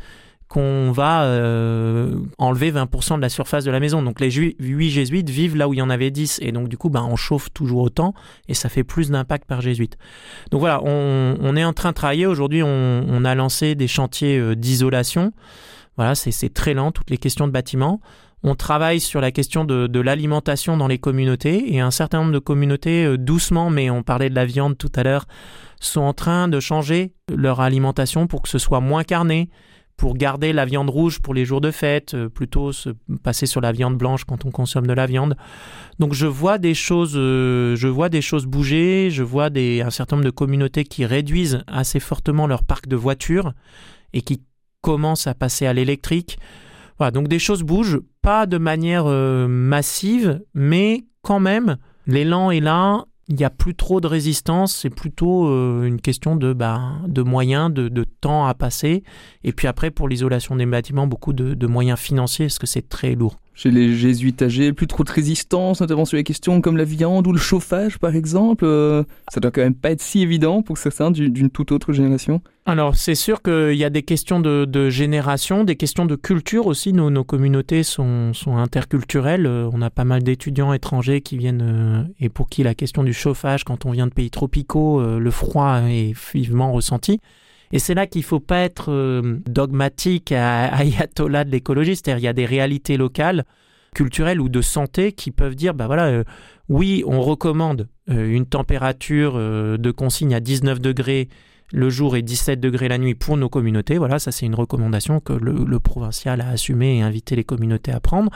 qu'on 0.49 0.93
va 0.93 1.25
euh, 1.25 2.21
enlever 2.39 2.71
20% 2.71 3.17
de 3.17 3.21
la 3.21 3.29
surface 3.29 3.65
de 3.65 3.71
la 3.71 3.81
maison. 3.81 4.03
Donc 4.03 4.21
les 4.21 4.31
8 4.31 4.91
jésuites 4.91 5.29
vivent 5.29 5.57
là 5.57 5.69
où 5.69 5.75
il 5.75 5.79
y 5.79 5.83
en 5.83 5.91
avait 5.91 6.11
10 6.11 6.39
et 6.43 6.53
donc 6.53 6.69
du 6.69 6.77
coup 6.77 6.89
ben, 6.89 7.07
on 7.09 7.17
chauffe 7.17 7.53
toujours 7.53 7.83
autant 7.83 8.15
et 8.49 8.55
ça 8.55 8.69
fait 8.69 8.85
plus 8.85 9.11
d'impact 9.11 9.47
par 9.47 9.61
jésuite. 9.61 9.99
Donc 10.51 10.61
voilà, 10.61 10.81
on, 10.85 11.57
est 11.57 11.65
en 11.65 11.73
train 11.73 11.91
de 11.91 11.95
travailler. 11.95 12.27
Aujourd'hui 12.27 12.63
on, 12.63 13.25
a 13.25 13.35
lancé 13.35 13.75
des 13.75 13.89
chantiers 13.89 14.39
euh, 14.39 14.55
d'isolation. 14.55 15.33
Voilà, 15.97 16.15
c'est 16.15 16.53
très 16.53 16.75
lent, 16.75 16.93
toutes 16.93 17.11
les 17.11 17.17
questions 17.17 17.47
de 17.47 17.53
bâtiment. 17.53 18.01
On 18.43 18.55
travaille 18.55 19.01
sur 19.01 19.21
la 19.21 19.33
question 19.33 19.65
de, 19.65 20.01
l'alimentation 20.01 20.77
dans 20.77 20.87
les 20.87 20.99
communautés 20.99 21.75
et 21.75 21.81
un 21.81 21.91
certain 21.91 22.19
nombre 22.19 22.33
de 22.33 22.39
communautés, 22.39 23.05
euh, 23.05 23.19
doucement, 23.19 23.71
mais 23.71 23.91
on 23.91 24.03
parlait 24.05 24.31
de 24.31 24.35
la 24.35 24.45
viande 24.45 24.79
tout 24.79 24.93
à 24.95 25.03
l'heure, 25.03 25.27
sont 25.81 26.03
en 26.03 26.13
train 26.13 26.47
de 26.47 26.61
changer 26.61 27.13
leur 27.35 27.61
alimentation 27.61 28.27
pour 28.27 28.43
que 28.43 28.49
ce 28.49 28.59
soit 28.59 28.81
moins 28.81 29.03
carné, 29.03 29.49
pour 29.97 30.15
garder 30.15 30.53
la 30.53 30.65
viande 30.65 30.91
rouge 30.91 31.21
pour 31.21 31.33
les 31.33 31.45
jours 31.45 31.61
de 31.61 31.71
fête, 31.71 32.15
euh, 32.15 32.29
plutôt 32.29 32.73
se 32.73 32.91
passer 33.23 33.47
sur 33.47 33.61
la 33.61 33.73
viande 33.73 33.97
blanche 33.97 34.25
quand 34.25 34.45
on 34.45 34.51
consomme 34.51 34.87
de 34.87 34.93
la 34.93 35.07
viande. 35.07 35.37
Donc 35.99 36.13
je 36.13 36.27
vois 36.27 36.59
des 36.59 36.75
choses, 36.75 37.15
euh, 37.17 37.77
je 37.77 37.89
vois 37.89 38.09
des 38.09 38.21
choses 38.21 38.47
bouger, 38.47 39.11
je 39.11 39.23
vois 39.23 39.49
des, 39.49 39.81
un 39.81 39.91
certain 39.91 40.17
nombre 40.17 40.27
de 40.27 40.31
communautés 40.31 40.85
qui 40.85 41.07
réduisent 41.07 41.63
assez 41.67 42.01
fortement 42.01 42.47
leur 42.47 42.65
parc 42.65 42.89
de 42.89 42.97
voitures 42.97 43.53
et 44.13 44.21
qui 44.21 44.43
commencent 44.83 45.27
à 45.27 45.35
passer 45.35 45.67
à 45.67 45.73
l'électrique. 45.73 46.39
Voilà, 46.99 47.11
donc 47.11 47.29
des 47.29 47.39
choses 47.39 47.63
bougent, 47.63 48.01
pas 48.23 48.47
de 48.47 48.59
manière 48.59 49.05
euh, 49.07 49.49
massive, 49.49 50.43
mais 50.55 51.05
quand 51.23 51.41
même, 51.41 51.77
l'élan 52.07 52.51
est 52.51 52.61
là 52.61 53.05
il 53.29 53.35
n'y 53.35 53.45
a 53.45 53.51
plus 53.51 53.75
trop 53.75 54.01
de 54.01 54.07
résistance, 54.07 54.75
c'est 54.77 54.91
plutôt 54.91 55.49
euh, 55.49 55.85
une 55.85 56.01
question 56.01 56.37
de, 56.37 56.53
bah, 56.53 56.93
de 57.07 57.23
moyens, 57.23 57.73
de, 57.73 57.89
de, 57.89 58.05
temps 58.05 58.47
à 58.47 58.55
passer. 58.55 59.03
Et 59.43 59.53
puis 59.53 59.67
après, 59.67 59.91
pour 59.91 60.09
l'isolation 60.09 60.55
des 60.55 60.67
bâtiments, 60.67 61.07
beaucoup 61.07 61.33
de, 61.33 61.55
de 61.55 61.67
moyens 61.67 61.99
financiers, 61.99 62.47
parce 62.47 62.59
que 62.59 62.67
c'est 62.67 62.89
très 62.89 63.15
lourd 63.15 63.37
chez 63.57 63.71
les 63.71 63.95
jésuites 63.95 64.43
âgés, 64.43 64.75
plus 64.75 64.87
trop 64.87 65.03
de 65.03 65.11
résistance, 65.11 65.81
notamment 65.81 66.05
sur 66.05 66.19
les 66.19 66.25
questions 66.25 66.61
comme 66.61 66.77
la 66.77 66.85
viande 66.85 67.27
ou 67.27 67.33
le 67.33 67.39
chauffage, 67.39 67.99
par 67.99 68.15
exemple. 68.15 68.67
Euh, 68.67 69.03
ça 69.29 69.41
doit 69.41 69.51
quand 69.51 69.63
même 69.63 69.75
pas 69.75 69.91
être 69.91 70.03
si 70.03 70.21
évident 70.21 70.61
pour 70.61 70.77
certains 70.77 71.11
d'une 71.11 71.49
toute 71.49 71.73
autre 71.73 71.95
génération. 71.95 72.43
Alors, 72.67 72.97
c'est 72.97 73.15
sûr 73.15 73.41
qu'il 73.41 73.73
y 73.73 73.85
a 73.85 73.91
des 73.91 74.03
questions 74.03 74.41
de, 74.41 74.91
génération, 74.91 75.65
des 75.65 75.77
questions 75.77 76.05
de 76.05 76.17
culture 76.17 76.67
aussi. 76.67 76.93
Nos, 76.93 77.09
nos 77.09 77.25
communautés 77.25 77.83
sont, 77.83 78.35
sont, 78.35 78.59
interculturelles. 78.59 79.47
Euh, 79.47 79.71
on 79.73 79.81
a 79.81 79.89
pas 79.89 80.05
mal 80.05 80.23
d'étudiants 80.23 80.75
étrangers 80.75 81.23
qui 81.23 81.39
viennent 81.39 81.63
euh, 81.63 82.03
et 82.21 82.29
pour 82.29 82.51
qui 82.51 82.63
la 82.63 82.75
question 82.75 83.05
du 83.05 83.15
chauffage, 83.15 83.65
quand 83.65 83.87
on 83.87 83.91
vient 83.91 84.07
de 84.07 84.13
pays 84.13 84.31
tropicaux, 84.31 85.01
le 85.19 85.31
froid 85.31 85.81
est 85.89 86.13
vivement 86.35 86.73
ressenti. 86.73 87.21
Et 87.73 87.79
c'est 87.79 87.95
là 87.95 88.07
qu'il 88.07 88.21
ne 88.21 88.27
faut 88.27 88.41
pas 88.41 88.61
être 88.61 88.93
euh, 88.93 89.41
dogmatique 89.47 90.33
à 90.33 90.75
ayatollah 90.75 91.45
de 91.45 91.51
l'écologie, 91.51 91.97
c'est-à-dire 91.97 92.19
il 92.19 92.25
y 92.25 92.29
a 92.29 92.33
des 92.33 92.47
réalités 92.47 92.97
locales, 92.97 93.45
culturelles 93.95 94.41
ou 94.41 94.49
de 94.49 94.61
santé 94.61 95.13
qui 95.13 95.31
peuvent 95.31 95.55
dire, 95.55 95.75
bah 95.75 95.87
voilà, 95.87 96.07
euh, 96.07 96.25
oui, 96.69 97.03
on 97.07 97.21
recommande 97.21 97.89
euh, 98.11 98.29
une 98.29 98.47
température 98.47 99.35
de 99.39 99.91
consigne 99.91 100.35
à 100.35 100.41
19 100.41 100.81
degrés 100.81 101.29
le 101.73 101.91
jour 101.91 102.15
et 102.15 102.23
17 102.23 102.61
degrés 102.61 102.87
la 102.87 102.99
nuit 102.99 103.17
pour 103.17 103.37
nos 103.37 103.49
communautés. 103.49 103.99
Voilà, 103.99 104.21
ça 104.21 104.31
c'est 104.31 104.47
une 104.47 104.55
recommandation 104.55 105.19
que 105.19 105.33
le, 105.33 105.81
provincial 105.81 106.41
a 106.41 106.51
assumé 106.51 106.99
et 106.99 107.03
invité 107.03 107.35
les 107.35 107.43
communautés 107.43 107.91
à 107.91 107.99
prendre. 107.99 108.31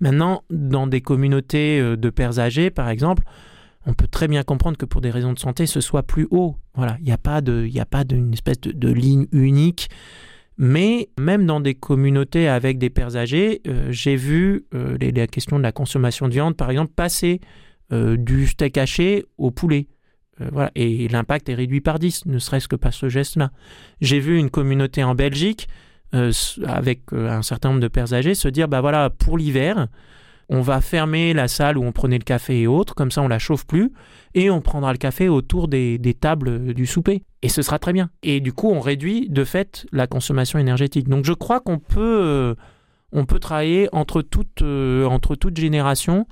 Maintenant, 0.00 0.44
dans 0.48 0.86
des 0.86 1.02
communautés 1.02 1.78
de 1.78 2.10
pères 2.10 2.38
âgés, 2.38 2.70
par 2.70 2.88
exemple, 2.88 3.24
on 3.90 3.94
peut 3.94 4.06
très 4.06 4.28
bien 4.28 4.44
comprendre 4.44 4.76
que 4.76 4.84
pour 4.84 5.00
des 5.00 5.10
raisons 5.10 5.32
de 5.32 5.38
santé, 5.38 5.66
ce 5.66 5.80
soit 5.80 6.04
plus 6.04 6.28
haut. 6.30 6.56
Voilà, 6.74 6.96
il 7.00 7.04
n'y 7.04 7.12
a 7.12 7.18
pas 7.18 7.40
de, 7.40 7.66
il 7.68 7.80
a 7.80 7.86
pas 7.86 8.04
d'une 8.04 8.32
espèce 8.32 8.60
de, 8.60 8.88
ligne 8.92 9.26
unique. 9.32 9.88
Mais 10.58 11.08
même 11.18 11.44
dans 11.44 11.58
des 11.58 11.74
communautés 11.74 12.46
avec 12.46 12.78
des 12.78 12.88
pères 12.88 13.16
âgés, 13.16 13.62
euh, 13.66 13.88
j'ai 13.90 14.14
vu 14.14 14.66
euh, 14.74 14.96
la 15.00 15.26
question 15.26 15.58
de 15.58 15.62
la 15.62 15.72
consommation 15.72 16.28
de 16.28 16.32
viande, 16.32 16.56
par 16.56 16.70
exemple, 16.70 16.92
passer 16.94 17.40
euh, 17.92 18.16
du 18.16 18.46
steak 18.46 18.78
haché 18.78 19.24
au 19.38 19.50
poulet. 19.50 19.88
voilà, 20.52 20.70
et 20.76 21.08
l'impact 21.08 21.48
est 21.48 21.54
réduit 21.54 21.80
par 21.80 21.98
10, 21.98 22.26
ne 22.26 22.38
serait-ce 22.38 22.68
que 22.68 22.76
par 22.76 22.94
ce 22.94 23.08
geste-là. 23.08 23.50
J'ai 24.00 24.20
vu 24.20 24.38
une 24.38 24.50
communauté 24.50 25.02
en 25.02 25.14
Belgique, 25.14 25.66
avec 26.12 27.02
un 27.12 27.42
certain 27.42 27.70
nombre 27.70 27.80
de 27.80 27.88
pères 27.88 28.12
âgés, 28.12 28.34
se 28.34 28.48
dire, 28.48 28.68
bah 28.68 28.80
voilà, 28.80 29.10
pour 29.10 29.38
l'hiver, 29.38 29.88
on 30.50 30.62
va 30.62 30.80
fermer 30.80 31.32
la 31.32 31.46
salle 31.46 31.78
où 31.78 31.84
on 31.84 31.92
prenait 31.92 32.18
le 32.18 32.24
café 32.24 32.62
et 32.62 32.66
autres, 32.66 32.96
comme 32.96 33.12
ça 33.12 33.22
on 33.22 33.28
la 33.28 33.38
chauffe 33.38 33.64
plus, 33.66 33.92
et 34.34 34.50
on 34.50 34.60
prendra 34.60 34.90
le 34.92 34.98
café 34.98 35.28
autour 35.28 35.68
des, 35.68 36.16
tables 36.20 36.74
du 36.74 36.86
souper. 36.86 37.22
Et 37.42 37.48
ce 37.48 37.62
sera 37.62 37.78
très 37.78 37.92
bien. 37.92 38.10
Et 38.24 38.40
du 38.40 38.52
coup, 38.52 38.68
on 38.68 38.80
réduit 38.80 39.28
de 39.30 39.44
fait 39.44 39.86
la 39.92 40.08
consommation 40.08 40.58
énergétique. 40.58 41.08
Donc 41.08 41.24
je 41.24 41.32
crois 41.32 41.60
qu'on 41.60 41.78
peut, 41.78 42.20
euh, 42.22 42.54
on 43.12 43.26
peut 43.26 43.38
travailler 43.38 43.88
entre 43.92 44.22
toutes, 44.22 44.62
euh, 44.62 45.06
entre 45.06 45.36
toutes 45.36 45.56
générations. 45.56 46.26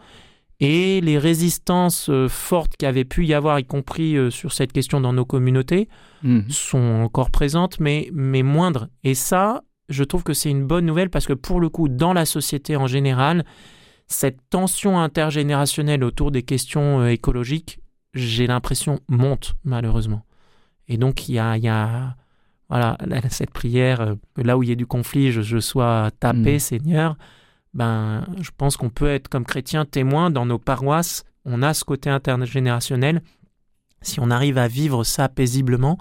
Et 0.60 1.00
les 1.00 1.18
résistances 1.18 2.10
euh, 2.10 2.26
fortes 2.28 2.76
qu'il 2.76 2.86
y 2.86 2.88
avait 2.88 3.04
pu 3.04 3.24
y 3.24 3.34
avoir, 3.34 3.60
y 3.60 3.64
compris 3.64 4.16
sur 4.32 4.52
cette 4.52 4.72
question 4.72 5.00
dans 5.00 5.12
nos 5.12 5.24
communautés, 5.24 5.88
mmh. 6.24 6.40
sont 6.48 7.02
encore 7.04 7.30
présentes, 7.30 7.78
mais, 7.78 8.10
mais 8.12 8.42
moindres. 8.42 8.88
Et 9.04 9.14
ça, 9.14 9.62
je 9.88 10.02
trouve 10.02 10.24
que 10.24 10.34
c'est 10.34 10.50
une 10.50 10.66
bonne 10.66 10.86
nouvelle 10.86 11.08
parce 11.08 11.28
que 11.28 11.34
pour 11.34 11.60
le 11.60 11.68
coup, 11.68 11.88
dans 11.88 12.12
la 12.12 12.24
société 12.24 12.74
en 12.74 12.88
général, 12.88 13.44
cette 14.09 14.38
tension 14.48 14.98
intergénérationnelle 14.98 16.02
autour 16.02 16.30
des 16.30 16.42
questions 16.42 17.00
euh, 17.00 17.09
écologiques, 17.09 17.80
j'ai 18.14 18.46
l'impression, 18.46 19.00
monte 19.09 19.54
malheureusement. 19.64 20.24
Et 20.88 20.96
donc 20.96 21.28
il 21.28 21.34
y 21.34 21.38
a, 21.38 22.16
voilà, 22.70 22.96
cette 23.28 23.50
prière, 23.50 24.00
euh, 24.00 24.14
là 24.36 24.56
où 24.56 24.62
il 24.62 24.70
y 24.70 24.72
a 24.72 24.76
du 24.76 24.86
conflit, 24.86 25.30
je, 25.30 25.61
sois 25.61 26.11
tapé, 26.18 26.56
mm. 26.56 26.61
Seigneur. 26.61 27.16
Ben, 27.74 28.26
je 28.40 28.50
pense 28.56 28.78
qu'on 28.78 28.88
peut 28.88 29.09
être 29.09 29.28
comme 29.28 29.44
chrétien 29.44 29.84
témoin 29.84 30.30
dans 30.30 30.46
nos 30.46 30.59
paroisses. 30.59 31.24
On 31.44 31.62
a 31.62 31.74
ce 31.74 31.84
côté 31.84 32.09
intergénérationnel. 32.09 33.22
Si 34.00 34.20
on 34.20 34.30
arrive 34.30 34.56
à 34.56 34.68
vivre 34.68 35.04
ça 35.04 35.28
paisiblement, 35.28 35.98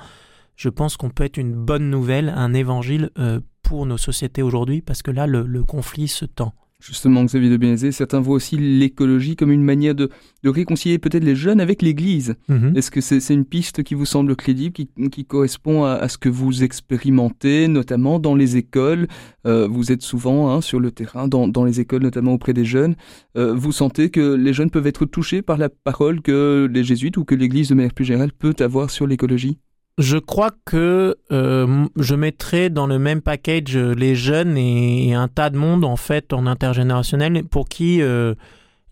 je 0.55 0.69
pense 0.69 0.95
qu'on 0.95 1.09
peut 1.09 1.25
être 1.25 1.37
une 1.37 1.53
bonne 1.53 1.89
nouvelle, 1.89 2.29
un 2.29 2.53
évangile 2.53 3.11
euh, 3.19 3.41
pour 3.63 3.85
nos 3.85 3.97
sociétés 3.97 4.41
aujourd'hui, 4.41 4.81
parce 4.81 5.01
que 5.01 5.11
là, 5.11 5.27
le 5.27 5.63
conflit 5.63 6.07
se 6.07 6.23
tend. 6.23 6.53
Justement, 6.79 7.23
Xavier 7.25 7.49
de 7.49 7.57
Bénézé, 7.57 7.91
certains 7.91 8.19
voient 8.19 8.35
aussi 8.35 8.55
l'écologie 8.55 9.35
comme 9.35 9.51
une 9.51 9.63
manière 9.63 9.95
de, 9.95 10.11
réconcilier 10.45 10.99
peut-être 10.99 11.23
les 11.23 11.35
jeunes 11.35 11.59
avec 11.59 11.81
l'Église. 11.81 12.35
Mhm. 12.47 12.77
Est-ce 12.77 12.91
que 12.91 13.01
c'est 13.01 13.33
une 13.33 13.45
piste 13.45 13.81
qui 13.81 13.95
vous 13.95 14.05
semble 14.05 14.35
crédible, 14.35 14.73
qui, 15.11 15.25
correspond 15.25 15.85
à, 15.85 16.07
ce 16.07 16.19
que 16.19 16.29
vous 16.29 16.63
expérimentez, 16.63 17.67
notamment 17.67 18.19
dans 18.19 18.35
les 18.35 18.57
écoles? 18.57 19.07
Euh, 19.47 19.67
Vous 19.67 19.91
êtes 19.91 20.03
souvent 20.03 20.51
hein, 20.51 20.61
sur 20.61 20.79
le 20.79 20.91
terrain, 20.91 21.27
dans, 21.27 21.65
les 21.65 21.79
écoles, 21.79 22.03
notamment 22.03 22.33
auprès 22.33 22.53
des 22.53 22.65
jeunes. 22.65 22.95
Euh, 23.37 23.55
vous 23.55 23.71
sentez 23.71 24.11
que 24.11 24.35
les 24.35 24.53
jeunes 24.53 24.69
peuvent 24.69 24.87
être 24.87 25.05
touchés 25.05 25.41
par 25.41 25.57
la 25.57 25.69
parole 25.69 26.21
que 26.21 26.69
les 26.71 26.83
jésuites 26.83 27.17
ou 27.17 27.25
que 27.25 27.33
l'Église 27.33 27.69
de 27.69 27.75
manière 27.75 27.93
plus 27.93 28.05
générale 28.05 28.31
peut 28.31 28.55
avoir 28.59 28.91
sur 28.91 29.07
l'écologie? 29.07 29.57
Je 29.97 30.17
crois 30.17 30.51
que 30.65 31.17
euh, 31.31 31.87
je 31.95 32.15
mettrai 32.15 32.69
dans 32.69 32.85
le 32.85 32.99
même 32.99 33.21
package 33.21 33.75
les 33.75 34.15
jeunes 34.15 34.57
et, 34.57 35.13
un 35.13 35.27
tas 35.27 35.49
de 35.49 35.57
monde 35.57 35.83
en 35.83 35.95
fait 35.95 36.33
en 36.33 36.45
intergénérationnel 36.45 37.43
pour 37.45 37.67
qui 37.67 38.01
euh, 38.01 38.35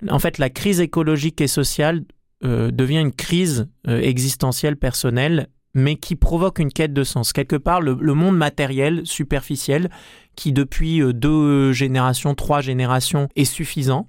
en 0.09 0.19
fait 0.19 0.39
la 0.39 0.49
crise 0.49 0.79
écologique 0.79 1.41
et 1.41 1.47
sociale 1.47 2.03
euh, 2.43 2.71
devient 2.71 2.99
une 2.99 3.13
crise 3.13 3.67
existentielle 3.87 4.77
personnelle 4.77 5.47
mais 5.75 5.97
qui 5.97 6.15
provoque 6.15 6.59
une 6.59 6.71
quête 6.71 6.93
de 6.93 7.03
sens. 7.03 7.33
Quelque 7.33 7.57
part, 7.57 7.81
le, 7.81 7.95
monde 8.13 8.37
matériel, 8.37 9.01
superficiel, 9.03 9.89
qui 10.37 10.53
depuis 10.53 11.01
deux 11.13 11.73
générations, 11.73 12.33
trois 12.33 12.61
générations 12.61 13.27
est 13.35 13.43
suffisant, 13.43 14.07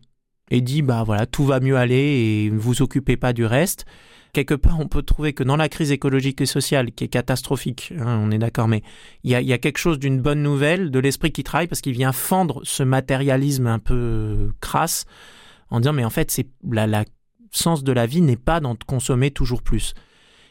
et 0.49 0.61
dit, 0.61 0.83
bah 0.83 1.03
voilà, 1.05 1.27
tout 1.27 1.45
va 1.45 1.59
mieux 1.59 1.77
aller 1.77 1.97
et 1.97 2.51
vous 2.51 2.83
occupez 2.83 3.17
pas 3.17 3.33
du 3.33 3.45
reste 3.45 3.85
quelque 4.37 4.55
part, 4.55 4.79
on 4.79 4.87
peut 4.87 5.01
trouver 5.01 5.33
que 5.33 5.43
dans 5.43 5.57
la 5.57 5.71
crise 5.71 5.93
écologique 5.93 6.43
et 6.43 6.47
sociale, 6.47 6.93
qui 6.93 7.05
est 7.05 7.09
catastrophique, 7.09 7.95
hein, 7.99 8.21
on 8.23 8.31
est 8.31 8.37
d'accord, 8.37 8.69
mais 8.69 8.83
il 9.25 9.31
y 9.31 9.53
a, 9.53 9.59
quelque 9.59 9.79
chose 9.79 9.99
d'une 9.99 10.21
bonne 10.21 10.43
nouvelle, 10.43 10.91
de 10.91 10.99
l'esprit 10.99 11.33
qui 11.33 11.43
travaille, 11.43 11.69
parce 11.69 11.81
qu'il 11.81 11.95
vient 11.95 12.13
fendre 12.13 12.61
ce 12.63 12.83
matérialisme 12.83 13.67
un 13.67 13.79
peu 13.79 14.53
crasse, 14.61 15.07
en 15.71 15.81
disant, 15.81 15.95
mais 15.95 16.05
en 16.05 16.11
fait, 16.11 16.31
c'est 16.31 16.49
la, 16.71 17.07
sens 17.51 17.83
de 17.83 17.93
la 17.93 18.05
vie 18.05 18.21
n'est 18.21 18.37
pas 18.37 18.61
d'en 18.61 18.77
consommer 18.87 19.31
toujours 19.31 19.63
plus. 19.63 19.95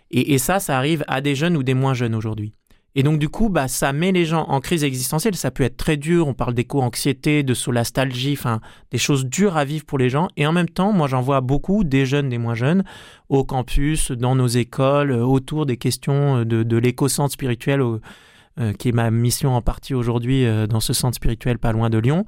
et 0.09 0.39
ça, 0.39 0.59
ça 0.59 0.77
arrive 0.77 1.03
à 1.07 1.21
des 1.21 1.35
jeunes 1.35 1.55
ou 1.55 1.61
des 1.61 1.75
moins 1.75 1.93
jeunes 1.93 2.15
aujourd'hui. 2.15 2.55
Et 2.97 3.03
donc 3.03 3.19
du 3.19 3.27
coup, 3.27 3.49
bah, 3.49 3.67
ça 3.67 3.91
met 3.91 4.13
les 4.13 4.25
gens 4.25 4.43
en 4.43 4.61
crise 4.61 4.85
existentielle. 4.85 5.35
Ça 5.35 5.51
peut 5.51 5.63
être 5.63 5.75
très 5.75 5.97
dur. 5.97 6.27
On 6.27 6.33
parle 6.33 6.53
d'éco-anxiété, 6.53 7.43
de 7.43 7.53
solastalgie, 7.53 8.33
enfin 8.33 8.61
des 8.91 8.97
choses 8.97 9.25
dures 9.25 9.57
à 9.57 9.65
vivre 9.65 9.85
pour 9.85 9.97
les 9.97 10.09
gens. 10.09 10.29
Et 10.37 10.47
en 10.47 10.53
même 10.53 10.69
temps, 10.69 10.93
moi 10.93 11.07
j'en 11.07 11.21
vois 11.21 11.41
beaucoup, 11.41 11.83
des 11.83 12.05
jeunes, 12.05 12.29
des 12.29 12.37
moins 12.37 12.55
jeunes, 12.55 12.85
au 13.27 13.43
campus, 13.43 14.11
dans 14.11 14.35
nos 14.35 14.47
écoles, 14.47 15.11
euh, 15.11 15.25
autour 15.25 15.65
des 15.65 15.75
questions 15.75 16.37
euh, 16.37 16.45
de, 16.45 16.63
de 16.63 16.77
l'éco-centre 16.77 17.33
spirituel, 17.33 17.81
euh, 17.81 18.71
qui 18.73 18.87
est 18.87 18.93
ma 18.93 19.11
mission 19.11 19.53
en 19.55 19.61
partie 19.61 19.93
aujourd'hui 19.93 20.45
dans 20.69 20.79
ce 20.79 20.93
centre 20.93 21.15
spirituel 21.15 21.59
pas 21.59 21.73
loin 21.73 21.89
de 21.89 21.97
Lyon. 21.97 22.25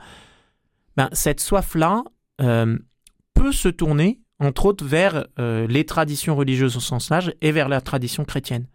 Ben, 0.98 1.08
cette 1.14 1.40
soif-là 1.40 2.04
peut 2.38 3.52
se 3.52 3.70
tourner, 3.70 4.20
entre 4.40 4.66
autres, 4.66 4.84
vers 4.84 5.26
les 5.38 5.86
traditions 5.86 6.36
religieuses 6.36 6.76
au 6.76 6.80
sens 6.80 7.10
large 7.10 7.34
et 7.42 7.52
vers 7.52 7.70
la 7.70 7.82
tradition 7.82 8.26
chrétienne. 8.26 8.66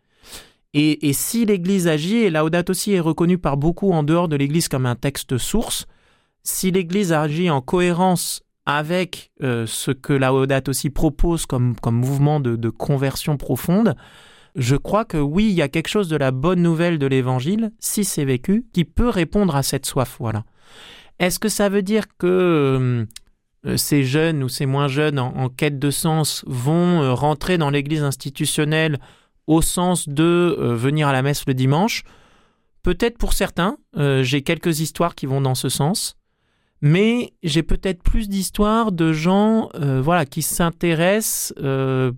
Et, 0.75 1.13
si 1.13 1.45
l'Église 1.45 1.87
agit, 1.87 2.17
et 2.17 2.31
Laudato 2.31 2.73
Si 2.73 2.93
est 2.93 3.01
reconnu 3.01 3.37
par 3.37 3.59
beaucoup 3.59 3.93
en 3.93 4.03
dehors 4.03 4.29
de 4.29 4.37
l'Église 4.37 4.69
comme 4.69 4.87
un 4.87 4.95
texte 4.95 5.37
source, 5.37 5.87
si 6.43 6.71
l'Église 6.71 7.13
agit 7.13 7.51
en 7.51 7.61
cohérence 7.61 8.43
avec 8.65 9.33
euh, 9.43 9.67
ce 9.67 9.91
que 9.91 10.15
Laudato 10.15 10.73
Si 10.73 10.89
propose 10.89 11.45
comme, 11.45 11.75
mouvement 11.85 12.41
de, 12.41 12.71
conversion 12.71 13.37
profonde, 13.37 13.97
je 14.57 14.77
crois 14.77 15.05
que 15.05 15.19
oui, 15.19 15.49
il 15.51 15.55
y 15.55 15.63
a 15.63 15.69
quelque 15.69 15.89
chose 15.89 16.09
de 16.09 16.17
la 16.17 16.31
bonne 16.31 16.63
nouvelle 16.63 16.99
de 16.99 17.07
l'Évangile, 17.07 17.73
si 17.79 18.05
c'est 18.05 18.25
vécu, 18.25 18.65
qui 18.73 18.85
peut 18.85 19.09
répondre 19.09 19.55
à 19.57 19.63
cette 19.63 19.85
soif. 19.85 20.17
Voilà. 20.21 20.45
Est-ce 21.19 21.39
que 21.39 21.49
ça 21.49 21.69
veut 21.69 21.83
dire 21.83 22.05
que 22.19 23.07
euh, 23.67 23.77
ces 23.77 24.05
jeunes 24.05 24.43
ou 24.43 24.49
ces 24.49 24.67
moins 24.67 24.89
jeunes 24.89 25.19
en, 25.19 25.49
quête 25.49 25.79
de 25.79 25.91
sens 25.91 26.45
vont 26.47 27.03
euh, 27.03 27.13
rentrer 27.13 27.59
dans 27.59 27.71
l'Église 27.71 28.03
institutionnelle 28.03 28.99
au 29.47 29.63
sens 29.63 30.09
de 30.09 30.57
euh, 30.59 30.75
venir 30.75 31.09
à 31.09 31.13
la 31.13 31.23
messe 31.23 31.45
le 31.47 31.55
dimanche 31.55 32.05
Peut-être 32.83 33.17
pour 33.17 33.33
certains, 33.33 33.77
euh, 33.97 34.25
j'ai 34.25 34.43
quelques 34.43 34.81
histoires 34.81 35.15
qui 35.15 35.27
vont 35.27 35.41
dans 35.41 35.55
ce 35.55 35.69
sens, 35.69 36.17
mais 36.81 37.33
j'ai 37.45 37.63
peut-être 37.63 38.03
plus 38.03 38.29
d'histoires 38.29 38.91
de 38.91 39.13
gens 39.13 39.69
euh, 39.77 40.03
voilà, 40.03 40.27
qui 40.27 40.43
s'intéressent, 40.43 41.55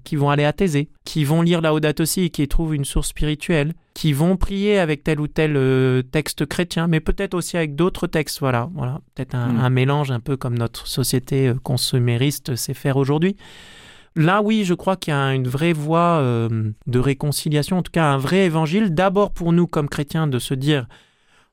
qui 0.04 0.16
vont 0.16 0.30
aller 0.30 0.44
à 0.46 0.54
Thésée, 0.54 0.88
qui 1.04 1.24
vont 1.24 1.42
lire 1.42 1.60
la 1.60 1.68
Laudato 1.68 2.06
Si 2.06 2.22
et 2.22 2.30
qui 2.30 2.48
trouvent 2.48 2.74
une 2.74 2.86
source 2.86 3.08
spirituelle, 3.08 3.74
qui 3.92 4.14
vont 4.14 4.38
prier 4.38 4.78
avec 4.78 5.04
tel 5.04 5.20
ou 5.20 5.26
tel 5.28 6.02
texte 6.10 6.46
chrétien, 6.46 6.86
mais 6.86 7.00
peut-être 7.00 7.34
aussi 7.34 7.58
avec 7.58 7.74
d'autres 7.74 8.06
textes. 8.06 8.40
Voilà, 8.40 8.70
voilà. 8.74 9.02
peut-être 9.14 9.34
un, 9.34 9.48
Mm. 9.48 9.60
un 9.60 9.70
mélange 9.70 10.10
un 10.12 10.20
peu 10.20 10.38
comme 10.38 10.56
notre 10.56 10.86
société 10.86 11.52
consumériste 11.62 12.56
sait 12.56 12.72
faire 12.72 12.96
aujourd'hui. 12.96 13.36
Là, 14.16 14.42
oui, 14.42 14.64
je 14.64 14.74
crois 14.74 14.96
qu'il 14.96 15.12
y 15.12 15.16
a 15.16 15.34
une 15.34 15.48
vraie 15.48 15.72
voie 15.72 16.18
euh, 16.20 16.72
de 16.86 16.98
réconciliation, 16.98 17.78
en 17.78 17.82
tout 17.82 17.90
cas 17.90 18.04
un 18.04 18.18
vrai 18.18 18.44
évangile, 18.44 18.94
d'abord 18.94 19.32
pour 19.32 19.52
nous 19.52 19.66
comme 19.66 19.88
chrétiens 19.88 20.28
de 20.28 20.38
se 20.38 20.54
dire, 20.54 20.86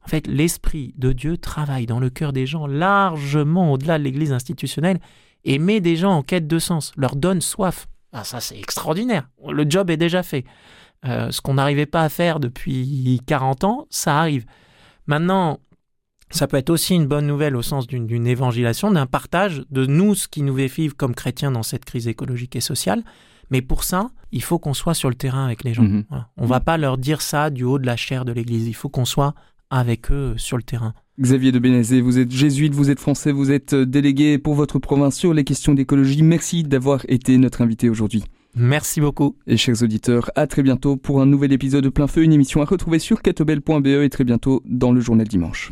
en 0.06 0.08
fait, 0.08 0.28
l'Esprit 0.28 0.94
de 0.98 1.12
Dieu 1.12 1.38
travaille 1.38 1.88
dans 1.88 2.00
le 2.00 2.10
cœur 2.10 2.34
des 2.34 2.46
gens 2.46 2.68
largement 2.68 3.72
au-delà 3.72 3.98
de 3.98 4.04
l'Église 4.04 4.32
institutionnelle 4.32 5.00
et 5.44 5.58
met 5.58 5.80
des 5.80 5.96
gens 5.96 6.12
en 6.12 6.22
quête 6.22 6.48
de 6.48 6.60
sens, 6.60 6.92
leur 6.98 7.16
donne 7.16 7.42
soif. 7.42 7.88
Ah, 8.14 8.24
ça, 8.24 8.40
c'est 8.40 8.60
extraordinaire. 8.60 9.28
Le 9.48 9.66
job 9.68 9.90
est 9.90 9.98
déjà 9.98 10.22
fait. 10.22 10.46
Euh, 11.06 11.32
ce 11.32 11.42
qu'on 11.42 11.56
n'arrivait 11.56 11.88
pas 11.88 12.04
à 12.04 12.10
faire 12.10 12.40
depuis 12.40 13.22
40 13.26 13.64
ans, 13.64 13.88
ça 13.90 14.20
arrive. 14.20 14.46
Maintenant, 15.08 15.60
ça 16.32 16.48
peut 16.48 16.58
être 16.58 16.70
aussi 16.70 16.96
une 16.96 17.08
bonne 17.08 17.28
nouvelle 17.28 17.56
au 17.56 17.62
sens 17.62 17.88
d'une 17.88 18.28
évangélisation, 18.28 18.92
d'un 18.92 19.06
partage 19.06 19.64
de 19.70 19.86
nous, 19.86 20.16
ce 20.16 20.28
qui 20.28 20.42
nous 20.42 20.56
fait 20.56 20.68
vivre 20.68 20.96
comme 20.96 21.16
chrétiens 21.16 21.52
dans 21.52 21.64
cette 21.64 21.86
crise 21.86 22.08
écologique 22.08 22.56
et 22.56 22.62
sociale. 22.62 23.04
Mais 23.50 23.62
pour 23.62 23.84
ça, 23.84 24.10
il 24.32 24.42
faut 24.42 24.60
qu'on 24.60 24.74
soit 24.74 24.94
sur 24.94 25.10
le 25.10 25.16
terrain 25.16 25.46
avec 25.46 25.64
les 25.64 25.74
gens. 25.74 25.84
Mhm. 25.84 26.06
Voilà. 26.10 26.30
On 26.38 26.46
va 26.46 26.62
pas 26.62 26.78
leur 26.78 26.98
dire 26.98 27.22
ça 27.22 27.50
du 27.50 27.64
haut 27.64 27.80
de 27.80 27.86
la 27.86 27.98
chair 27.98 28.24
de 28.26 28.32
l'Église. 28.32 28.68
Il 28.68 28.74
faut 28.74 28.90
qu'on 28.90 29.06
soit 29.06 29.36
avec 29.70 30.12
eux 30.12 30.34
sur 30.38 30.58
le 30.58 30.64
terrain. 30.64 30.94
Xavier 31.20 31.52
de 31.52 31.60
Bénézé, 31.60 32.02
vous 32.02 32.18
êtes 32.18 32.32
jésuite, 32.32 32.74
vous 32.74 32.90
êtes 32.90 33.00
français, 33.00 33.32
vous 33.32 33.52
êtes 33.52 33.74
euh, 33.74 33.86
délégué 33.86 34.38
pour 34.38 34.56
votre 34.56 34.80
province 34.80 35.16
sur 35.16 35.34
les 35.34 35.44
questions 35.44 35.74
d'écologie. 35.74 36.24
Merci 36.24 36.64
d'avoir 36.64 37.02
été 37.10 37.38
notre 37.38 37.62
invité 37.62 37.90
aujourd'hui. 37.90 38.24
Merci 38.56 39.02
beaucoup. 39.02 39.38
Et 39.48 39.58
chers 39.58 39.82
auditeurs, 39.84 40.32
à 40.36 40.48
très 40.48 40.64
bientôt 40.64 40.98
pour 40.98 41.22
un 41.22 41.26
nouvel 41.26 41.54
épisode 41.54 41.84
de 41.84 41.90
Plein 41.90 42.08
Feu, 42.08 42.24
une 42.24 42.34
émission 42.34 42.62
à 42.62 42.66
retrouver 42.66 43.00
sur 43.00 43.22
catobel.be 43.22 43.88
et 43.88 44.10
très 44.10 44.24
bientôt 44.24 44.62
dans 44.66 44.92
le 44.92 45.00
journal 45.00 45.28
dimanche. 45.28 45.72